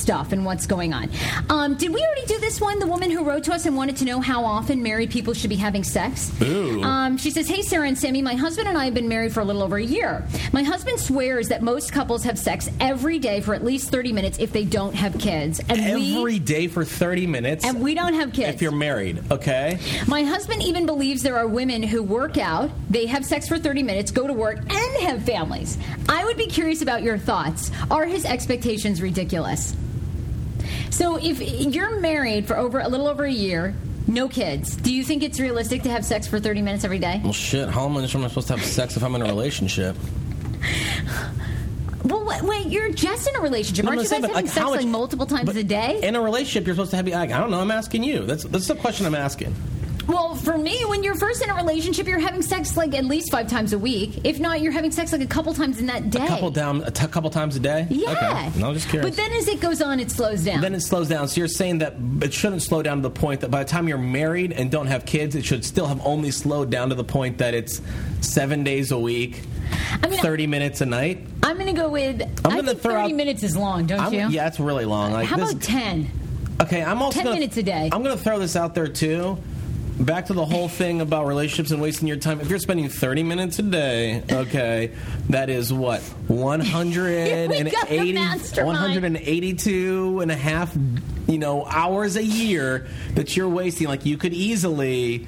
stuff 0.00 0.32
and 0.32 0.44
what's 0.44 0.66
going 0.66 0.92
on. 0.92 1.10
Um, 1.48 1.74
did 1.76 1.92
we 1.92 2.00
already 2.00 2.26
do 2.26 2.38
this 2.40 2.60
one? 2.60 2.78
The 2.78 2.86
woman 2.86 3.10
who 3.10 3.24
wrote 3.24 3.44
to 3.44 3.52
us 3.54 3.66
and 3.66 3.76
wanted 3.76 3.96
to 3.98 4.04
know 4.04 4.20
how 4.20 4.44
often 4.44 4.82
married 4.82 5.10
people 5.10 5.34
should 5.34 5.50
be 5.50 5.56
having 5.56 5.84
sex. 5.84 6.30
Um, 6.42 7.16
she 7.18 7.30
says, 7.30 7.48
Hey, 7.48 7.62
Sarah 7.62 7.86
and 7.88 7.96
Samy, 7.96 8.22
my 8.22 8.34
husband 8.34 8.68
and 8.68 8.76
I 8.78 8.86
have 8.86 8.94
been 8.94 9.08
married 9.08 9.32
for 9.32 9.40
a 9.40 9.44
little 9.44 9.62
over 9.62 9.76
a 9.76 9.82
year. 9.84 10.26
My 10.52 10.62
husband 10.62 10.98
swears 10.98 11.48
that 11.48 11.62
most 11.62 11.92
couples 11.92 12.24
have 12.24 12.38
sex 12.38 12.68
every 12.80 13.18
day 13.18 13.40
for 13.40 13.54
at 13.54 13.64
least 13.64 13.90
30 13.90 14.12
minutes 14.12 14.38
if 14.38 14.52
they 14.52 14.64
don't 14.64 14.94
have 14.94 15.18
kids. 15.18 15.60
And 15.68 15.80
Every 15.80 16.22
we. 16.22 16.38
day 16.38 16.66
for 16.68 16.84
30 16.84 17.26
minutes. 17.26 17.64
And 17.64 17.80
we 17.82 17.94
don't 17.94 18.14
have 18.14 18.32
kids. 18.32 18.54
if 18.54 18.62
you're 18.62 18.72
married, 18.72 19.22
okay? 19.30 19.78
My 20.06 20.22
husband 20.24 20.62
even 20.62 20.86
believes 20.86 21.22
there 21.22 21.36
are 21.36 21.46
women 21.46 21.82
who 21.82 22.02
work 22.02 22.38
out, 22.38 22.70
they 22.88 23.06
have 23.06 23.24
sex 23.24 23.46
for 23.48 23.58
30 23.58 23.82
minutes, 23.82 24.10
go 24.10 24.26
to 24.26 24.32
work, 24.32 24.58
and 24.58 25.02
have 25.02 25.22
families. 25.24 25.76
I 26.08 26.24
would 26.24 26.36
be 26.36 26.46
curious 26.46 26.82
about 26.82 27.02
your 27.02 27.18
thoughts. 27.18 27.70
Are 27.90 28.06
his 28.06 28.24
expectations 28.24 29.02
ridiculous? 29.02 29.74
So, 30.90 31.16
if 31.16 31.40
you're 31.40 32.00
married 32.00 32.46
for 32.46 32.56
over 32.58 32.80
a 32.80 32.88
little 32.88 33.06
over 33.06 33.24
a 33.24 33.32
year, 33.32 33.74
no 34.06 34.28
kids, 34.28 34.76
do 34.76 34.92
you 34.92 35.04
think 35.04 35.22
it's 35.22 35.38
realistic 35.38 35.82
to 35.84 35.90
have 35.90 36.04
sex 36.04 36.26
for 36.26 36.40
30 36.40 36.62
minutes 36.62 36.84
every 36.84 36.98
day? 36.98 37.20
Well, 37.22 37.32
shit, 37.32 37.68
how 37.68 37.86
am 37.86 37.96
I 37.96 38.06
supposed 38.06 38.48
to 38.48 38.56
have 38.56 38.64
sex 38.64 38.96
if 38.96 39.02
I'm 39.04 39.14
in 39.14 39.22
a 39.22 39.26
relationship? 39.26 39.96
Well, 42.02 42.24
wait, 42.24 42.42
wait 42.42 42.66
you're 42.68 42.90
just 42.90 43.28
in 43.28 43.36
a 43.36 43.40
relationship. 43.40 43.84
No, 43.84 43.90
Aren't 43.90 44.02
you 44.02 44.08
guys 44.08 44.10
say, 44.10 44.20
but, 44.22 44.30
having 44.30 44.46
like, 44.46 44.52
sex 44.54 44.64
much- 44.64 44.76
like 44.80 44.86
multiple 44.86 45.26
times 45.26 45.54
a 45.54 45.62
day? 45.62 46.00
In 46.02 46.16
a 46.16 46.20
relationship, 46.20 46.66
you're 46.66 46.74
supposed 46.74 46.90
to 46.92 46.96
have. 46.96 47.06
Like, 47.06 47.30
I 47.30 47.38
don't 47.38 47.50
know. 47.50 47.60
I'm 47.60 47.70
asking 47.70 48.04
you. 48.04 48.24
That's 48.24 48.44
that's 48.44 48.68
the 48.68 48.74
question 48.74 49.04
I'm 49.06 49.14
asking. 49.14 49.54
Well, 50.10 50.34
for 50.34 50.58
me, 50.58 50.76
when 50.86 51.04
you're 51.04 51.14
first 51.14 51.40
in 51.40 51.50
a 51.50 51.54
relationship, 51.54 52.08
you're 52.08 52.18
having 52.18 52.42
sex 52.42 52.76
like 52.76 52.94
at 52.94 53.04
least 53.04 53.30
five 53.30 53.46
times 53.46 53.72
a 53.72 53.78
week. 53.78 54.20
If 54.24 54.40
not, 54.40 54.60
you're 54.60 54.72
having 54.72 54.90
sex 54.90 55.12
like 55.12 55.20
a 55.20 55.26
couple 55.26 55.54
times 55.54 55.78
in 55.78 55.86
that 55.86 56.10
day. 56.10 56.24
A 56.24 56.26
couple 56.26 56.50
down, 56.50 56.82
a 56.82 56.90
t- 56.90 57.06
couple 57.06 57.30
times 57.30 57.54
a 57.54 57.60
day. 57.60 57.86
Yeah. 57.88 58.10
Okay. 58.10 58.58
No, 58.58 58.68
I'm 58.68 58.74
just 58.74 58.88
curious. 58.88 59.08
But 59.08 59.16
then 59.16 59.32
as 59.32 59.46
it 59.46 59.60
goes 59.60 59.80
on, 59.80 60.00
it 60.00 60.10
slows 60.10 60.42
down. 60.44 60.60
then 60.62 60.74
it 60.74 60.80
slows 60.80 61.08
down. 61.08 61.28
So 61.28 61.40
you're 61.40 61.46
saying 61.48 61.78
that 61.78 61.94
it 62.22 62.34
shouldn't 62.34 62.62
slow 62.62 62.82
down 62.82 62.96
to 62.96 63.02
the 63.02 63.10
point 63.10 63.42
that 63.42 63.52
by 63.52 63.62
the 63.62 63.68
time 63.70 63.86
you're 63.86 63.98
married 63.98 64.50
and 64.52 64.68
don't 64.68 64.88
have 64.88 65.06
kids, 65.06 65.36
it 65.36 65.44
should 65.44 65.64
still 65.64 65.86
have 65.86 66.04
only 66.04 66.32
slowed 66.32 66.70
down 66.70 66.88
to 66.88 66.96
the 66.96 67.04
point 67.04 67.38
that 67.38 67.54
it's 67.54 67.80
seven 68.20 68.64
days 68.64 68.90
a 68.90 68.98
week, 68.98 69.42
I 70.02 70.08
mean, 70.08 70.18
thirty 70.18 70.48
minutes 70.48 70.80
a 70.80 70.86
night. 70.86 71.24
I'm 71.44 71.54
going 71.56 71.72
to 71.72 71.80
go 71.80 71.88
with. 71.88 72.20
I'm 72.44 72.56
gonna 72.56 72.68
think 72.70 72.80
throw 72.80 72.92
30 72.94 73.12
out- 73.12 73.16
minutes 73.16 73.42
is 73.44 73.56
long, 73.56 73.86
don't 73.86 74.00
I'm, 74.00 74.12
you? 74.12 74.28
yeah, 74.30 74.48
it's 74.48 74.58
really 74.58 74.86
long. 74.86 75.12
Like 75.12 75.28
How 75.28 75.36
this, 75.36 75.52
about 75.52 75.62
10? 75.62 76.10
Okay, 76.62 76.82
I'm 76.82 77.00
also 77.00 77.14
10 77.14 77.24
gonna, 77.24 77.36
minutes 77.36 77.56
a 77.56 77.62
day? 77.62 77.88
I'm 77.92 78.02
going 78.02 78.16
to 78.16 78.22
throw 78.22 78.38
this 78.40 78.56
out 78.56 78.74
there 78.74 78.88
too. 78.88 79.38
Back 80.00 80.26
to 80.26 80.32
the 80.32 80.46
whole 80.46 80.68
thing 80.68 81.02
about 81.02 81.26
relationships 81.26 81.70
and 81.72 81.80
wasting 81.82 82.08
your 82.08 82.16
time. 82.16 82.40
If 82.40 82.48
you're 82.48 82.58
spending 82.58 82.88
30 82.88 83.22
minutes 83.22 83.58
a 83.58 83.62
day, 83.62 84.22
okay, 84.32 84.92
that 85.28 85.50
is 85.50 85.72
what 85.72 86.00
180, 86.28 88.14
182 88.62 90.20
and 90.20 90.30
a 90.30 90.36
half, 90.36 90.74
you 91.28 91.38
know, 91.38 91.64
hours 91.66 92.16
a 92.16 92.24
year 92.24 92.86
that 93.14 93.36
you're 93.36 93.48
wasting. 93.48 93.88
Like 93.88 94.06
you 94.06 94.16
could 94.16 94.32
easily 94.32 95.26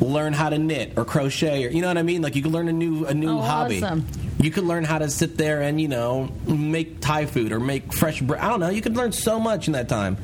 learn 0.00 0.32
how 0.34 0.50
to 0.50 0.58
knit 0.58 0.92
or 0.96 1.04
crochet, 1.04 1.64
or 1.66 1.70
you 1.70 1.80
know 1.80 1.88
what 1.88 1.98
I 1.98 2.02
mean. 2.02 2.20
Like 2.22 2.36
you 2.36 2.42
could 2.42 2.52
learn 2.52 2.68
a 2.68 2.72
new 2.72 3.06
a 3.06 3.14
new 3.14 3.38
Oh, 3.38 3.40
hobby. 3.40 3.82
awesome. 3.82 4.06
You 4.38 4.50
could 4.50 4.64
learn 4.64 4.84
how 4.84 4.98
to 4.98 5.08
sit 5.10 5.36
there 5.36 5.62
and 5.62 5.80
you 5.80 5.88
know 5.88 6.30
make 6.46 7.00
Thai 7.00 7.26
food 7.26 7.52
or 7.52 7.60
make 7.60 7.92
fresh 7.92 8.20
bread. 8.20 8.40
I 8.40 8.48
don't 8.48 8.60
know. 8.60 8.70
You 8.70 8.82
could 8.82 8.96
learn 8.96 9.12
so 9.12 9.40
much 9.40 9.66
in 9.66 9.72
that 9.74 9.88
time. 9.88 10.16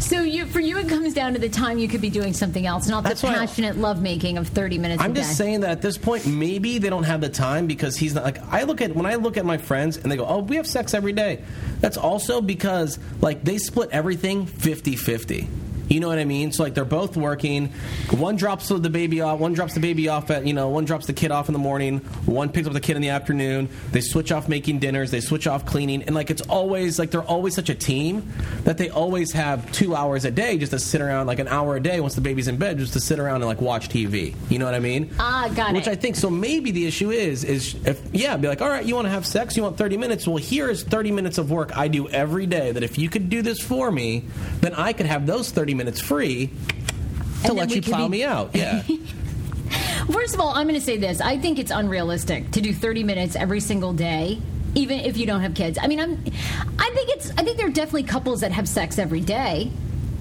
So 0.00 0.22
you, 0.22 0.46
for 0.46 0.60
you, 0.60 0.78
it 0.78 0.88
comes 0.88 1.12
down 1.12 1.32
to 1.34 1.38
the 1.38 1.48
time 1.48 1.78
you 1.78 1.88
could 1.88 2.00
be 2.00 2.10
doing 2.10 2.32
something 2.32 2.66
else, 2.66 2.88
not 2.88 3.04
That's 3.04 3.20
the 3.20 3.28
passionate 3.28 3.76
lovemaking 3.76 4.38
of 4.38 4.48
30 4.48 4.78
minutes 4.78 5.02
I'm 5.02 5.10
a 5.10 5.14
day. 5.14 5.20
just 5.20 5.36
saying 5.36 5.60
that 5.60 5.70
at 5.70 5.82
this 5.82 5.98
point, 5.98 6.26
maybe 6.26 6.78
they 6.78 6.88
don't 6.88 7.04
have 7.04 7.20
the 7.20 7.28
time 7.28 7.66
because 7.66 7.96
he's 7.96 8.14
not 8.14 8.24
like. 8.24 8.38
I 8.52 8.62
look 8.62 8.80
at 8.80 8.94
when 8.94 9.06
I 9.06 9.16
look 9.16 9.36
at 9.36 9.44
my 9.44 9.58
friends 9.58 9.96
and 9.96 10.10
they 10.10 10.16
go, 10.16 10.24
"Oh, 10.26 10.38
we 10.40 10.56
have 10.56 10.66
sex 10.66 10.94
every 10.94 11.12
day." 11.12 11.42
That's 11.80 11.96
also 11.96 12.40
because 12.40 12.98
like 13.20 13.44
they 13.44 13.58
split 13.58 13.90
everything 13.92 14.46
50-50. 14.46 15.46
You 15.88 16.00
know 16.00 16.08
what 16.08 16.18
I 16.18 16.24
mean? 16.24 16.52
So 16.52 16.62
like 16.62 16.74
they're 16.74 16.84
both 16.84 17.16
working. 17.16 17.72
One 18.10 18.36
drops 18.36 18.68
the 18.68 18.90
baby 18.90 19.20
off. 19.20 19.38
One 19.40 19.52
drops 19.54 19.74
the 19.74 19.80
baby 19.80 20.08
off 20.08 20.30
at 20.30 20.46
you 20.46 20.52
know. 20.52 20.68
One 20.68 20.84
drops 20.84 21.06
the 21.06 21.12
kid 21.12 21.30
off 21.30 21.48
in 21.48 21.52
the 21.52 21.58
morning. 21.58 21.98
One 22.26 22.50
picks 22.50 22.66
up 22.66 22.72
the 22.72 22.80
kid 22.80 22.96
in 22.96 23.02
the 23.02 23.10
afternoon. 23.10 23.68
They 23.92 24.00
switch 24.00 24.32
off 24.32 24.48
making 24.48 24.80
dinners. 24.80 25.10
They 25.10 25.20
switch 25.20 25.46
off 25.46 25.64
cleaning. 25.66 26.02
And 26.02 26.14
like 26.14 26.30
it's 26.30 26.42
always 26.42 26.98
like 26.98 27.10
they're 27.10 27.22
always 27.22 27.54
such 27.54 27.70
a 27.70 27.74
team 27.74 28.30
that 28.64 28.78
they 28.78 28.90
always 28.90 29.32
have 29.32 29.70
two 29.72 29.94
hours 29.94 30.24
a 30.24 30.30
day 30.30 30.58
just 30.58 30.72
to 30.72 30.78
sit 30.78 31.00
around 31.00 31.26
like 31.26 31.38
an 31.38 31.48
hour 31.48 31.76
a 31.76 31.80
day 31.80 32.00
once 32.00 32.14
the 32.14 32.20
baby's 32.20 32.48
in 32.48 32.56
bed 32.56 32.78
just 32.78 32.92
to 32.92 33.00
sit 33.00 33.18
around 33.18 33.36
and 33.36 33.46
like 33.46 33.60
watch 33.60 33.88
TV. 33.88 34.34
You 34.50 34.58
know 34.58 34.64
what 34.64 34.74
I 34.74 34.80
mean? 34.80 35.10
Ah, 35.18 35.50
got 35.54 35.72
Which 35.72 35.86
it. 35.86 35.90
I 35.90 35.94
think 35.94 36.16
so. 36.16 36.30
Maybe 36.30 36.70
the 36.70 36.86
issue 36.86 37.10
is 37.10 37.44
is 37.44 37.74
if 37.86 38.02
yeah, 38.12 38.36
be 38.36 38.48
like, 38.48 38.60
all 38.60 38.68
right, 38.68 38.84
you 38.84 38.94
want 38.94 39.06
to 39.06 39.10
have 39.10 39.26
sex? 39.26 39.56
You 39.56 39.62
want 39.62 39.78
thirty 39.78 39.96
minutes? 39.96 40.26
Well, 40.26 40.36
here's 40.36 40.82
thirty 40.82 41.10
minutes 41.12 41.38
of 41.38 41.50
work 41.50 41.76
I 41.76 41.88
do 41.88 42.08
every 42.08 42.46
day. 42.46 42.72
That 42.72 42.82
if 42.82 42.98
you 42.98 43.08
could 43.08 43.30
do 43.30 43.42
this 43.42 43.60
for 43.60 43.90
me, 43.90 44.24
then 44.60 44.74
I 44.74 44.92
could 44.92 45.06
have 45.06 45.26
those 45.26 45.50
thirty 45.50 45.74
minutes 45.78 46.00
free 46.00 46.50
to 47.44 47.52
let 47.54 47.70
you 47.74 47.80
plow 47.80 48.08
be- 48.08 48.18
me 48.18 48.24
out. 48.24 48.54
Yeah. 48.54 48.82
First 50.12 50.34
of 50.34 50.40
all, 50.40 50.48
I'm 50.48 50.66
going 50.66 50.78
to 50.78 50.84
say 50.84 50.96
this. 50.96 51.20
I 51.20 51.38
think 51.38 51.58
it's 51.58 51.70
unrealistic 51.70 52.50
to 52.52 52.60
do 52.60 52.72
30 52.72 53.04
minutes 53.04 53.36
every 53.36 53.60
single 53.60 53.92
day, 53.92 54.40
even 54.74 55.00
if 55.00 55.16
you 55.16 55.26
don't 55.26 55.40
have 55.40 55.54
kids. 55.54 55.78
I 55.80 55.86
mean, 55.86 56.00
I'm, 56.00 56.12
I 56.78 56.90
think 56.94 57.10
it's, 57.10 57.30
I 57.36 57.44
think 57.44 57.56
there 57.56 57.66
are 57.66 57.70
definitely 57.70 58.04
couples 58.04 58.40
that 58.40 58.52
have 58.52 58.68
sex 58.68 58.98
every 58.98 59.20
day, 59.20 59.70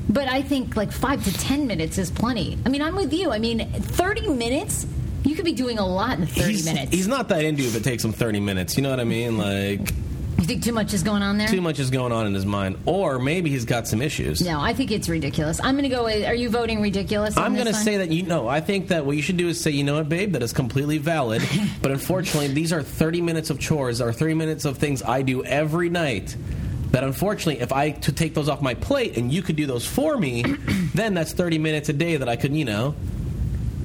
but 0.10 0.28
I 0.28 0.42
think 0.42 0.76
like 0.76 0.92
five 0.92 1.24
to 1.24 1.34
10 1.34 1.68
minutes 1.68 1.98
is 1.98 2.12
plenty. 2.12 2.58
I 2.66 2.70
mean, 2.70 2.82
I'm 2.82 2.96
with 2.96 3.14
you. 3.14 3.32
I 3.32 3.40
mean, 3.40 3.60
30 3.70 4.28
minutes, 4.30 4.86
you 5.24 5.36
could 5.36 5.46
be 5.46 5.54
doing 5.54 5.80
a 5.80 5.86
lot 5.86 6.20
in 6.20 6.26
30 6.28 6.52
he's, 6.52 6.66
minutes. 6.66 6.92
he's 6.94 7.08
not 7.08 7.30
that 7.30 7.44
into 7.44 7.64
if 7.64 7.76
it 7.76 7.84
takes 7.84 8.04
him 8.04 8.14
thirty 8.14 8.40
minutes. 8.40 8.78
You 8.78 8.84
know 8.84 8.92
what 8.92 9.02
I 9.02 9.04
mean? 9.04 9.38
Like 9.38 9.94
you 10.40 10.46
think 10.46 10.64
too 10.64 10.72
much 10.72 10.94
is 10.94 11.04
going 11.04 11.24
on 11.24 11.38
there? 11.38 11.48
too 11.48 11.62
much 11.62 11.80
is 11.80 11.90
going 11.90 12.12
on 12.12 12.28
in 12.28 12.34
his 12.34 12.46
mind, 12.46 12.78
or 12.86 13.20
maybe 13.20 13.50
he's 13.50 13.66
got 13.66 13.88
some 13.88 14.02
issues. 14.02 14.42
No, 14.42 14.60
I 14.60 14.74
think 14.74 14.92
it's 14.92 15.10
ridiculous. 15.10 15.60
I'm 15.62 15.76
going 15.76 15.90
to 15.90 15.96
go 15.96 16.04
with, 16.06 16.26
are 16.26 16.36
you 16.36 16.50
voting 16.50 16.82
ridiculous? 16.82 17.38
on 17.38 17.44
I'm 17.44 17.54
going 17.54 17.68
to 17.68 17.74
say 17.74 17.98
that 17.98 18.12
you 18.12 18.24
know. 18.24 18.48
I 18.48 18.62
think 18.62 18.90
that 18.90 19.06
what 19.06 19.16
you 19.16 19.22
should 19.22 19.38
do 19.38 19.48
is 19.48 19.60
say, 19.60 19.72
you 19.72 19.84
know 19.84 19.96
what, 19.96 20.10
babe, 20.10 20.34
that 20.34 20.44
is 20.44 20.54
completely 20.54 20.98
valid. 20.98 21.42
but 21.82 21.92
unfortunately, 21.92 22.54
these 22.54 22.72
are 22.72 22.84
30 22.84 23.22
minutes 23.22 23.50
of 23.50 23.60
chores 23.60 24.02
or 24.02 24.14
30 24.14 24.36
minutes 24.36 24.66
of 24.66 24.78
things 24.78 25.02
I 25.04 25.22
do 25.22 25.44
every 25.44 25.90
night. 25.90 26.36
That 26.92 27.04
unfortunately, 27.04 27.62
if 27.62 27.74
I 27.74 27.92
to 27.92 28.12
take 28.12 28.34
those 28.34 28.48
off 28.48 28.62
my 28.62 28.74
plate 28.74 29.18
and 29.18 29.32
you 29.32 29.42
could 29.42 29.56
do 29.56 29.66
those 29.66 29.86
for 29.86 30.18
me, 30.18 30.44
then 30.94 31.14
that's 31.14 31.34
30 31.34 31.58
minutes 31.58 31.90
a 31.90 31.94
day 31.94 32.18
that 32.18 32.30
I 32.30 32.36
could, 32.36 32.56
you 32.56 32.66
know. 32.66 32.96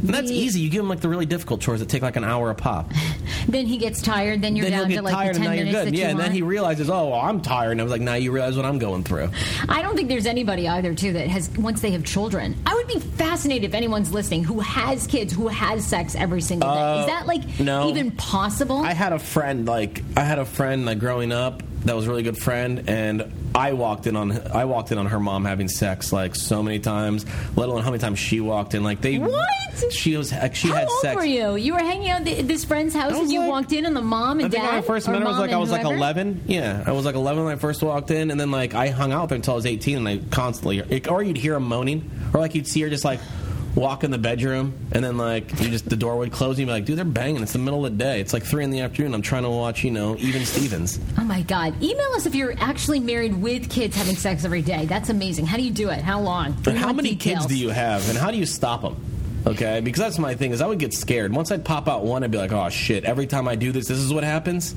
And 0.03 0.11
that's 0.11 0.31
easy. 0.31 0.61
You 0.61 0.69
give 0.69 0.81
him 0.81 0.89
like 0.89 1.01
the 1.01 1.09
really 1.09 1.27
difficult 1.27 1.61
chores 1.61 1.81
that 1.81 1.89
take 1.89 2.03
like 2.03 2.17
an 2.17 2.25
hour 2.25 2.51
a 2.51 2.55
pop. 2.55 2.91
Then 3.49 3.67
he 3.67 3.77
gets 3.77 4.01
tired, 4.01 4.41
then 4.41 4.55
you're 4.55 4.71
then 4.71 4.83
down 4.83 4.91
to 4.91 5.03
like 5.03 5.13
tired 5.15 5.35
the 5.35 5.41
10 5.41 5.47
and 5.47 5.51
now 5.51 5.53
you're 5.57 5.65
minutes 5.65 5.85
good. 5.85 5.95
that 5.95 5.99
Yeah, 5.99 6.05
you 6.05 6.11
and 6.13 6.21
then 6.21 6.31
he 6.31 6.43
realizes, 6.43 6.89
oh, 6.89 7.09
well, 7.09 7.21
I'm 7.21 7.41
tired. 7.41 7.73
And 7.73 7.81
I 7.81 7.85
was 7.85 7.91
like, 7.91 8.01
now 8.01 8.15
you 8.15 8.31
realize 8.31 8.57
what 8.57 8.65
I'm 8.65 8.79
going 8.79 9.03
through. 9.03 9.31
I 9.69 9.83
don't 9.83 9.97
think 9.97 10.09
there's 10.09 10.27
anybody 10.27 10.69
either 10.69 10.95
too 10.95 11.13
that 11.15 11.27
has 11.27 11.51
once 11.59 11.81
they 11.81 11.91
have 11.91 12.05
children. 12.05 12.55
I 12.67 12.75
would 12.75 12.87
be 12.87 13.01
fascinated 13.01 13.65
if 13.71 13.75
anyone's 13.75 14.13
listening 14.13 14.45
who 14.45 14.61
has 14.61 15.09
kids 15.09 15.33
who 15.33 15.49
has 15.49 15.85
sex 15.85 16.15
every 16.15 16.41
single 16.41 16.73
day. 16.73 17.01
Is 17.01 17.07
that 17.07 17.27
like 17.27 17.43
Uh, 17.43 17.65
no. 17.65 17.89
even 17.89 18.13
possible? 18.13 18.79
I 18.79 18.93
had 18.93 19.13
a 19.13 19.19
friend 19.19 19.67
like 19.67 20.03
I 20.17 20.21
had 20.21 20.39
a 20.39 20.45
friend 20.45 20.87
like 20.87 21.01
growing 21.01 21.33
up 21.33 21.65
that 21.85 21.97
was 21.97 22.07
a 22.07 22.11
really 22.11 22.23
good 22.23 22.39
friend, 22.39 22.85
and 22.89 23.33
I 23.55 23.73
walked 23.73 24.07
in 24.07 24.17
on 24.17 24.33
I 24.49 24.65
walked 24.65 24.93
in 24.93 24.99
on 24.99 25.07
her 25.07 25.19
mom 25.21 25.45
having 25.45 25.69
sex 25.69 26.13
like 26.13 26.35
so 26.35 26.63
many 26.63 26.79
times. 26.79 27.27
Let 27.57 27.69
alone 27.69 27.83
how 27.83 27.91
many 27.91 28.01
times 28.01 28.19
she 28.19 28.41
walked 28.41 28.75
in. 28.75 28.83
Like 28.85 29.01
they 29.01 29.19
What? 29.19 29.49
She 29.91 30.17
was 30.17 30.33
like, 30.33 30.55
she 30.55 30.69
How 30.69 30.75
had 30.77 30.89
old 30.89 31.17
were 31.17 31.25
you? 31.25 31.57
You 31.57 31.73
were 31.73 31.81
hanging 31.81 32.11
out 32.11 32.27
at 32.29 32.47
this 32.47 32.65
friend's 32.65 32.95
house 32.95 33.13
and 33.15 33.31
you 33.33 33.41
like- 33.41 33.49
walked 33.51 33.73
in 33.73 33.85
and 33.85 33.97
the 33.97 34.01
mom 34.03 34.39
I 34.39 34.43
and 34.45 34.53
think 34.53 34.63
dad. 34.63 34.69
when 34.69 34.75
I 34.77 34.81
first 34.83 35.09
met 35.09 35.19
her, 35.21 35.25
was 35.27 35.39
like 35.39 35.51
I 35.51 35.57
was 35.57 35.71
like 35.71 35.85
11. 35.85 36.43
Yeah, 36.47 36.85
I 36.87 36.93
was 36.93 37.05
like 37.05 37.15
11 37.17 37.45
when 37.45 37.53
I 37.53 37.57
first 37.57 37.83
walked 37.83 38.11
in, 38.11 38.31
and 38.31 38.39
then 38.41 38.51
like 38.51 38.75
I 38.75 38.89
hung 38.89 39.13
out 39.13 39.23
with 39.23 39.31
her 39.31 39.37
until 39.37 39.55
I 39.55 39.57
was 39.57 39.67
18, 39.67 39.97
and 39.99 40.09
I 40.09 40.19
constantly, 40.31 41.03
or 41.09 41.23
you'd 41.23 41.37
hear 41.37 41.55
her 41.55 41.61
moaning, 41.61 42.11
or 42.33 42.41
like 42.41 42.55
you'd 42.55 42.67
see 42.69 42.81
her 42.83 42.91
just 42.91 43.05
like 43.05 43.19
walk 43.75 44.05
in 44.05 44.11
the 44.11 44.19
bedroom 44.19 44.75
and 44.93 45.03
then 45.03 45.17
like 45.17 45.51
you 45.61 45.71
just 45.71 45.89
the 45.89 45.97
door 45.97 46.17
would 46.19 46.33
close 46.33 46.51
and 46.51 46.61
you'd 46.61 46.67
be 46.67 46.73
like, 46.73 46.85
dude, 46.85 46.99
they're 46.99 47.05
banging. 47.05 47.43
It's 47.43 47.53
the 47.53 47.59
middle 47.59 47.85
of 47.85 47.93
the 47.93 48.05
day. 48.05 48.21
It's 48.21 48.33
like 48.33 48.45
three 48.45 48.65
in 48.65 48.71
the 48.71 48.81
afternoon. 48.81 49.15
I'm 49.15 49.23
trying 49.23 49.45
to 49.45 49.51
watch, 49.51 49.85
you 49.85 49.91
know, 49.91 50.17
Even 50.19 50.45
Stevens. 50.45 50.99
Oh 51.19 51.25
my 51.25 51.43
God! 51.43 51.75
Email 51.83 52.13
us 52.15 52.27
if 52.27 52.35
you're 52.35 52.55
actually 52.59 53.01
married 53.01 53.41
with 53.41 53.71
kids 53.71 53.97
having 53.97 54.17
sex 54.17 54.45
every 54.45 54.63
day. 54.63 54.87
That's 54.87 55.09
amazing. 55.09 55.47
How 55.47 55.57
do 55.57 55.63
you 55.63 55.71
do 55.71 55.91
it? 55.91 56.03
How 56.03 56.21
long? 56.21 56.57
And 56.67 56.79
how 56.79 56.93
many 56.93 57.11
details. 57.11 57.47
kids 57.47 57.53
do 57.53 57.59
you 57.59 57.71
have, 57.71 58.09
and 58.09 58.19
how 58.19 58.31
do 58.31 58.37
you 58.37 58.47
stop 58.47 58.83
them? 58.83 58.97
Okay, 59.47 59.81
because 59.81 60.01
that's 60.01 60.19
my 60.19 60.35
thing. 60.35 60.53
Is 60.53 60.61
I 60.61 60.67
would 60.67 60.79
get 60.79 60.95
scared 60.95 61.33
once 61.33 61.51
I'd 61.51 61.65
pop 61.65 61.89
out 61.89 62.05
one. 62.05 62.23
I'd 62.23 62.31
be 62.31 62.39
like, 62.39 62.53
oh 62.53 62.69
shit! 62.69 63.05
Every 63.05 63.27
time 63.27 63.49
I 63.49 63.57
do 63.57 63.73
this, 63.73 63.89
this 63.89 63.99
is 63.99 64.13
what 64.13 64.25
happens. 64.25 64.75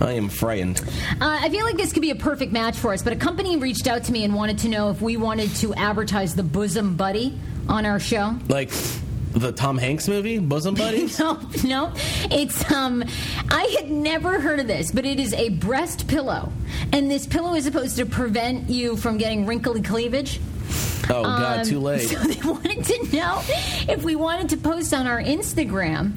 I 0.00 0.12
am 0.12 0.28
frightened. 0.28 0.80
Uh, 1.20 1.38
I 1.42 1.48
feel 1.48 1.64
like 1.64 1.76
this 1.76 1.92
could 1.92 2.02
be 2.02 2.10
a 2.10 2.16
perfect 2.16 2.52
match 2.52 2.76
for 2.76 2.92
us, 2.92 3.02
but 3.02 3.12
a 3.12 3.16
company 3.16 3.56
reached 3.56 3.88
out 3.88 4.04
to 4.04 4.12
me 4.12 4.22
and 4.22 4.32
wanted 4.32 4.58
to 4.58 4.68
know 4.68 4.90
if 4.90 5.02
we 5.02 5.16
wanted 5.16 5.50
to 5.56 5.74
advertise 5.74 6.36
the 6.36 6.44
Bosom 6.44 6.96
Buddy 6.96 7.36
on 7.68 7.86
our 7.86 8.00
show. 8.00 8.34
Like 8.48 8.70
the 9.32 9.52
Tom 9.52 9.78
Hanks 9.78 10.08
movie, 10.08 10.38
Bosom 10.38 10.74
Buddies. 10.76 11.18
No, 11.18 11.38
no. 11.64 11.92
It's 12.30 12.70
um 12.72 13.04
I 13.50 13.64
had 13.78 13.90
never 13.90 14.40
heard 14.40 14.60
of 14.60 14.66
this, 14.66 14.90
but 14.90 15.04
it 15.04 15.20
is 15.20 15.32
a 15.34 15.50
breast 15.50 16.08
pillow. 16.08 16.50
And 16.92 17.10
this 17.10 17.26
pillow 17.26 17.54
is 17.54 17.64
supposed 17.64 17.96
to 17.98 18.06
prevent 18.06 18.70
you 18.70 18.96
from 18.96 19.18
getting 19.18 19.46
wrinkly 19.46 19.82
cleavage. 19.82 20.40
Oh 21.10 21.22
god, 21.22 21.60
Um, 21.60 21.66
too 21.66 21.80
late. 21.80 22.08
So 22.08 22.18
they 22.18 22.48
wanted 22.48 22.84
to 22.84 23.16
know 23.16 23.40
if 23.88 24.02
we 24.02 24.16
wanted 24.16 24.50
to 24.50 24.56
post 24.56 24.92
on 24.92 25.06
our 25.06 25.22
Instagram. 25.22 26.12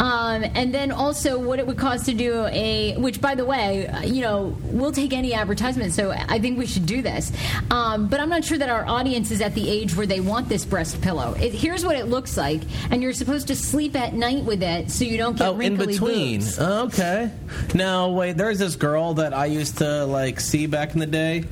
Um, 0.00 0.44
and 0.54 0.72
then 0.72 0.92
also 0.92 1.38
what 1.40 1.58
it 1.58 1.66
would 1.66 1.76
cost 1.78 2.06
to 2.06 2.14
do 2.14 2.46
a, 2.46 2.96
which 2.98 3.20
by 3.20 3.34
the 3.34 3.44
way, 3.44 3.88
uh, 3.88 4.02
you 4.02 4.22
know, 4.22 4.56
we'll 4.62 4.92
take 4.92 5.12
any 5.12 5.34
advertisement, 5.34 5.92
so 5.92 6.12
I 6.12 6.38
think 6.38 6.56
we 6.56 6.66
should 6.66 6.86
do 6.86 7.02
this. 7.02 7.32
Um, 7.70 8.06
but 8.06 8.20
I'm 8.20 8.28
not 8.28 8.44
sure 8.44 8.58
that 8.58 8.68
our 8.68 8.86
audience 8.86 9.32
is 9.32 9.40
at 9.40 9.54
the 9.56 9.68
age 9.68 9.96
where 9.96 10.06
they 10.06 10.20
want 10.20 10.48
this 10.48 10.64
breast 10.64 11.00
pillow. 11.02 11.34
It, 11.34 11.52
here's 11.52 11.84
what 11.84 11.96
it 11.96 12.06
looks 12.06 12.36
like, 12.36 12.60
and 12.90 13.02
you're 13.02 13.12
supposed 13.12 13.48
to 13.48 13.56
sleep 13.56 13.96
at 13.96 14.14
night 14.14 14.44
with 14.44 14.62
it 14.62 14.90
so 14.92 15.04
you 15.04 15.16
don't 15.16 15.36
get 15.36 15.48
Oh, 15.48 15.58
in 15.60 15.76
between. 15.76 16.40
boobs. 16.40 16.58
Oh, 16.60 16.84
okay. 16.86 17.32
Now, 17.74 18.10
wait. 18.10 18.36
There's 18.36 18.58
this 18.60 18.76
girl 18.76 19.14
that 19.14 19.34
I 19.34 19.46
used 19.46 19.78
to 19.78 20.04
like 20.04 20.38
see 20.38 20.66
back 20.66 20.92
in 20.94 21.00
the 21.00 21.06
day. 21.06 21.44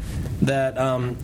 That 0.42 0.78
um, 0.78 1.16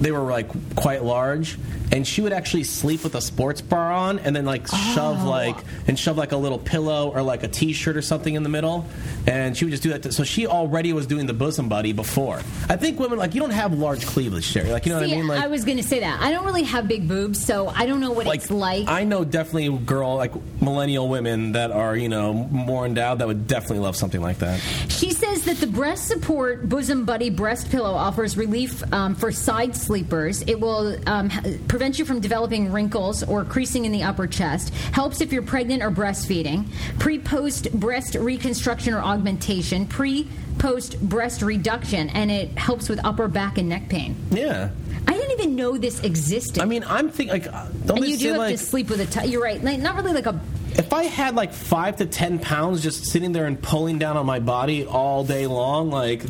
they 0.00 0.10
were 0.12 0.20
like 0.20 0.48
quite 0.76 1.02
large, 1.04 1.58
and 1.92 2.06
she 2.06 2.22
would 2.22 2.32
actually 2.32 2.64
sleep 2.64 3.04
with 3.04 3.14
a 3.14 3.20
sports 3.20 3.60
bra 3.60 4.08
on, 4.08 4.18
and 4.18 4.34
then 4.34 4.44
like 4.46 4.66
shove 4.66 5.24
Oh. 5.24 5.30
like 5.30 5.56
and 5.86 5.98
shove 5.98 6.16
like 6.16 6.32
a 6.32 6.36
little 6.36 6.58
pillow 6.58 7.10
or 7.10 7.22
like 7.22 7.42
a 7.44 7.48
T-shirt 7.48 7.96
or 7.96 8.02
something 8.02 8.34
in 8.34 8.42
the 8.42 8.48
middle, 8.48 8.86
and 9.26 9.56
she 9.56 9.64
would 9.64 9.70
just 9.70 9.82
do 9.82 9.90
that. 9.90 10.02
To, 10.04 10.12
so 10.12 10.24
she 10.24 10.46
already 10.46 10.92
was 10.92 11.06
doing 11.06 11.26
the 11.26 11.34
bosom 11.34 11.68
buddy 11.68 11.92
before. 11.92 12.38
I 12.68 12.76
think 12.76 12.98
women 12.98 13.18
like 13.18 13.34
you 13.34 13.40
don't 13.40 13.50
have 13.50 13.72
large 13.74 14.06
cleavage, 14.06 14.44
Sherry. 14.44 14.70
Like 14.72 14.86
you 14.86 14.92
know 14.92 15.00
See, 15.00 15.06
what 15.08 15.12
I 15.14 15.16
mean? 15.16 15.26
Like 15.28 15.44
I 15.44 15.46
was 15.48 15.64
going 15.64 15.76
to 15.76 15.82
say 15.84 16.00
that. 16.00 16.20
I 16.20 16.30
don't 16.32 16.44
really 16.44 16.62
have 16.64 16.88
big 16.88 17.06
boobs, 17.06 17.44
so 17.44 17.68
I 17.68 17.86
don't 17.86 18.00
know 18.00 18.12
what 18.12 18.26
it's 18.26 18.50
like. 18.50 18.88
I 18.88 19.04
know 19.04 19.24
definitely 19.24 19.76
girl 19.84 20.16
like 20.16 20.32
millennial 20.62 21.08
women 21.08 21.52
that 21.52 21.70
are 21.70 21.96
you 21.96 22.08
know 22.08 22.32
more 22.32 22.86
endowed 22.86 23.18
that 23.18 23.26
would 23.28 23.46
definitely 23.46 23.80
love 23.80 23.96
something 23.96 24.20
like 24.22 24.38
that. 24.38 24.58
She 24.88 25.12
says 25.12 25.44
that 25.44 25.58
the 25.58 25.66
breast 25.66 26.06
support 26.08 26.68
bosom 26.68 27.04
buddy 27.04 27.28
breast 27.30 27.70
pillow 27.70 27.92
offers 27.92 28.36
relief 28.36 28.82
um, 28.92 29.14
for 29.14 29.30
side 29.30 29.76
sleepers. 29.76 30.42
It 30.42 30.58
will 30.60 30.96
um, 31.08 31.30
h- 31.30 31.58
prevent 31.82 31.98
you 31.98 32.04
from 32.04 32.20
developing 32.20 32.70
wrinkles 32.70 33.24
or 33.24 33.44
creasing 33.44 33.84
in 33.84 33.90
the 33.90 34.04
upper 34.04 34.28
chest. 34.28 34.72
Helps 34.92 35.20
if 35.20 35.32
you're 35.32 35.42
pregnant 35.42 35.82
or 35.82 35.90
breastfeeding. 35.90 36.64
Pre 37.00 37.18
post 37.18 37.72
breast 37.72 38.14
reconstruction 38.14 38.94
or 38.94 39.00
augmentation. 39.00 39.84
Pre 39.88 40.28
post 40.58 41.00
breast 41.00 41.42
reduction, 41.42 42.08
and 42.10 42.30
it 42.30 42.56
helps 42.56 42.88
with 42.88 43.04
upper 43.04 43.26
back 43.26 43.58
and 43.58 43.68
neck 43.68 43.88
pain. 43.88 44.14
Yeah. 44.30 44.70
I 45.08 45.14
didn't 45.14 45.32
even 45.32 45.56
know 45.56 45.76
this 45.76 45.98
existed. 46.04 46.62
I 46.62 46.66
mean, 46.66 46.84
I'm 46.86 47.10
thinking 47.10 47.42
like, 47.42 47.52
uh, 47.52 47.66
don't 47.84 47.98
and 47.98 48.06
you 48.06 48.16
do 48.16 48.28
have 48.28 48.36
like, 48.36 48.56
to 48.56 48.64
sleep 48.64 48.88
with 48.88 49.00
a. 49.00 49.06
T- 49.06 49.30
you're 49.30 49.42
right. 49.42 49.60
Like, 49.60 49.80
not 49.80 49.96
really 49.96 50.12
like 50.12 50.26
a. 50.26 50.40
if 50.78 50.92
I 50.92 51.04
had 51.04 51.34
like 51.34 51.52
five 51.52 51.96
to 51.96 52.06
ten 52.06 52.38
pounds 52.38 52.82
just 52.82 53.04
sitting 53.06 53.32
there 53.32 53.46
and 53.46 53.60
pulling 53.60 53.98
down 53.98 54.16
on 54.16 54.26
my 54.26 54.40
body 54.40 54.84
all 54.86 55.24
day 55.24 55.46
long, 55.46 55.90
like, 55.90 56.22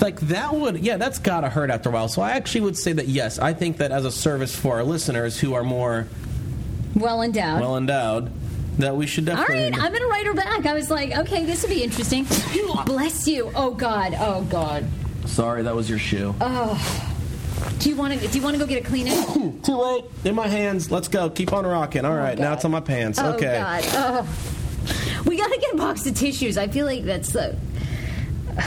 like 0.00 0.20
that 0.20 0.54
would, 0.54 0.78
yeah, 0.78 0.96
that's 0.96 1.18
gotta 1.18 1.48
hurt 1.48 1.70
after 1.70 1.88
a 1.88 1.92
while. 1.92 2.08
So 2.08 2.22
I 2.22 2.32
actually 2.32 2.62
would 2.62 2.76
say 2.76 2.92
that 2.92 3.08
yes, 3.08 3.38
I 3.38 3.52
think 3.52 3.78
that 3.78 3.90
as 3.92 4.04
a 4.04 4.10
service 4.12 4.54
for 4.54 4.76
our 4.76 4.84
listeners 4.84 5.38
who 5.38 5.54
are 5.54 5.64
more 5.64 6.06
Well 6.94 7.22
endowed. 7.22 7.60
well 7.60 7.76
endowed, 7.76 8.30
that 8.78 8.96
we 8.96 9.06
should 9.06 9.28
All 9.28 9.36
definitely. 9.36 9.70
right, 9.70 9.82
I'm 9.82 9.92
gonna 9.92 10.06
write 10.06 10.26
her 10.26 10.34
back. 10.34 10.66
I 10.66 10.74
was 10.74 10.90
like, 10.90 11.16
okay, 11.18 11.44
this 11.44 11.62
would 11.62 11.70
be 11.70 11.82
interesting. 11.82 12.26
Bless 12.86 13.26
you. 13.28 13.50
Oh 13.54 13.70
God. 13.72 14.14
Oh 14.18 14.42
God. 14.50 14.84
Sorry, 15.26 15.62
that 15.62 15.74
was 15.74 15.88
your 15.88 15.98
shoe. 15.98 16.34
Do 17.78 17.88
you 17.88 17.96
want 17.96 18.18
to? 18.18 18.28
Do 18.28 18.38
you 18.38 18.44
want 18.44 18.56
to 18.56 18.60
go 18.60 18.66
get 18.66 18.86
a 18.86 18.88
Kleenex? 18.88 19.62
Too 19.64 19.76
late. 19.76 20.04
In 20.24 20.34
my 20.34 20.48
hands. 20.48 20.90
Let's 20.90 21.08
go. 21.08 21.30
Keep 21.30 21.52
on 21.52 21.66
rocking. 21.66 22.04
All 22.04 22.14
right, 22.14 22.38
oh, 22.38 22.42
now 22.42 22.54
it's 22.54 22.64
on 22.64 22.70
my 22.70 22.80
pants. 22.80 23.18
Okay. 23.18 23.28
Oh 23.28 23.34
okay. 23.34 23.58
God. 23.58 23.84
Oh. 23.94 24.28
We 25.26 25.36
gotta 25.36 25.58
get 25.58 25.74
a 25.74 25.76
box 25.76 26.06
of 26.06 26.14
tissues. 26.14 26.58
I 26.58 26.68
feel 26.68 26.86
like 26.86 27.04
that's 27.04 27.32
the. 27.32 27.56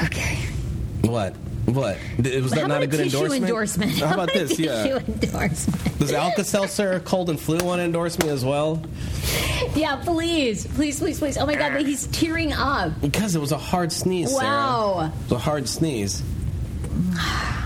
Okay. 0.05 0.39
What? 1.01 1.35
What? 1.65 1.97
Was 2.17 2.51
that 2.51 2.61
How 2.61 2.67
not 2.67 2.77
about 2.77 2.83
a 2.83 2.87
good 2.87 2.99
endorsement? 3.01 3.43
endorsement? 3.43 3.91
How 3.97 4.13
about 4.13 4.29
a 4.35 4.39
this? 4.39 4.59
Yeah. 4.59 4.97
Endorsement. 4.97 5.99
Does 5.99 6.13
Alka 6.13 6.43
Seltzer 6.43 6.99
cold 6.99 7.29
and 7.29 7.39
flu 7.39 7.57
want 7.57 7.79
to 7.79 7.83
endorse 7.83 8.19
me 8.19 8.29
as 8.29 8.45
well? 8.45 8.83
Yeah, 9.75 9.95
please, 10.03 10.67
please, 10.67 10.99
please, 10.99 11.19
please. 11.19 11.37
Oh 11.37 11.45
my 11.45 11.55
God, 11.55 11.81
he's 11.81 12.07
tearing 12.07 12.53
up. 12.53 12.99
Because 13.01 13.35
it 13.35 13.39
was 13.39 13.51
a 13.51 13.57
hard 13.57 13.91
sneeze. 13.91 14.29
Sarah. 14.29 14.43
Wow. 14.45 15.11
It 15.13 15.23
was 15.23 15.31
a 15.31 15.39
hard 15.39 15.67
sneeze. 15.67 16.21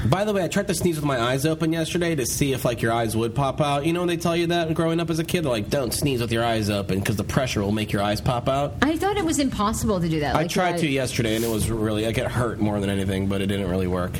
By 0.06 0.24
the 0.24 0.34
way, 0.34 0.44
I 0.44 0.48
tried 0.48 0.68
to 0.70 0.74
sneeze 0.74 0.96
with 0.96 1.06
my 1.06 1.20
eyes 1.20 1.46
open 1.46 1.74
yesterday 1.74 2.16
to 2.16 2.26
see 2.26 2.54
if 2.54 2.64
like 2.64 2.82
your 2.82 2.92
eyes 2.92 3.16
would 3.18 3.36
pop 3.36 3.60
out. 3.62 3.86
You 3.86 3.94
know 3.94 4.00
when 4.00 4.08
they 4.08 4.18
tell 4.18 4.36
you 4.36 4.48
that 4.48 4.74
growing 4.74 5.00
up 5.00 5.10
as 5.10 5.20
a 5.20 5.24
kid, 5.24 5.44
they're 5.44 5.52
like, 5.52 5.70
"Don't 5.70 5.94
sneeze 5.94 6.22
with 6.22 6.32
your 6.32 6.44
eyes 6.44 6.70
open 6.70 7.00
because 7.00 7.18
the 7.18 7.24
pressure 7.24 7.62
will 7.62 7.72
make 7.74 7.92
your 7.92 8.02
eyes 8.02 8.22
pop 8.22 8.48
out." 8.48 8.76
I 8.82 8.96
thought 8.98 9.18
it 9.18 9.26
was 9.26 9.40
impossible 9.40 10.00
to 10.00 10.08
do 10.08 10.22
that. 10.22 10.36
I 10.36 10.40
Like, 10.44 10.50
tried 10.50 10.78
to 10.80 10.88
yesterday, 10.88 11.36
and 11.36 11.44
it 11.44 11.52
was 11.52 11.70
really 11.70 12.06
like 12.06 12.18
it 12.18 12.28
hurt 12.28 12.60
more 12.60 12.80
than 12.80 12.90
anything, 12.90 13.28
but 13.28 13.42
it 13.42 13.48
didn't 13.48 13.70
really 13.70 13.88
work. 13.88 14.12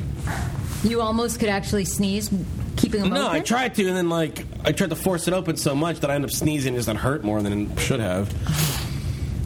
You 0.84 1.02
almost 1.02 1.40
could 1.40 1.50
actually 1.50 1.86
sneeze, 1.86 2.30
keeping 2.76 3.02
them 3.02 3.12
open? 3.12 3.22
No, 3.22 3.28
open. 3.28 3.38
I 3.38 3.44
tried 3.44 3.76
to, 3.76 3.88
and 3.88 3.96
then 3.96 4.10
like 4.10 4.46
I 4.66 4.74
tried 4.74 4.90
to 4.90 4.96
force 4.96 5.28
it 5.28 5.34
open 5.34 5.56
so 5.58 5.76
much 5.76 6.02
that 6.02 6.12
I 6.12 6.16
ended 6.16 6.30
up 6.30 6.36
sneezing, 6.36 6.76
and 6.76 6.82
it 6.82 6.86
just 6.86 6.98
hurt 7.00 7.24
more 7.24 7.42
than 7.42 7.72
it 7.72 7.80
should 7.80 8.00
have. 8.02 8.30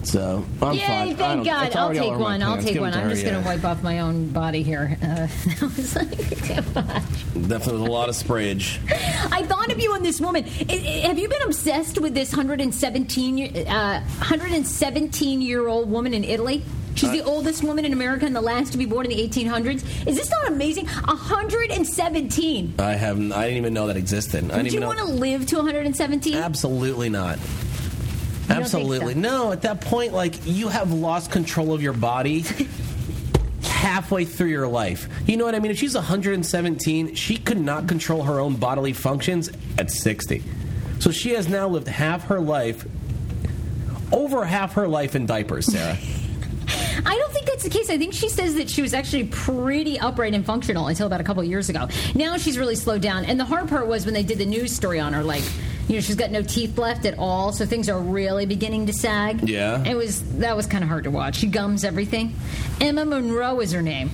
So 0.04 0.46
I'm 0.62 0.74
Yay, 0.74 0.86
fine. 0.86 1.16
Thank 1.16 1.46
God. 1.46 1.76
I'll 1.76 1.94
take 1.94 2.18
one. 2.18 2.44
I'll 2.44 2.62
take 2.62 2.74
Give 2.74 2.82
one. 2.82 2.94
I'm 2.94 3.04
her, 3.04 3.10
just 3.10 3.24
going 3.24 3.42
to 3.42 3.48
wipe 3.48 3.64
off 3.64 3.82
my 3.84 4.00
own 4.00 4.30
body 4.30 4.62
here. 4.62 4.98
Uh, 5.02 5.06
that 5.60 5.62
was 5.62 5.96
like 5.96 6.12
too 6.12 6.56
much. 6.76 7.48
Definitely 7.48 7.82
was 7.82 7.90
a 7.90 7.92
lot 7.92 8.10
of 8.10 8.16
sprayage. 8.16 8.80
I 9.32 9.44
thought 9.44 9.72
of 9.72 9.80
you 9.80 9.94
and 9.96 10.06
this 10.06 10.20
woman. 10.20 10.44
Have 10.44 11.18
you 11.18 11.30
been 11.30 11.42
obsessed 11.44 12.00
with 12.00 12.14
this 12.14 12.32
117 12.32 13.38
year- 13.38 13.66
uh, 13.68 14.02
117 14.02 15.42
year 15.42 15.68
old 15.68 15.90
woman 15.90 16.14
in 16.14 16.24
Italy? 16.24 16.64
She's 16.96 17.12
the 17.12 17.24
oldest 17.24 17.64
woman 17.64 17.86
in 17.86 17.94
America 17.94 18.26
and 18.26 18.36
the 18.36 18.42
last 18.42 18.72
to 18.74 18.78
be 18.78 18.86
born 18.86 19.06
in 19.06 19.18
the 19.18 19.28
1800s. 19.28 20.08
Is 20.08 20.16
this 20.16 20.30
not 20.30 20.48
amazing? 20.50 20.86
117. 20.86 22.76
I 22.78 22.94
haven't. 22.94 23.32
I 23.32 23.46
didn't 23.46 23.58
even 23.58 23.74
know 23.74 23.88
that 23.88 23.98
existed. 23.98 24.48
Would 24.52 24.72
you 24.72 24.82
want 24.82 25.00
to 25.00 25.06
live 25.06 25.48
to 25.48 25.56
117? 25.56 26.36
Absolutely 26.36 27.10
not. 27.10 27.40
Absolutely 28.50 29.14
so? 29.14 29.20
no. 29.20 29.52
At 29.52 29.62
that 29.64 29.82
point, 29.82 30.14
like 30.14 30.46
you 30.46 30.68
have 30.68 30.92
lost 30.92 31.32
control 31.32 31.74
of 31.74 31.82
your 31.82 31.94
body. 31.94 32.44
halfway 33.84 34.24
through 34.24 34.48
your 34.48 34.68
life. 34.68 35.10
You 35.28 35.36
know 35.36 35.44
what 35.44 35.56
I 35.56 35.60
mean? 35.60 35.72
If 35.72 35.78
she's 35.78 35.94
117, 35.94 37.16
she 37.16 37.36
could 37.36 37.60
not 37.60 37.86
control 37.86 38.24
her 38.24 38.40
own 38.40 38.56
bodily 38.56 38.94
functions 38.94 39.50
at 39.78 39.92
60. 39.92 40.42
So 41.00 41.12
she 41.12 41.32
has 41.32 41.50
now 41.50 41.68
lived 41.68 41.90
half 41.90 42.28
her 42.28 42.40
life, 42.40 42.86
over 44.14 44.46
half 44.46 44.76
her 44.76 44.88
life 44.88 45.18
in 45.18 45.26
diapers, 45.26 45.70
Sarah. 45.70 45.98
I 47.06 47.18
don't 47.18 47.34
think 47.34 47.46
that's 47.46 47.64
the 47.64 47.70
case. 47.70 47.90
I 47.90 47.98
think 47.98 48.14
she 48.14 48.30
says 48.30 48.56
that 48.56 48.70
she 48.70 48.82
was 48.82 48.94
actually 48.94 49.26
pretty 49.26 50.00
upright 50.00 50.34
and 50.34 50.46
functional 50.46 50.88
until 50.88 51.08
about 51.08 51.20
a 51.20 51.24
couple 51.26 51.44
of 51.44 51.50
years 51.50 51.68
ago. 51.68 51.90
Now 52.16 52.38
she's 52.38 52.58
really 52.58 52.76
slowed 52.76 53.02
down. 53.02 53.26
And 53.26 53.38
the 53.38 53.46
hard 53.46 53.68
part 53.68 53.88
was 53.88 54.06
when 54.06 54.14
they 54.14 54.24
did 54.24 54.38
the 54.38 54.46
news 54.46 54.72
story 54.72 55.00
on 55.00 55.12
her, 55.12 55.24
like, 55.24 55.44
you 55.88 55.96
know, 55.96 56.02
she's 56.02 56.16
got 56.16 56.32
no 56.32 56.42
teeth 56.42 56.78
left 56.78 57.06
at 57.06 57.18
all, 57.18 57.52
so 57.52 57.66
things 57.66 57.90
are 57.90 58.00
really 58.00 58.46
beginning 58.46 58.86
to 58.88 58.94
sag. 58.94 59.48
Yeah. 59.48 59.84
It 59.84 59.96
was 59.96 60.22
that 60.40 60.56
was 60.56 60.66
kind 60.68 60.84
of 60.84 60.90
hard 60.90 61.04
to 61.06 61.12
watch. 61.12 61.36
She 61.36 61.48
gums 61.48 61.84
everything. 61.84 62.36
Emma 62.82 63.06
Morano 63.06 63.60
is 63.60 63.72
her 63.74 63.82
name. 63.82 64.10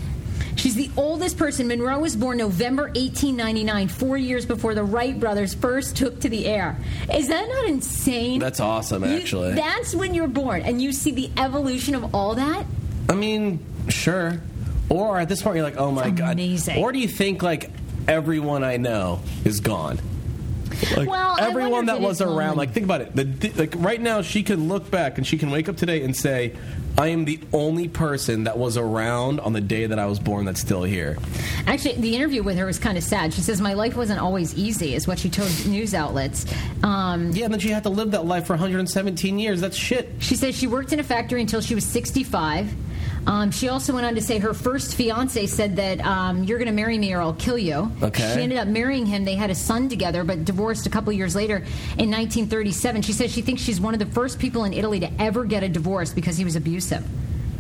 She's 0.56 0.76
the 0.76 0.90
oldest 0.98 1.38
person. 1.38 1.68
Morano 1.70 2.02
was 2.02 2.18
born 2.18 2.38
November 2.38 2.84
1899, 2.88 3.88
four 3.88 4.18
years 4.18 4.46
before 4.46 4.76
the 4.76 4.84
Wright 4.84 5.18
brothers 5.18 5.54
first 5.54 5.96
took 5.96 6.20
to 6.22 6.28
the 6.30 6.48
air. 6.48 6.76
Is 7.14 7.30
that 7.30 7.48
not 7.48 7.66
insane? 7.70 8.40
That's 8.40 8.60
awesome, 8.60 9.04
You- 9.06 9.20
actually. 9.20 9.54
that's 9.54 9.96
when 9.96 10.14
you're 10.14 10.28
born, 10.28 10.64
and 10.64 10.82
you 10.82 10.92
see 10.92 11.12
the 11.12 11.30
evolution 11.38 11.96
of 11.96 12.14
all 12.14 12.36
that. 12.36 12.66
I 13.08 13.14
mean, 13.14 13.60
sure. 13.88 14.42
Or 14.90 15.18
at 15.20 15.30
this 15.30 15.42
point, 15.42 15.56
you're 15.56 15.64
like, 15.64 15.78
oh 15.78 15.92
my 15.92 16.10
god. 16.10 16.34
amazing. 16.34 16.84
Or 16.84 16.92
do 16.92 17.00
you 17.00 17.08
think 17.08 17.42
like 17.42 17.70
everyone 18.08 18.64
I 18.66 18.76
know 18.78 19.22
is 19.46 19.62
gone? 19.62 20.00
Like 20.96 21.10
Well, 21.10 21.38
everyone 21.40 21.86
that 21.88 22.02
was 22.02 22.22
around, 22.22 22.58
like 22.58 22.72
think 22.74 22.86
about 22.86 23.02
it. 23.02 23.16
The, 23.16 23.52
like 23.58 23.74
right 23.78 24.02
now, 24.02 24.22
she 24.22 24.44
can 24.44 24.68
look 24.68 24.90
back 24.90 25.18
and 25.18 25.26
she 25.26 25.38
can 25.38 25.52
wake 25.52 25.70
up 25.70 25.78
today 25.78 26.04
and 26.04 26.16
say, 26.16 26.54
"I 26.98 27.08
am 27.08 27.26
the 27.26 27.40
only 27.54 27.88
person 27.88 28.46
that 28.46 28.58
was 28.58 28.78
around 28.78 29.40
on 29.40 29.54
the 29.54 29.62
day 29.62 29.86
that 29.86 30.00
I 30.00 30.06
was 30.06 30.20
born 30.20 30.46
that's 30.46 30.60
still 30.62 30.84
here." 30.84 31.18
Actually, 31.68 31.96
the 31.96 32.16
interview 32.16 32.44
with 32.44 32.58
her 32.58 32.66
was 32.66 32.80
kind 32.80 32.98
of 32.98 33.04
sad. 33.04 33.34
She 33.34 33.42
says, 33.42 33.62
My 33.62 33.74
life 33.74 33.96
wasn't 33.96 34.20
always 34.20 34.56
easy, 34.56 34.96
is 34.96 35.08
what 35.08 35.20
she 35.20 35.30
told 35.30 35.50
news 35.68 35.94
outlets. 35.94 36.46
Um, 36.84 37.32
Yeah, 37.32 37.46
and 37.46 37.54
then 37.54 37.60
she 37.60 37.70
had 37.70 37.84
to 37.84 37.90
live 37.90 38.12
that 38.12 38.26
life 38.26 38.46
for 38.48 38.54
117 38.54 39.38
years. 39.40 39.62
That's 39.62 39.78
shit. 39.78 40.10
She 40.20 40.36
says 40.36 40.56
she 40.56 40.68
worked 40.68 40.94
in 40.94 41.00
a 41.00 41.04
factory 41.04 41.42
until 41.42 41.62
she 41.62 41.76
was 41.76 41.86
65. 41.86 42.74
Um, 43.28 43.52
she 43.52 43.70
also 43.70 43.94
went 43.94 44.06
on 44.06 44.16
to 44.16 44.22
say 44.22 44.40
her 44.40 44.54
first 44.54 44.96
fiance 44.96 45.46
said 45.48 45.76
that 45.76 46.00
um, 46.02 46.44
you're 46.44 46.58
going 46.58 46.68
to 46.68 46.74
marry 46.74 46.98
me 46.98 47.14
or 47.14 47.22
I'll 47.22 47.34
kill 47.34 47.58
you. 47.58 47.92
Okay. 48.02 48.34
She 48.36 48.42
ended 48.42 48.58
up 48.58 48.68
marrying 48.68 49.06
him. 49.06 49.26
They 49.26 49.36
had 49.36 49.50
a 49.50 49.56
son 49.56 49.90
together, 49.90 50.24
but 50.24 50.46
divorced 50.46 50.88
a 50.88 50.90
couple 50.90 51.12
years 51.14 51.36
later 51.36 51.58
in 51.58 52.10
1937. 52.10 53.02
She 53.02 53.14
says 53.14 53.32
she 53.32 53.42
thinks 53.42 53.62
she's 53.62 53.80
one 53.80 53.94
of 53.94 54.00
the 54.00 54.06
first 54.08 54.40
people 54.40 54.64
in 54.64 54.74
Italy 54.74 55.00
to 55.02 55.22
ever 55.22 55.46
get 55.46 55.64
a 55.64 55.70
divorce 55.70 56.14
because 56.14 56.38
he 56.38 56.46
was 56.46 56.56
abusive. 56.56 57.04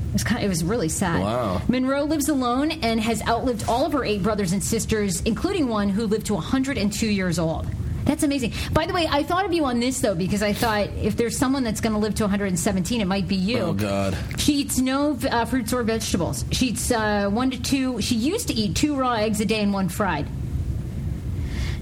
It 0.10 0.14
was, 0.14 0.24
kind 0.24 0.39
of, 0.39 0.45
it 0.45 0.49
was 0.49 0.64
really 0.64 0.89
sad. 0.89 1.22
Wow. 1.22 1.62
Morano 1.68 2.05
lives 2.05 2.30
alone 2.30 2.72
and 2.72 2.99
has 2.99 3.22
outlived 3.28 3.66
all 3.68 3.86
of 3.86 3.93
her 3.93 4.03
eight 4.03 4.24
brothers 4.24 4.53
and 4.53 4.64
sisters, 4.64 5.22
including 5.22 5.68
one 5.68 5.89
who 5.89 6.07
lived 6.07 6.26
to 6.28 6.34
102 6.34 7.05
years 7.05 7.38
old. 7.38 7.68
That's 8.06 8.24
amazing. 8.24 8.54
By 8.74 8.86
the 8.86 8.93
way, 8.93 9.08
I 9.10 9.24
thought 9.24 9.45
of 9.45 9.54
you 9.54 9.66
on 9.66 9.80
this 9.80 10.02
though 10.02 10.16
because 10.16 10.41
I 10.41 10.54
thought 10.54 10.88
if 11.02 11.16
there's 11.16 11.38
someone 11.38 11.64
that's 11.64 11.82
going 11.82 11.93
to 11.93 12.00
live 12.00 12.16
to 12.16 12.24
117, 12.24 13.02
it 13.02 13.06
might 13.06 13.28
be 13.28 13.36
you. 13.36 13.60
Oh 13.60 13.74
God. 13.74 14.18
She 14.38 14.54
eats 14.54 14.78
no 14.80 15.18
uh, 15.30 15.45
fruits 15.45 15.74
or 15.74 15.84
vegetables. 15.84 16.43
She 16.52 16.68
eats 16.68 16.91
uh, 16.91 17.30
one 17.30 17.52
to 17.52 17.62
two. 17.62 18.02
She 18.02 18.16
used 18.16 18.47
to 18.47 18.54
eat 18.54 18.76
two 18.76 18.95
raw 18.95 19.14
eggs 19.14 19.39
a 19.41 19.45
day 19.45 19.62
and 19.62 19.72
one 19.74 19.89
fried. 19.89 20.28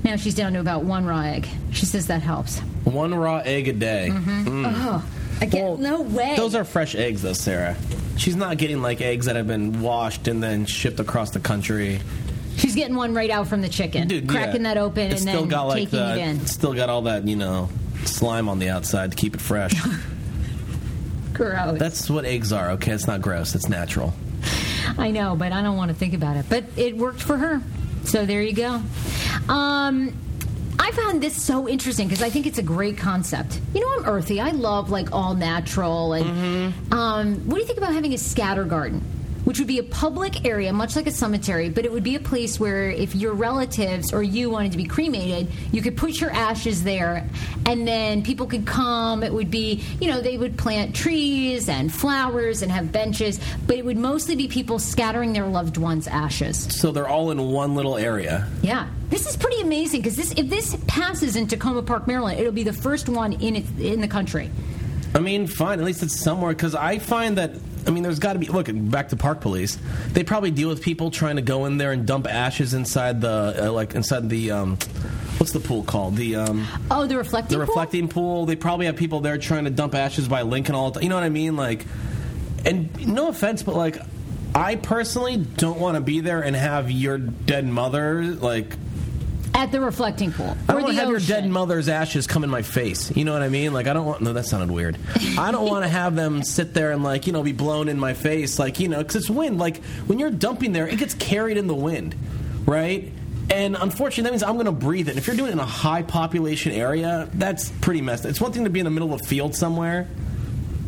Now 0.03 0.15
she's 0.15 0.36
down 0.36 0.53
to 0.53 0.59
about 0.59 0.84
one 0.84 1.05
raw 1.05 1.22
egg. 1.22 1.47
She 1.72 1.86
says 1.86 2.07
that 2.07 2.22
helps. 2.22 2.59
One 2.84 3.13
raw 3.13 3.38
egg 3.43 3.68
a 3.68 3.74
day. 3.74 4.09
Oh, 4.11 5.03
I 5.41 5.45
get 5.45 5.63
Well, 5.63 5.78
no 5.78 6.01
way. 6.01 6.36
Those 6.36 6.55
are 6.55 6.63
fresh 6.63 6.95
eggs, 6.95 7.22
though, 7.22 7.34
Sarah. 7.34 7.76
She's 8.18 8.36
not 8.36 8.57
getting 8.57 8.82
like 8.82 9.01
eggs 9.01 9.26
that 9.28 9.36
have 9.36 9.47
been 9.47 9.82
washed 9.82 10.28
and 10.28 10.41
then 10.41 10.65
shipped 10.65 10.99
across 10.99 11.32
the 11.32 11.39
country. 11.39 11.99
She's 12.58 12.76
getting 12.76 12.95
one 12.95 13.14
right 13.14 13.30
out 13.30 13.47
from 13.47 13.62
the 13.62 13.70
chicken, 13.70 14.08
Dude, 14.08 14.28
cracking 14.28 14.64
yeah. 14.64 14.74
that 14.74 14.78
open 14.78 15.12
It's 15.12 15.22
and 15.22 15.30
still 15.30 15.41
then 15.41 15.49
got 15.49 15.64
like 15.68 15.78
taking 15.84 15.99
the, 15.99 16.14
it 16.14 16.18
in. 16.18 16.45
Still 16.47 16.74
got 16.74 16.89
all 16.89 17.03
that 17.03 17.28
you 17.28 17.36
know 17.36 17.70
slime 18.05 18.49
on 18.49 18.60
the 18.60 18.70
outside 18.70 19.12
to 19.12 19.18
keep 19.18 19.36
it 19.36 19.41
fresh. 19.41 19.74
Gross. 21.34 21.78
That's 21.80 22.10
what 22.10 22.26
eggs 22.26 22.51
are. 22.51 22.72
Okay, 22.72 22.91
it's 22.91 23.05
not 23.08 23.22
gross. 23.22 23.53
It's 23.53 23.70
natural. 23.70 24.14
I 24.97 25.12
know, 25.12 25.36
but 25.36 25.51
I 25.51 25.62
don't 25.62 25.78
want 25.78 25.89
to 25.89 25.95
think 25.95 26.14
about 26.16 26.36
it. 26.38 26.45
But 26.49 26.64
it 26.76 26.97
worked 26.97 27.22
for 27.22 27.38
her. 27.38 27.62
So 28.05 28.26
there 28.26 28.41
you 28.41 28.53
go. 28.53 28.82
Um, 29.47 30.18
I 30.80 30.91
found 30.91 31.22
this 31.22 31.39
so 31.39 31.68
interesting 31.70 32.08
because 32.08 32.24
I 32.24 32.30
think 32.32 32.47
it's 32.47 32.58
a 32.58 32.64
great 32.64 32.97
concept. 32.97 33.60
You 33.76 33.82
know, 33.82 33.93
I'm 33.99 34.05
earthy. 34.05 34.39
I 34.39 34.49
love 34.51 34.89
like 34.89 35.12
all 35.12 35.36
natural. 35.36 36.14
And 36.14 36.26
Mm-hmm. 36.26 36.93
um, 36.93 37.36
what 37.47 37.55
do 37.55 37.62
you 37.62 37.68
think 37.68 37.78
about 37.78 37.93
having 37.93 38.14
a 38.14 38.18
scatter 38.18 38.64
garden? 38.64 39.03
Which 39.48 39.60
would 39.60 39.68
be 39.70 39.80
a 39.80 39.84
public 39.84 40.45
area, 40.45 40.74
much 40.74 40.98
like 40.98 41.08
a 41.08 41.12
cemetery, 41.12 41.70
but 41.70 41.86
it 41.86 41.91
would 41.93 42.04
be 42.04 42.16
a 42.16 42.20
place 42.20 42.60
where 42.60 42.89
if 42.89 43.16
your 43.16 43.32
relatives 43.32 44.12
or 44.12 44.22
you 44.22 44.50
wanted 44.50 44.74
to 44.74 44.78
be 44.78 44.84
cremated, 44.84 45.48
you 45.72 45.82
could 45.82 45.95
put 45.95 46.20
your 46.20 46.32
ashes 46.32 46.84
there 46.84 47.26
and 47.66 47.88
then 47.88 48.24
people 48.24 48.45
could 48.45 48.68
come. 48.68 49.24
It 49.24 49.32
would 49.32 49.50
be, 49.50 49.86
you 50.02 50.10
know, 50.10 50.20
they 50.20 50.38
would 50.38 50.58
plant 50.58 50.93
trees 50.93 51.70
and 51.70 51.93
flowers 51.93 52.62
and 52.62 52.70
have 52.74 52.91
benches, 52.91 53.39
but 53.66 53.78
it 53.78 53.86
would 53.86 53.95
mostly 53.95 54.36
be 54.36 54.50
people 54.50 54.80
scattering 54.80 55.32
their 55.32 55.48
loved 55.48 55.78
ones' 55.78 56.10
ashes. 56.10 56.58
So 56.78 56.91
they're 56.91 57.08
all 57.08 57.32
in 57.32 57.39
one 57.39 57.74
little 57.74 57.95
area. 57.95 58.50
Yeah, 58.62 58.89
this 59.08 59.28
is 59.28 59.38
pretty 59.38 59.62
amazing 59.62 60.02
because 60.02 60.18
this 60.18 60.34
if 60.34 60.50
this 60.50 60.76
passes 60.88 61.38
in 61.38 61.48
Takoma 61.48 61.86
Park, 61.86 62.06
Maryland, 62.06 62.38
it'll 62.38 62.52
be 62.52 62.64
the 62.64 62.74
first 62.74 63.08
one 63.08 63.32
in 63.32 63.56
it, 63.56 63.80
in 63.80 64.02
the 64.02 64.10
country. 64.10 64.52
I 65.16 65.20
mean, 65.20 65.48
fine. 65.48 65.80
At 65.80 65.86
least 65.86 66.04
it's 66.04 66.20
somewhere. 66.20 66.52
Because 66.52 66.76
I 66.76 67.00
find 67.00 67.38
that. 67.38 67.56
I 67.88 67.89
mean, 67.91 68.03
there's 68.03 68.19
got 68.19 68.33
to 68.33 68.39
be. 68.39 68.47
Look, 68.47 68.67
back 68.71 69.09
to 69.09 69.15
park 69.15 69.39
police. 69.41 69.77
They 70.11 70.23
probably 70.23 70.51
deal 70.51 70.67
with 70.69 70.81
people 70.81 71.09
trying 71.09 71.38
to 71.38 71.41
go 71.41 71.65
in 71.65 71.77
there 71.77 71.93
and 71.93 72.05
dump 72.05 72.27
ashes 72.27 72.73
inside 72.73 73.21
the, 73.21 73.67
uh, 73.67 73.71
like 73.71 73.95
inside 73.95 74.29
the, 74.29 74.51
um, 74.51 74.71
what's 75.38 75.53
the 75.53 75.59
pool 75.61 75.83
called? 75.83 76.17
The, 76.17 76.35
um, 76.35 76.67
Oh, 76.91 77.07
the 77.07 77.15
reflecting 77.17 77.57
pool. 77.57 77.59
the 77.61 77.65
pool? 77.65 77.75
reflecting 77.75 78.07
pool. 78.09 78.45
They 78.45 78.55
probably 78.57 78.88
have 78.88 78.97
people 78.97 79.21
there 79.21 79.38
trying 79.38 79.63
to 79.63 79.69
dump 79.69 79.95
ashes 79.95 80.27
by 80.27 80.41
Lincoln 80.41 80.75
all 80.75 80.91
the 80.91 80.95
time. 80.99 81.03
You 81.03 81.09
know 81.09 81.15
what 81.15 81.23
I 81.23 81.29
mean? 81.29 81.55
Like, 81.55 81.85
and 82.65 83.07
no 83.07 83.29
offense, 83.29 83.63
but 83.63 83.75
like, 83.75 83.97
I 84.53 84.75
personally 84.75 85.38
don't 85.38 85.79
want 85.79 85.95
to 85.95 86.01
be 86.01 86.19
there 86.19 86.41
and 86.41 86.55
have 86.55 86.91
your 86.91 87.17
dead 87.17 87.65
mother 87.65 88.23
like. 88.23 88.75
At 89.58 89.72
the 89.72 89.82
reflecting 89.82 90.32
pool. 90.32 90.55
I 90.70 90.74
don't 90.74 90.84
want 90.84 90.95
to 90.95 90.99
have 91.01 91.10
your 91.10 91.20
dead 91.20 91.49
mother's 91.49 91.89
ashes 91.89 92.28
come 92.28 92.43
in 92.43 92.49
my 92.49 92.62
face. 92.62 93.14
You 93.18 93.26
know 93.26 93.34
what 93.34 93.41
I 93.41 93.49
mean? 93.49 93.74
Like 93.74 93.88
I 93.88 93.93
don't 93.93 94.05
want. 94.05 94.22
No, 94.22 94.32
that 94.34 94.45
sounded 94.45 94.72
weird. 94.72 94.97
I 95.38 95.51
don't 95.51 95.68
want 95.68 95.84
to 95.84 95.89
have 95.89 96.16
them 96.16 96.43
sit 96.43 96.76
there 96.76 96.91
and 96.91 97.03
like 97.03 97.26
you 97.26 97.34
know 97.34 97.41
be 97.41 97.53
blown 97.53 97.89
in 97.89 97.99
my 97.99 98.14
face. 98.14 98.60
Like 98.60 98.80
you 98.80 98.88
know 98.88 98.99
because 98.99 99.16
it's 99.16 99.30
wind. 99.30 99.58
Like 99.58 99.84
when 100.05 100.20
you're 100.20 100.30
dumping 100.30 100.72
there, 100.74 100.88
it 100.88 100.99
gets 100.99 101.16
carried 101.16 101.58
in 101.58 101.66
the 101.66 101.76
wind, 101.76 102.16
right? 102.66 103.12
And 103.49 103.76
unfortunately, 103.76 104.24
that 104.24 104.32
means 104.32 104.43
I'm 104.43 104.55
going 104.55 104.66
to 104.66 104.74
breathe 104.74 105.08
it. 105.08 105.12
And 105.12 105.18
if 105.18 105.26
you're 105.26 105.36
doing 105.36 105.49
it 105.49 105.53
in 105.53 105.60
a 105.60 105.66
high 105.66 106.03
population 106.03 106.74
area, 106.74 107.30
that's 107.34 107.70
pretty 107.70 108.01
messed. 108.01 108.26
up. 108.26 108.30
It's 108.30 108.41
one 108.41 108.51
thing 108.51 108.66
to 108.66 108.70
be 108.70 108.80
in 108.80 108.84
the 108.84 108.91
middle 108.91 109.14
of 109.14 109.22
a 109.22 109.24
field 109.24 109.55
somewhere. 109.55 110.08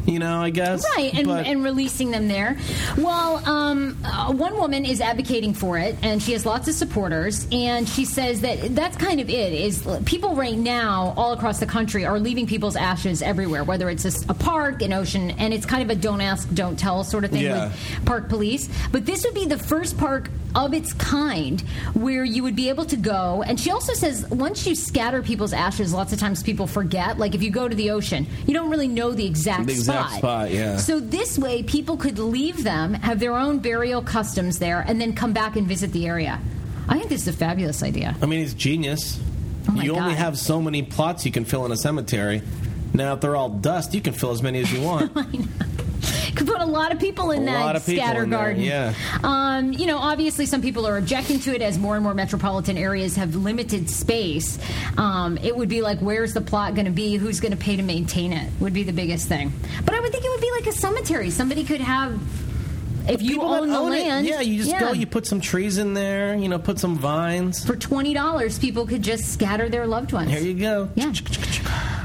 You 0.05 0.17
know, 0.17 0.41
I 0.41 0.49
guess. 0.49 0.83
Right, 0.97 1.13
and, 1.13 1.27
But- 1.27 1.45
and 1.45 1.63
releasing 1.63 2.09
them 2.09 2.27
there. 2.27 2.57
Well, 2.97 3.47
um, 3.47 3.97
uh, 4.03 4.33
one 4.33 4.57
woman 4.57 4.83
is 4.85 5.01
advocating 5.01 5.53
for 5.53 5.77
it, 5.77 5.97
and 6.01 6.21
she 6.21 6.31
has 6.31 6.45
lots 6.45 6.67
of 6.67 6.73
supporters. 6.73 7.45
And 7.51 7.87
she 7.87 8.05
says 8.05 8.41
that 8.41 8.75
that's 8.75 8.97
kind 8.97 9.19
of 9.19 9.29
it. 9.29 9.53
Is 9.53 9.85
people 10.05 10.35
right 10.35 10.57
now 10.57 11.13
all 11.15 11.33
across 11.33 11.59
the 11.59 11.65
country 11.67 12.05
are 12.05 12.19
leaving 12.19 12.47
people's 12.47 12.75
ashes 12.75 13.21
everywhere, 13.21 13.63
whether 13.63 13.89
it's 13.89 14.05
a 14.27 14.33
park, 14.33 14.81
an 14.81 14.93
ocean, 14.93 15.31
and 15.31 15.53
it's 15.53 15.65
kind 15.65 15.83
of 15.83 15.95
a 15.95 15.99
don't 15.99 16.21
ask, 16.21 16.51
don't 16.53 16.79
tell 16.79 17.03
sort 17.03 17.23
of 17.25 17.31
thing 17.31 17.43
Yeah. 17.43 17.65
with 17.67 18.05
park 18.05 18.29
police. 18.29 18.67
But 18.91 19.05
this 19.05 19.23
would 19.25 19.35
be 19.35 19.45
the 19.45 19.59
first 19.59 19.97
park 19.97 20.29
of 20.55 20.73
its 20.73 20.93
kind 20.93 21.61
where 21.93 22.23
you 22.23 22.43
would 22.43 22.55
be 22.55 22.69
able 22.69 22.85
to 22.85 22.97
go. 22.97 23.43
And 23.45 23.59
she 23.59 23.71
also 23.71 23.93
says 23.93 24.27
once 24.29 24.65
you 24.65 24.75
scatter 24.75 25.21
people's 25.21 25.53
ashes, 25.53 25.93
lots 25.93 26.13
of 26.13 26.19
times 26.19 26.43
people 26.43 26.67
forget. 26.67 27.17
Like 27.17 27.35
if 27.35 27.43
you 27.43 27.51
go 27.51 27.67
to 27.67 27.75
the 27.75 27.91
ocean, 27.91 28.25
you 28.47 28.53
don't 28.53 28.69
really 28.69 28.87
know 28.87 29.11
the 29.11 29.25
exact 29.25 29.67
The 29.67 29.73
exact 29.73 30.13
spot, 30.15 30.51
yeah. 30.51 30.77
So 30.77 30.99
this 30.99 31.37
way, 31.37 31.63
people 31.63 31.97
could 31.97 32.19
leave 32.19 32.63
them, 32.63 32.93
have 32.95 33.19
their 33.19 33.35
own 33.35 33.59
burial 33.59 34.01
customs 34.01 34.59
there, 34.59 34.81
and 34.87 34.99
then 34.99 35.13
come 35.13 35.33
back 35.33 35.55
and 35.55 35.67
visit 35.67 35.91
the 35.91 36.07
area. 36.07 36.39
I 36.87 36.97
think 36.97 37.09
this 37.09 37.21
is 37.21 37.27
a 37.27 37.33
fabulous 37.33 37.83
idea. 37.83 38.15
I 38.21 38.25
mean, 38.25 38.41
it's 38.41 38.53
genius. 38.53 39.19
Oh 39.69 39.79
you 39.79 39.95
only 39.95 40.15
have 40.15 40.37
so 40.37 40.61
many 40.61 40.81
plots 40.81 41.25
you 41.25 41.31
can 41.31 41.45
fill 41.45 41.65
in 41.65 41.71
a 41.71 41.77
cemetery. 41.77 42.41
Now, 42.93 43.13
if 43.13 43.21
they're 43.21 43.35
all 43.35 43.49
dust, 43.49 43.93
you 43.93 44.01
can 44.01 44.13
fill 44.13 44.31
as 44.31 44.41
many 44.41 44.59
as 44.61 44.73
you 44.73 44.81
want. 44.85 45.15
Could 46.35 46.47
put 46.47 46.61
a 46.61 46.65
lot 46.65 46.91
of 46.91 46.99
people 46.99 47.31
in 47.31 47.43
A 47.43 47.45
that 47.45 47.81
scatter 47.81 48.23
in 48.23 48.29
there, 48.29 48.39
garden. 48.39 48.61
yeah. 48.63 48.93
Um, 49.23 49.73
you 49.73 49.85
know, 49.87 49.97
obviously, 49.97 50.45
some 50.45 50.61
people 50.61 50.85
are 50.87 50.97
objecting 50.97 51.39
to 51.41 51.53
it 51.55 51.61
as 51.61 51.77
more 51.77 51.95
and 51.95 52.03
more 52.03 52.13
metropolitan 52.13 52.77
areas 52.77 53.15
have 53.15 53.35
limited 53.35 53.89
space. 53.89 54.59
Um, 54.97 55.37
it 55.39 55.55
would 55.55 55.69
be 55.69 55.81
like, 55.81 55.99
where's 55.99 56.33
the 56.33 56.41
plot 56.41 56.75
going 56.75 56.85
to 56.85 56.91
be? 56.91 57.15
Who's 57.17 57.39
going 57.39 57.51
to 57.51 57.57
pay 57.57 57.75
to 57.75 57.83
maintain 57.83 58.31
it? 58.33 58.49
Would 58.59 58.73
be 58.73 58.83
the 58.83 58.93
biggest 58.93 59.27
thing. 59.27 59.51
But 59.83 59.93
I 59.95 59.99
would 59.99 60.11
think 60.11 60.23
it 60.23 60.29
would 60.29 60.41
be 60.41 60.51
like 60.51 60.67
a 60.67 60.71
cemetery. 60.71 61.29
Somebody 61.29 61.63
could 61.63 61.81
have. 61.81 62.19
If 63.09 63.21
you 63.21 63.41
own 63.41 63.69
the 63.69 63.77
own 63.77 63.93
it, 63.93 64.07
land, 64.07 64.27
yeah, 64.27 64.41
you 64.41 64.57
just 64.57 64.69
yeah. 64.69 64.79
go, 64.79 64.91
you 64.93 65.07
put 65.07 65.25
some 65.25 65.41
trees 65.41 65.77
in 65.77 65.93
there, 65.93 66.35
you 66.35 66.47
know, 66.47 66.59
put 66.59 66.79
some 66.79 66.97
vines. 66.97 67.65
for 67.65 67.75
twenty 67.75 68.13
dollars, 68.13 68.59
people 68.59 68.85
could 68.85 69.01
just 69.01 69.33
scatter 69.33 69.69
their 69.69 69.87
loved 69.87 70.13
ones. 70.13 70.29
Here 70.29 70.41
you 70.41 70.53
go. 70.53 70.89
Yeah. 70.95 71.13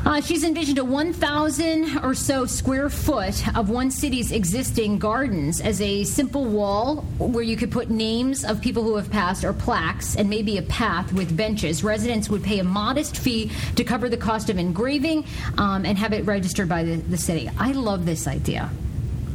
Uh, 0.06 0.20
she's 0.20 0.44
envisioned 0.44 0.76
a 0.76 0.84
1,000 0.84 1.98
or 2.04 2.14
so 2.14 2.44
square 2.44 2.90
foot 2.90 3.56
of 3.56 3.70
one 3.70 3.90
city's 3.90 4.32
existing 4.32 4.98
gardens 4.98 5.62
as 5.62 5.80
a 5.80 6.04
simple 6.04 6.44
wall 6.44 6.96
where 7.18 7.42
you 7.42 7.56
could 7.56 7.72
put 7.72 7.88
names 7.88 8.44
of 8.44 8.60
people 8.60 8.82
who 8.82 8.96
have 8.96 9.10
passed 9.10 9.44
or 9.44 9.54
plaques 9.54 10.14
and 10.14 10.28
maybe 10.28 10.58
a 10.58 10.62
path 10.62 11.10
with 11.14 11.34
benches. 11.34 11.82
Residents 11.82 12.28
would 12.28 12.44
pay 12.44 12.58
a 12.58 12.64
modest 12.64 13.16
fee 13.16 13.50
to 13.76 13.82
cover 13.82 14.10
the 14.10 14.18
cost 14.18 14.50
of 14.50 14.58
engraving 14.58 15.24
um, 15.56 15.86
and 15.86 15.96
have 15.96 16.12
it 16.12 16.26
registered 16.26 16.68
by 16.68 16.84
the, 16.84 16.96
the 16.96 17.16
city. 17.16 17.50
I 17.58 17.72
love 17.72 18.04
this 18.04 18.26
idea. 18.26 18.70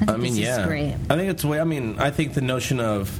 I, 0.07 0.13
I 0.13 0.17
mean, 0.17 0.35
yeah. 0.35 0.65
great. 0.65 0.95
I 1.09 1.15
think 1.15 1.29
it's 1.31 1.41
the 1.41 1.47
way. 1.49 1.59
I 1.59 1.63
mean, 1.63 1.99
I 1.99 2.11
think 2.11 2.33
the 2.33 2.41
notion 2.41 2.79
of 2.79 3.17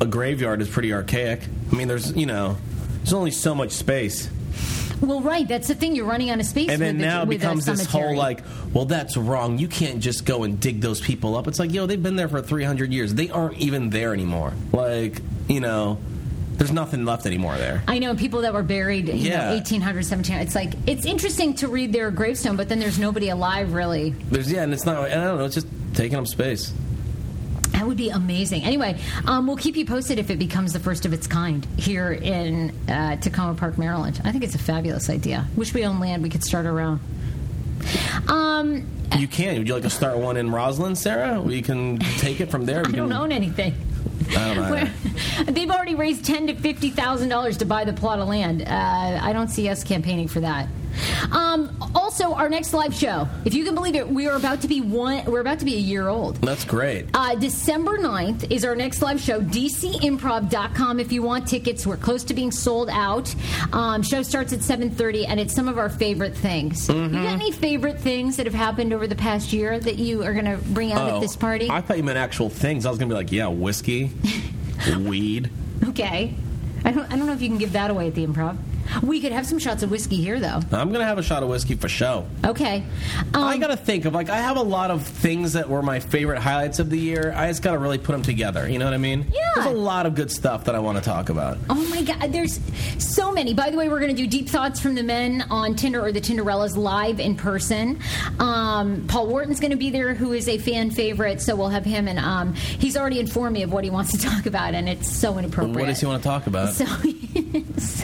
a 0.00 0.06
graveyard 0.06 0.60
is 0.60 0.68
pretty 0.68 0.92
archaic. 0.92 1.42
I 1.72 1.74
mean, 1.76 1.88
there's 1.88 2.14
you 2.16 2.26
know, 2.26 2.56
there's 2.98 3.12
only 3.12 3.30
so 3.30 3.54
much 3.54 3.72
space, 3.72 4.28
Well, 5.00 5.20
right. 5.20 5.46
That's 5.46 5.68
the 5.68 5.74
thing. 5.74 5.94
You're 5.94 6.06
running 6.06 6.30
out 6.30 6.40
of 6.40 6.46
space. 6.46 6.70
and 6.70 6.80
then 6.80 6.96
a- 6.96 7.00
now 7.00 7.22
it 7.22 7.28
becomes 7.28 7.66
this 7.66 7.84
whole 7.86 8.16
like, 8.16 8.40
well, 8.72 8.84
that's 8.86 9.16
wrong. 9.16 9.58
You 9.58 9.68
can't 9.68 10.00
just 10.00 10.24
go 10.24 10.42
and 10.44 10.58
dig 10.58 10.80
those 10.80 11.00
people 11.00 11.36
up. 11.36 11.46
It's 11.48 11.58
like, 11.58 11.72
yo, 11.72 11.86
they've 11.86 12.02
been 12.02 12.16
there 12.16 12.28
for 12.28 12.42
300 12.42 12.92
years. 12.92 13.14
They 13.14 13.30
aren't 13.30 13.58
even 13.58 13.90
there 13.90 14.12
anymore. 14.12 14.52
Like, 14.72 15.20
you 15.48 15.60
know, 15.60 15.98
there's 16.58 16.72
nothing 16.72 17.04
left 17.04 17.26
anymore 17.26 17.56
there. 17.58 17.82
I 17.86 17.98
know 17.98 18.14
people 18.14 18.40
that 18.42 18.52
were 18.54 18.62
buried, 18.62 19.08
you 19.08 19.14
Yeah. 19.14 19.44
know, 19.50 19.50
1800, 19.52 20.04
1700. 20.04 20.42
It's 20.46 20.54
like 20.54 20.72
it's 20.86 21.04
interesting 21.04 21.54
to 21.54 21.68
read 21.68 21.92
their 21.92 22.10
gravestone, 22.10 22.56
but 22.56 22.68
then 22.68 22.78
there's 22.78 22.98
nobody 22.98 23.28
alive 23.28 23.72
really. 23.72 24.10
There's 24.30 24.50
yeah, 24.50 24.62
and 24.62 24.72
it's 24.72 24.86
not. 24.86 24.98
I 25.04 25.08
don't 25.14 25.38
know. 25.38 25.44
It's 25.44 25.54
just 25.54 25.66
taking 25.94 26.18
up 26.18 26.26
space. 26.26 26.72
That 27.72 27.86
would 27.86 27.98
be 27.98 28.08
amazing. 28.08 28.62
Anyway, 28.64 28.98
um, 29.26 29.46
we'll 29.46 29.58
keep 29.58 29.76
you 29.76 29.84
posted 29.84 30.18
if 30.18 30.30
it 30.30 30.38
becomes 30.38 30.72
the 30.72 30.80
first 30.80 31.04
of 31.04 31.12
its 31.12 31.26
kind 31.26 31.66
here 31.76 32.10
in 32.10 32.70
uh, 32.88 33.16
Takoma 33.20 33.54
Park, 33.56 33.76
Maryland. 33.76 34.18
I 34.24 34.32
think 34.32 34.44
it's 34.44 34.54
a 34.54 34.58
fabulous 34.58 35.10
idea. 35.10 35.46
Wish 35.56 35.74
we 35.74 35.84
owned 35.84 36.00
land 36.00 36.22
we 36.22 36.30
could 36.30 36.42
start 36.42 36.64
our 36.64 36.80
own. 36.80 37.00
Um, 38.28 38.86
You 39.18 39.28
can. 39.28 39.58
Would 39.58 39.68
you 39.68 39.74
like 39.74 39.82
to 39.82 39.90
start 39.90 40.16
one 40.18 40.36
in 40.36 40.48
Rosslyn, 40.50 40.96
Sarah? 40.96 41.40
We 41.40 41.60
can 41.62 41.98
take 42.18 42.40
it 42.40 42.50
from 42.50 42.64
there. 42.64 42.82
We 42.82 42.94
I 42.94 42.96
don't 42.96 43.08
can, 43.10 43.18
own 43.18 43.30
anything. 43.32 43.74
They've 45.46 45.70
already 45.70 45.94
raised 45.94 46.24
ten 46.24 46.46
to 46.46 46.54
fifty 46.54 46.90
thousand 46.90 47.28
dollars 47.28 47.56
to 47.58 47.64
buy 47.64 47.84
the 47.84 47.92
plot 47.92 48.18
of 48.18 48.28
land. 48.28 48.62
Uh, 48.62 49.20
I 49.22 49.32
don't 49.32 49.48
see 49.48 49.68
us 49.68 49.84
campaigning 49.84 50.28
for 50.28 50.40
that. 50.40 50.68
Um, 51.32 51.76
also, 51.94 52.34
our 52.34 52.48
next 52.48 52.72
live 52.72 52.94
show, 52.94 53.28
if 53.44 53.54
you 53.54 53.64
can 53.64 53.74
believe 53.74 53.94
it, 53.94 54.08
we 54.08 54.26
are 54.28 54.36
about 54.36 54.60
to 54.62 54.68
be 54.68 54.80
one. 54.80 55.24
We're 55.24 55.40
about 55.40 55.58
to 55.60 55.64
be 55.64 55.74
a 55.74 55.80
year 55.80 56.08
old. 56.08 56.36
That's 56.36 56.64
great. 56.64 57.06
Uh, 57.14 57.34
December 57.34 57.98
9th 57.98 58.50
is 58.50 58.64
our 58.64 58.76
next 58.76 59.02
live 59.02 59.20
show. 59.20 59.40
DCImprov.com 59.40 61.00
if 61.00 61.12
you 61.12 61.22
want 61.22 61.48
tickets. 61.48 61.86
We're 61.86 61.96
close 61.96 62.24
to 62.24 62.34
being 62.34 62.50
sold 62.50 62.88
out. 62.90 63.34
Um, 63.72 64.02
show 64.02 64.22
starts 64.22 64.52
at 64.52 64.60
7.30, 64.60 65.26
and 65.28 65.40
it's 65.40 65.54
some 65.54 65.68
of 65.68 65.78
our 65.78 65.88
favorite 65.88 66.36
things. 66.36 66.88
Mm-hmm. 66.88 67.14
You 67.14 67.22
got 67.22 67.32
any 67.32 67.52
favorite 67.52 68.00
things 68.00 68.36
that 68.36 68.46
have 68.46 68.54
happened 68.54 68.92
over 68.92 69.06
the 69.06 69.16
past 69.16 69.52
year 69.52 69.78
that 69.78 69.96
you 69.96 70.22
are 70.22 70.32
going 70.32 70.44
to 70.46 70.56
bring 70.72 70.92
out 70.92 71.14
at 71.14 71.20
this 71.20 71.36
party? 71.36 71.68
Oh, 71.70 71.74
I 71.74 71.80
thought 71.80 71.96
you 71.96 72.02
meant 72.04 72.18
actual 72.18 72.48
things. 72.50 72.86
I 72.86 72.90
was 72.90 72.98
going 72.98 73.08
to 73.08 73.14
be 73.14 73.18
like, 73.18 73.32
yeah, 73.32 73.48
whiskey, 73.48 74.10
weed. 74.98 75.50
Okay. 75.84 76.34
I 76.84 76.92
don't, 76.92 77.04
I 77.12 77.16
don't 77.16 77.26
know 77.26 77.32
if 77.32 77.42
you 77.42 77.48
can 77.48 77.58
give 77.58 77.72
that 77.72 77.90
away 77.90 78.08
at 78.08 78.14
the 78.14 78.26
improv. 78.26 78.56
We 79.02 79.20
could 79.20 79.32
have 79.32 79.46
some 79.46 79.58
shots 79.58 79.82
of 79.82 79.90
whiskey 79.90 80.16
here, 80.16 80.40
though. 80.40 80.60
I'm 80.72 80.88
going 80.88 81.00
to 81.00 81.06
have 81.06 81.18
a 81.18 81.22
shot 81.22 81.42
of 81.42 81.48
whiskey 81.48 81.74
for 81.74 81.88
show. 81.88 82.26
Okay. 82.44 82.84
Um, 83.34 83.44
I 83.44 83.58
got 83.58 83.68
to 83.68 83.76
think 83.76 84.04
of, 84.04 84.14
like, 84.14 84.30
I 84.30 84.38
have 84.38 84.56
a 84.56 84.62
lot 84.62 84.90
of 84.90 85.02
things 85.06 85.54
that 85.54 85.68
were 85.68 85.82
my 85.82 86.00
favorite 86.00 86.40
highlights 86.40 86.78
of 86.78 86.90
the 86.90 86.98
year. 86.98 87.32
I 87.36 87.48
just 87.48 87.62
got 87.62 87.72
to 87.72 87.78
really 87.78 87.98
put 87.98 88.12
them 88.12 88.22
together. 88.22 88.68
You 88.68 88.78
know 88.78 88.84
what 88.84 88.94
I 88.94 88.98
mean? 88.98 89.26
Yeah. 89.32 89.40
There's 89.56 89.66
a 89.66 89.70
lot 89.70 90.06
of 90.06 90.14
good 90.14 90.30
stuff 90.30 90.64
that 90.64 90.74
I 90.74 90.78
want 90.78 90.98
to 90.98 91.04
talk 91.04 91.28
about. 91.28 91.58
Oh 91.70 91.86
my 91.88 92.02
God, 92.02 92.32
there's 92.32 92.60
so 92.98 93.32
many. 93.32 93.54
By 93.54 93.70
the 93.70 93.76
way, 93.76 93.88
we're 93.88 94.00
going 94.00 94.14
to 94.14 94.22
do 94.22 94.26
Deep 94.26 94.48
Thoughts 94.48 94.80
from 94.80 94.94
the 94.94 95.02
Men 95.02 95.44
on 95.50 95.74
Tinder 95.76 96.02
or 96.02 96.12
the 96.12 96.20
Tinderellas 96.20 96.76
live 96.76 97.20
in 97.20 97.36
person. 97.36 98.00
Um, 98.38 99.06
Paul 99.08 99.26
Wharton's 99.28 99.60
going 99.60 99.70
to 99.70 99.76
be 99.76 99.90
there, 99.90 100.14
who 100.14 100.32
is 100.32 100.48
a 100.48 100.58
fan 100.58 100.90
favorite, 100.90 101.40
so 101.40 101.56
we'll 101.56 101.68
have 101.68 101.84
him. 101.84 102.08
And 102.08 102.18
um, 102.18 102.54
he's 102.54 102.96
already 102.96 103.20
informed 103.20 103.54
me 103.54 103.62
of 103.62 103.72
what 103.72 103.84
he 103.84 103.90
wants 103.90 104.12
to 104.12 104.18
talk 104.28 104.46
about, 104.46 104.74
and 104.74 104.88
it's 104.88 105.10
so 105.10 105.38
inappropriate. 105.38 105.76
What 105.76 105.86
does 105.86 106.00
he 106.00 106.06
want 106.06 106.22
to 106.22 106.28
talk 106.28 106.46
about? 106.46 106.74
So, 106.74 106.84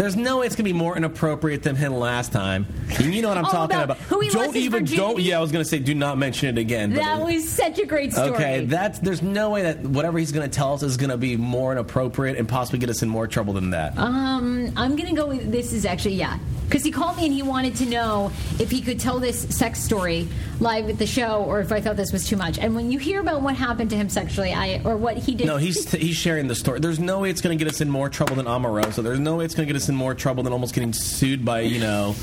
There's 0.00 0.16
no 0.16 0.38
way 0.38 0.46
it's 0.46 0.56
gonna 0.56 0.64
be 0.64 0.72
more 0.72 0.96
inappropriate 0.96 1.62
than 1.62 1.76
him 1.76 1.92
last 1.92 2.32
time. 2.32 2.64
You 3.00 3.20
know 3.20 3.28
what 3.28 3.36
I'm 3.36 3.44
Oh, 3.44 3.50
talking 3.50 3.76
about 3.76 3.84
about. 3.84 3.98
who 4.08 4.20
he 4.20 4.30
don't 4.30 4.56
even 4.56 4.86
don't. 4.86 5.20
Yeah, 5.20 5.36
I 5.36 5.42
was 5.42 5.52
gonna 5.52 5.62
say 5.62 5.78
do 5.78 5.94
not 5.94 6.16
mention 6.16 6.48
it 6.48 6.58
again. 6.58 6.92
but- 6.92 7.00
that 7.00 7.20
was 7.20 7.46
such 7.46 7.78
a 7.78 7.84
great 7.84 8.14
story. 8.14 8.30
okay. 8.30 8.64
That's 8.64 8.98
there's 9.00 9.20
no 9.20 9.50
way 9.50 9.60
that 9.60 9.82
whatever 9.82 10.18
he's 10.18 10.32
gonna 10.32 10.48
tell 10.48 10.72
us 10.72 10.82
is 10.82 10.96
gonna 10.96 11.18
be 11.18 11.36
more 11.36 11.72
inappropriate 11.72 12.38
and 12.38 12.48
possibly 12.48 12.78
get 12.78 12.88
us 12.88 13.02
in 13.02 13.10
more 13.10 13.26
trouble 13.26 13.52
than 13.52 13.70
that. 13.70 13.92
Um, 13.98 14.72
I'm 14.74 14.96
gonna 14.96 15.12
go 15.12 15.26
with 15.26 15.52
this. 15.52 15.74
Is 15.74 15.84
actually 15.84 16.14
yeah, 16.14 16.38
because 16.66 16.82
he 16.82 16.90
called 16.90 17.18
me 17.18 17.26
and 17.26 17.34
he 17.34 17.42
wanted 17.42 17.76
to 17.76 17.84
know 17.86 18.32
if 18.58 18.70
he 18.70 18.80
could 18.80 18.98
tell 18.98 19.18
this 19.20 19.40
sex 19.54 19.80
story 19.84 20.26
live 20.60 20.88
at 20.88 20.98
the 20.98 21.06
show, 21.06 21.44
or 21.46 21.60
if 21.60 21.72
I 21.72 21.80
thought 21.82 21.96
this 21.96 22.10
was 22.12 22.26
too 22.26 22.36
much. 22.38 22.58
And 22.58 22.74
when 22.74 22.90
you 22.90 22.98
hear 22.98 23.20
about 23.20 23.42
what 23.42 23.54
happened 23.54 23.90
to 23.90 23.96
him 23.96 24.08
sexually, 24.08 24.52
I 24.54 24.80
or 24.82 24.96
what 24.96 25.18
he 25.18 25.34
did, 25.34 25.46
no, 25.46 25.58
he's 25.58 25.90
he's 25.92 26.16
sharing 26.16 26.48
the 26.48 26.54
story. 26.54 26.80
There's 26.80 26.98
no 26.98 27.18
way 27.18 27.28
it's 27.28 27.42
gonna 27.42 27.56
get 27.56 27.68
us 27.68 27.82
in 27.82 27.90
more 27.90 28.08
trouble 28.08 28.36
than 28.36 28.46
Omarosa. 28.46 29.02
There's 29.02 29.20
no 29.20 29.36
way 29.36 29.44
it's 29.44 29.54
gonna 29.54 29.66
get 29.66 29.76
us 29.76 29.89
in 29.90 29.94
more 29.94 30.14
trouble 30.14 30.42
than 30.42 30.54
almost 30.54 30.72
getting 30.74 30.94
sued 30.94 31.44
by 31.44 31.60
you 31.60 31.78
know. 31.80 32.14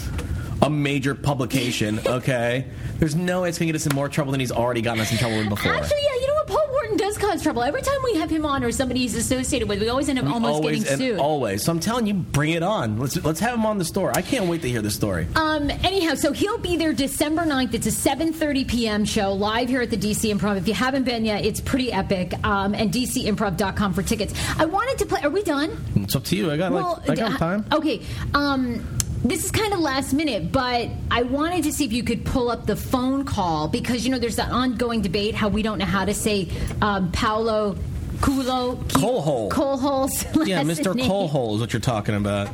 A 0.64 0.70
major 0.72 1.14
publication, 1.14 2.00
okay? 2.08 2.66
There's 2.98 3.16
no 3.16 3.44
way 3.44 3.50
it's 3.50 3.60
gonna 3.60 3.68
get 3.68 3.76
us 3.76 3.86
in 3.86 3.94
more 3.94 4.10
trouble 4.10 4.32
than 4.32 4.40
he's 4.40 4.52
already 4.52 4.82
gotten 4.82 5.02
us 5.02 5.12
in 5.12 5.20
trouble 5.20 5.38
with 5.38 5.50
before. 5.50 5.72
Actually, 5.72 6.00
yeah? 6.04 6.27
Paul 6.48 6.68
Wharton 6.72 6.98
does 6.98 7.18
cause 7.18 7.44
trouble. 7.44 7.64
Every 7.64 7.82
time 7.82 7.98
we 8.04 8.16
have 8.16 8.30
him 8.30 8.46
on 8.46 8.64
or 8.64 8.72
somebody 8.72 9.02
he's 9.02 9.16
associated 9.16 9.68
with, 9.68 9.82
we 9.82 9.90
always 9.90 10.10
end 10.10 10.20
up 10.20 10.26
almost 10.26 10.54
always 10.54 10.84
getting 10.84 10.98
sued. 10.98 11.20
always. 11.20 11.64
So 11.64 11.72
I'm 11.72 11.80
telling 11.80 12.08
you, 12.08 12.14
bring 12.14 12.52
it 12.52 12.64
on. 12.64 12.98
Let's 13.00 13.24
let's 13.24 13.40
have 13.40 13.54
him 13.54 13.66
on 13.66 13.78
the 13.78 13.86
store. 13.86 14.12
I 14.16 14.22
can't 14.22 14.46
wait 14.46 14.62
to 14.62 14.70
hear 14.70 14.82
the 14.82 14.92
story. 14.92 15.28
Um, 15.36 15.70
anyhow, 15.70 16.16
so 16.16 16.32
he'll 16.32 16.58
be 16.58 16.78
there 16.78 16.94
December 16.94 17.44
9th. 17.44 17.74
It's 17.74 17.88
a 17.88 17.92
7.30 17.92 18.68
p.m. 18.68 19.06
show 19.06 19.34
live 19.34 19.70
here 19.70 19.82
at 19.82 19.90
the 19.90 19.98
DC 19.98 20.34
Improv. 20.34 20.58
If 20.58 20.68
you 20.68 20.74
haven't 20.74 21.04
been 21.04 21.26
yet, 21.26 21.46
it's 21.46 21.60
pretty 21.60 21.92
epic. 21.92 22.34
Um, 22.46 22.74
and 22.74 22.92
DCImprov.com 22.92 23.94
for 23.94 24.04
tickets. 24.04 24.34
I 24.58 24.66
wanted 24.66 24.98
to 25.00 25.06
play... 25.06 25.22
Are 25.22 25.30
we 25.30 25.44
done? 25.44 25.78
It's 25.96 26.16
up 26.16 26.24
to 26.26 26.36
you. 26.36 26.52
I 26.52 26.58
got 26.58 26.72
like 26.72 27.10
I 27.10 27.16
got 27.16 27.38
time. 27.38 27.66
Okay. 27.72 28.02
Um, 28.34 28.97
this 29.28 29.46
is 29.46 29.52
kind 29.52 29.74
of 29.74 29.80
last 29.80 30.14
minute, 30.14 30.52
but 30.52 30.90
I 31.12 31.24
wanted 31.24 31.64
to 31.64 31.72
see 31.72 31.86
if 31.86 31.94
you 31.94 32.04
could 32.04 32.26
pull 32.26 32.50
up 32.50 32.66
the 32.66 32.76
phone 32.76 33.26
call 33.26 33.68
because 33.68 34.06
you 34.06 34.12
know 34.12 34.20
there's 34.20 34.38
that 34.38 34.52
ongoing 34.52 35.02
debate 35.02 35.36
how 35.36 35.50
we 35.50 35.62
don't 35.62 35.78
know 35.78 35.86
how 35.86 36.06
to 36.06 36.14
say 36.14 36.50
um, 36.82 37.12
Paolo 37.12 37.76
Culo 38.18 38.78
Colehole. 38.86 39.52
Colehole's 39.52 40.24
Yeah, 40.48 40.64
Mr. 40.64 40.96
name. 40.96 41.10
Colehole 41.10 41.56
is 41.56 41.62
what 41.62 41.74
you're 41.74 41.80
talking 41.80 42.16
about. 42.16 42.50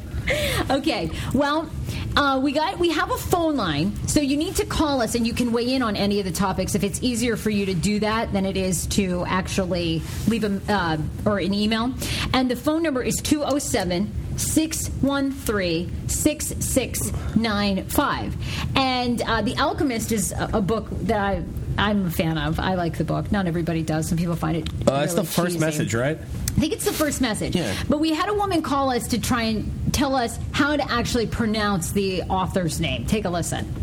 Okay. 0.69 1.09
Well, 1.33 1.69
uh, 2.15 2.39
we 2.41 2.53
got 2.53 2.79
we 2.79 2.89
have 2.91 3.11
a 3.11 3.17
phone 3.17 3.57
line, 3.57 3.95
so 4.07 4.21
you 4.21 4.37
need 4.37 4.55
to 4.57 4.65
call 4.65 5.01
us, 5.01 5.15
and 5.15 5.27
you 5.27 5.33
can 5.33 5.51
weigh 5.51 5.73
in 5.73 5.81
on 5.81 5.95
any 5.95 6.19
of 6.19 6.25
the 6.25 6.31
topics. 6.31 6.75
If 6.75 6.83
it's 6.83 7.01
easier 7.03 7.35
for 7.35 7.49
you 7.49 7.65
to 7.65 7.73
do 7.73 7.99
that 7.99 8.31
than 8.31 8.45
it 8.45 8.55
is 8.55 8.87
to 8.87 9.25
actually 9.25 10.01
leave 10.27 10.43
a 10.43 10.61
uh, 10.71 10.97
or 11.25 11.39
an 11.39 11.53
email, 11.53 11.93
and 12.33 12.49
the 12.49 12.55
phone 12.55 12.83
number 12.83 13.01
is 13.01 13.15
207 13.17 14.11
613 14.37 16.09
6695. 16.09 18.35
And 18.75 19.21
uh, 19.21 19.41
The 19.41 19.55
Alchemist 19.57 20.11
is 20.11 20.31
a, 20.31 20.49
a 20.53 20.61
book 20.61 20.87
that 20.91 21.19
I. 21.19 21.43
I'm 21.75 22.05
a 22.05 22.11
fan 22.11 22.37
of. 22.37 22.59
I 22.59 22.75
like 22.75 22.99
the 22.99 23.03
book. 23.03 23.31
Not 23.31 23.47
everybody 23.47 23.81
does. 23.81 24.07
Some 24.07 24.15
people 24.15 24.35
find 24.35 24.57
it. 24.57 24.69
Uh, 24.69 24.99
that's 24.99 25.13
really 25.13 25.25
the 25.25 25.31
first 25.31 25.47
cheesy. 25.53 25.59
message, 25.59 25.95
right? 25.95 26.19
I 26.19 26.59
think 26.59 26.71
it's 26.71 26.85
the 26.85 26.93
first 26.93 27.19
message. 27.19 27.55
Yeah. 27.55 27.73
But 27.89 27.99
we 27.99 28.13
had 28.13 28.29
a 28.29 28.33
woman 28.35 28.61
call 28.61 28.91
us 28.91 29.07
to 29.07 29.19
try 29.19 29.41
and 29.41 29.91
tell 29.91 30.15
us 30.15 30.37
how 30.51 30.77
to 30.77 30.91
actually 30.91 31.25
pronounce 31.25 31.91
the 31.91 32.21
author's 32.23 32.79
name. 32.79 33.07
Take 33.07 33.25
a 33.25 33.29
listen. 33.29 33.82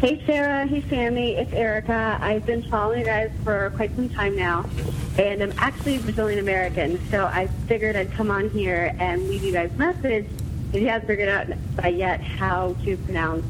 Hey 0.00 0.24
Sarah, 0.24 0.66
hey 0.66 0.80
Samy, 0.80 1.36
it's 1.36 1.52
Erica. 1.52 2.16
I've 2.22 2.46
been 2.46 2.62
following 2.62 3.00
you 3.00 3.04
guys 3.04 3.30
for 3.44 3.70
quite 3.76 3.94
some 3.94 4.08
time 4.08 4.34
now, 4.34 4.64
and 5.18 5.42
I'm 5.42 5.52
actually 5.58 5.98
Brazilian 5.98 6.38
American, 6.38 6.98
so 7.10 7.26
I 7.26 7.48
figured 7.68 7.96
I'd 7.96 8.10
come 8.12 8.30
on 8.30 8.48
here 8.48 8.96
and 8.98 9.28
leave 9.28 9.44
you 9.44 9.52
guys 9.52 9.70
a 9.74 9.76
message 9.76 10.26
if 10.72 10.80
you 10.80 10.88
haven't 10.88 11.06
figured 11.06 11.28
out 11.28 11.48
by 11.76 11.88
yet 11.88 12.22
how 12.22 12.74
to 12.82 12.96
pronounce 12.96 13.44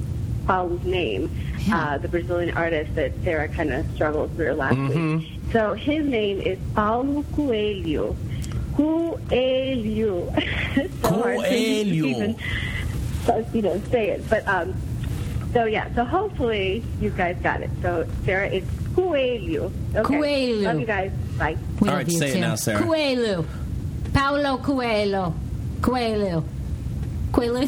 Paulo's 0.44 0.82
name, 0.84 1.30
uh, 1.72 1.98
the 1.98 2.08
Brazilian 2.08 2.56
artist 2.56 2.96
that 2.96 3.12
Sarah 3.22 3.48
kind 3.48 3.72
of 3.72 3.88
struggled 3.94 4.34
through 4.34 4.54
last 4.54 4.76
week. 4.76 5.30
So 5.52 5.74
his 5.74 6.04
name 6.04 6.40
is 6.40 6.58
Paulo 6.74 7.24
Coelho. 7.32 8.16
Coelho. 8.74 10.34
so 10.74 10.88
Coelho. 11.02 11.44
even, 11.84 12.36
so, 13.24 13.46
you 13.54 13.62
know, 13.62 13.80
say 13.92 14.08
it, 14.10 14.28
but 14.28 14.44
um, 14.48 14.74
so 15.52 15.64
yeah, 15.64 15.92
so 15.94 16.04
hopefully 16.04 16.82
you 17.00 17.10
guys 17.10 17.36
got 17.42 17.60
it. 17.60 17.70
So 17.82 18.06
Sarah, 18.24 18.48
it's 18.48 18.66
Coelho. 18.94 19.72
Okay. 19.94 20.02
Coelho. 20.02 20.62
Love 20.62 20.80
you 20.80 20.86
guys. 20.86 21.12
Bye. 21.38 21.56
We 21.80 21.88
All 21.88 21.94
love 21.94 21.96
right, 21.96 22.08
you 22.08 22.18
say 22.18 22.36
it 22.36 22.40
now, 22.40 22.54
Sarah. 22.54 22.82
Coelho. 22.82 23.44
Paulo 24.12 24.58
Coelho. 24.58 25.34
Coelho. 25.82 26.44
Coelho. 27.32 27.66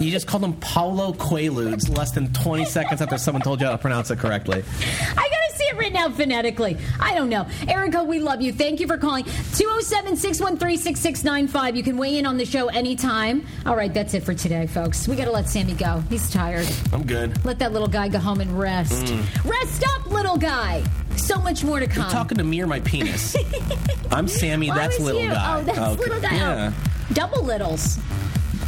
You 0.00 0.10
just 0.10 0.26
called 0.26 0.42
him 0.44 0.54
Paulo 0.54 1.12
Quaaludes 1.12 1.94
less 1.94 2.12
than 2.12 2.32
20 2.32 2.64
seconds 2.64 3.02
after 3.02 3.18
someone 3.18 3.42
told 3.42 3.60
you 3.60 3.66
how 3.66 3.72
to 3.72 3.78
pronounce 3.78 4.10
it 4.10 4.18
correctly. 4.18 4.62
I 4.62 5.28
gotta 5.28 5.30
see 5.30 5.39
it 5.70 5.76
written 5.78 5.96
out 5.96 6.14
phonetically. 6.14 6.76
I 6.98 7.14
don't 7.14 7.28
know. 7.28 7.46
Erica, 7.68 8.02
we 8.04 8.18
love 8.20 8.40
you. 8.42 8.52
Thank 8.52 8.80
you 8.80 8.86
for 8.86 8.96
calling. 8.98 9.24
207 9.24 10.16
613 10.16 10.76
6695. 10.78 11.76
You 11.76 11.82
can 11.82 11.96
weigh 11.96 12.18
in 12.18 12.26
on 12.26 12.36
the 12.36 12.44
show 12.44 12.68
anytime. 12.68 13.46
All 13.66 13.76
right, 13.76 13.92
that's 13.92 14.14
it 14.14 14.22
for 14.22 14.34
today, 14.34 14.66
folks. 14.66 15.06
We 15.08 15.16
gotta 15.16 15.30
let 15.32 15.46
Samy 15.46 15.76
go. 15.78 16.02
He's 16.08 16.30
tired. 16.30 16.66
I'm 16.92 17.04
good. 17.06 17.44
Let 17.44 17.58
that 17.60 17.72
little 17.72 17.88
guy 17.88 18.08
go 18.08 18.18
home 18.18 18.40
and 18.40 18.58
rest. 18.58 18.92
Mm. 19.04 19.44
Rest 19.50 19.84
up, 19.96 20.06
little 20.10 20.36
guy. 20.36 20.82
So 21.16 21.38
much 21.40 21.62
more 21.64 21.80
to 21.80 21.86
come. 21.86 22.02
You're 22.04 22.10
talking 22.12 22.38
to 22.38 22.44
me 22.44 22.60
or 22.62 22.66
my 22.66 22.80
penis? 22.80 23.36
I'm 24.10 24.26
Samy. 24.26 24.68
Well, 24.68 24.76
that's 24.76 24.98
little 24.98 25.22
you. 25.22 25.28
guy. 25.30 25.58
Oh, 25.58 25.62
that's 25.62 25.78
Okay. 25.78 25.96
little 26.02 26.20
guy. 26.20 26.34
Yeah. 26.36 26.72
Oh, 26.74 27.12
double 27.12 27.42
littles. 27.42 27.98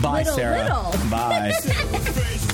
Bye, 0.01 0.19
Little, 0.19 0.35
Sarah. 0.35 0.63
little. 0.65 1.11
Bye. 1.11 1.53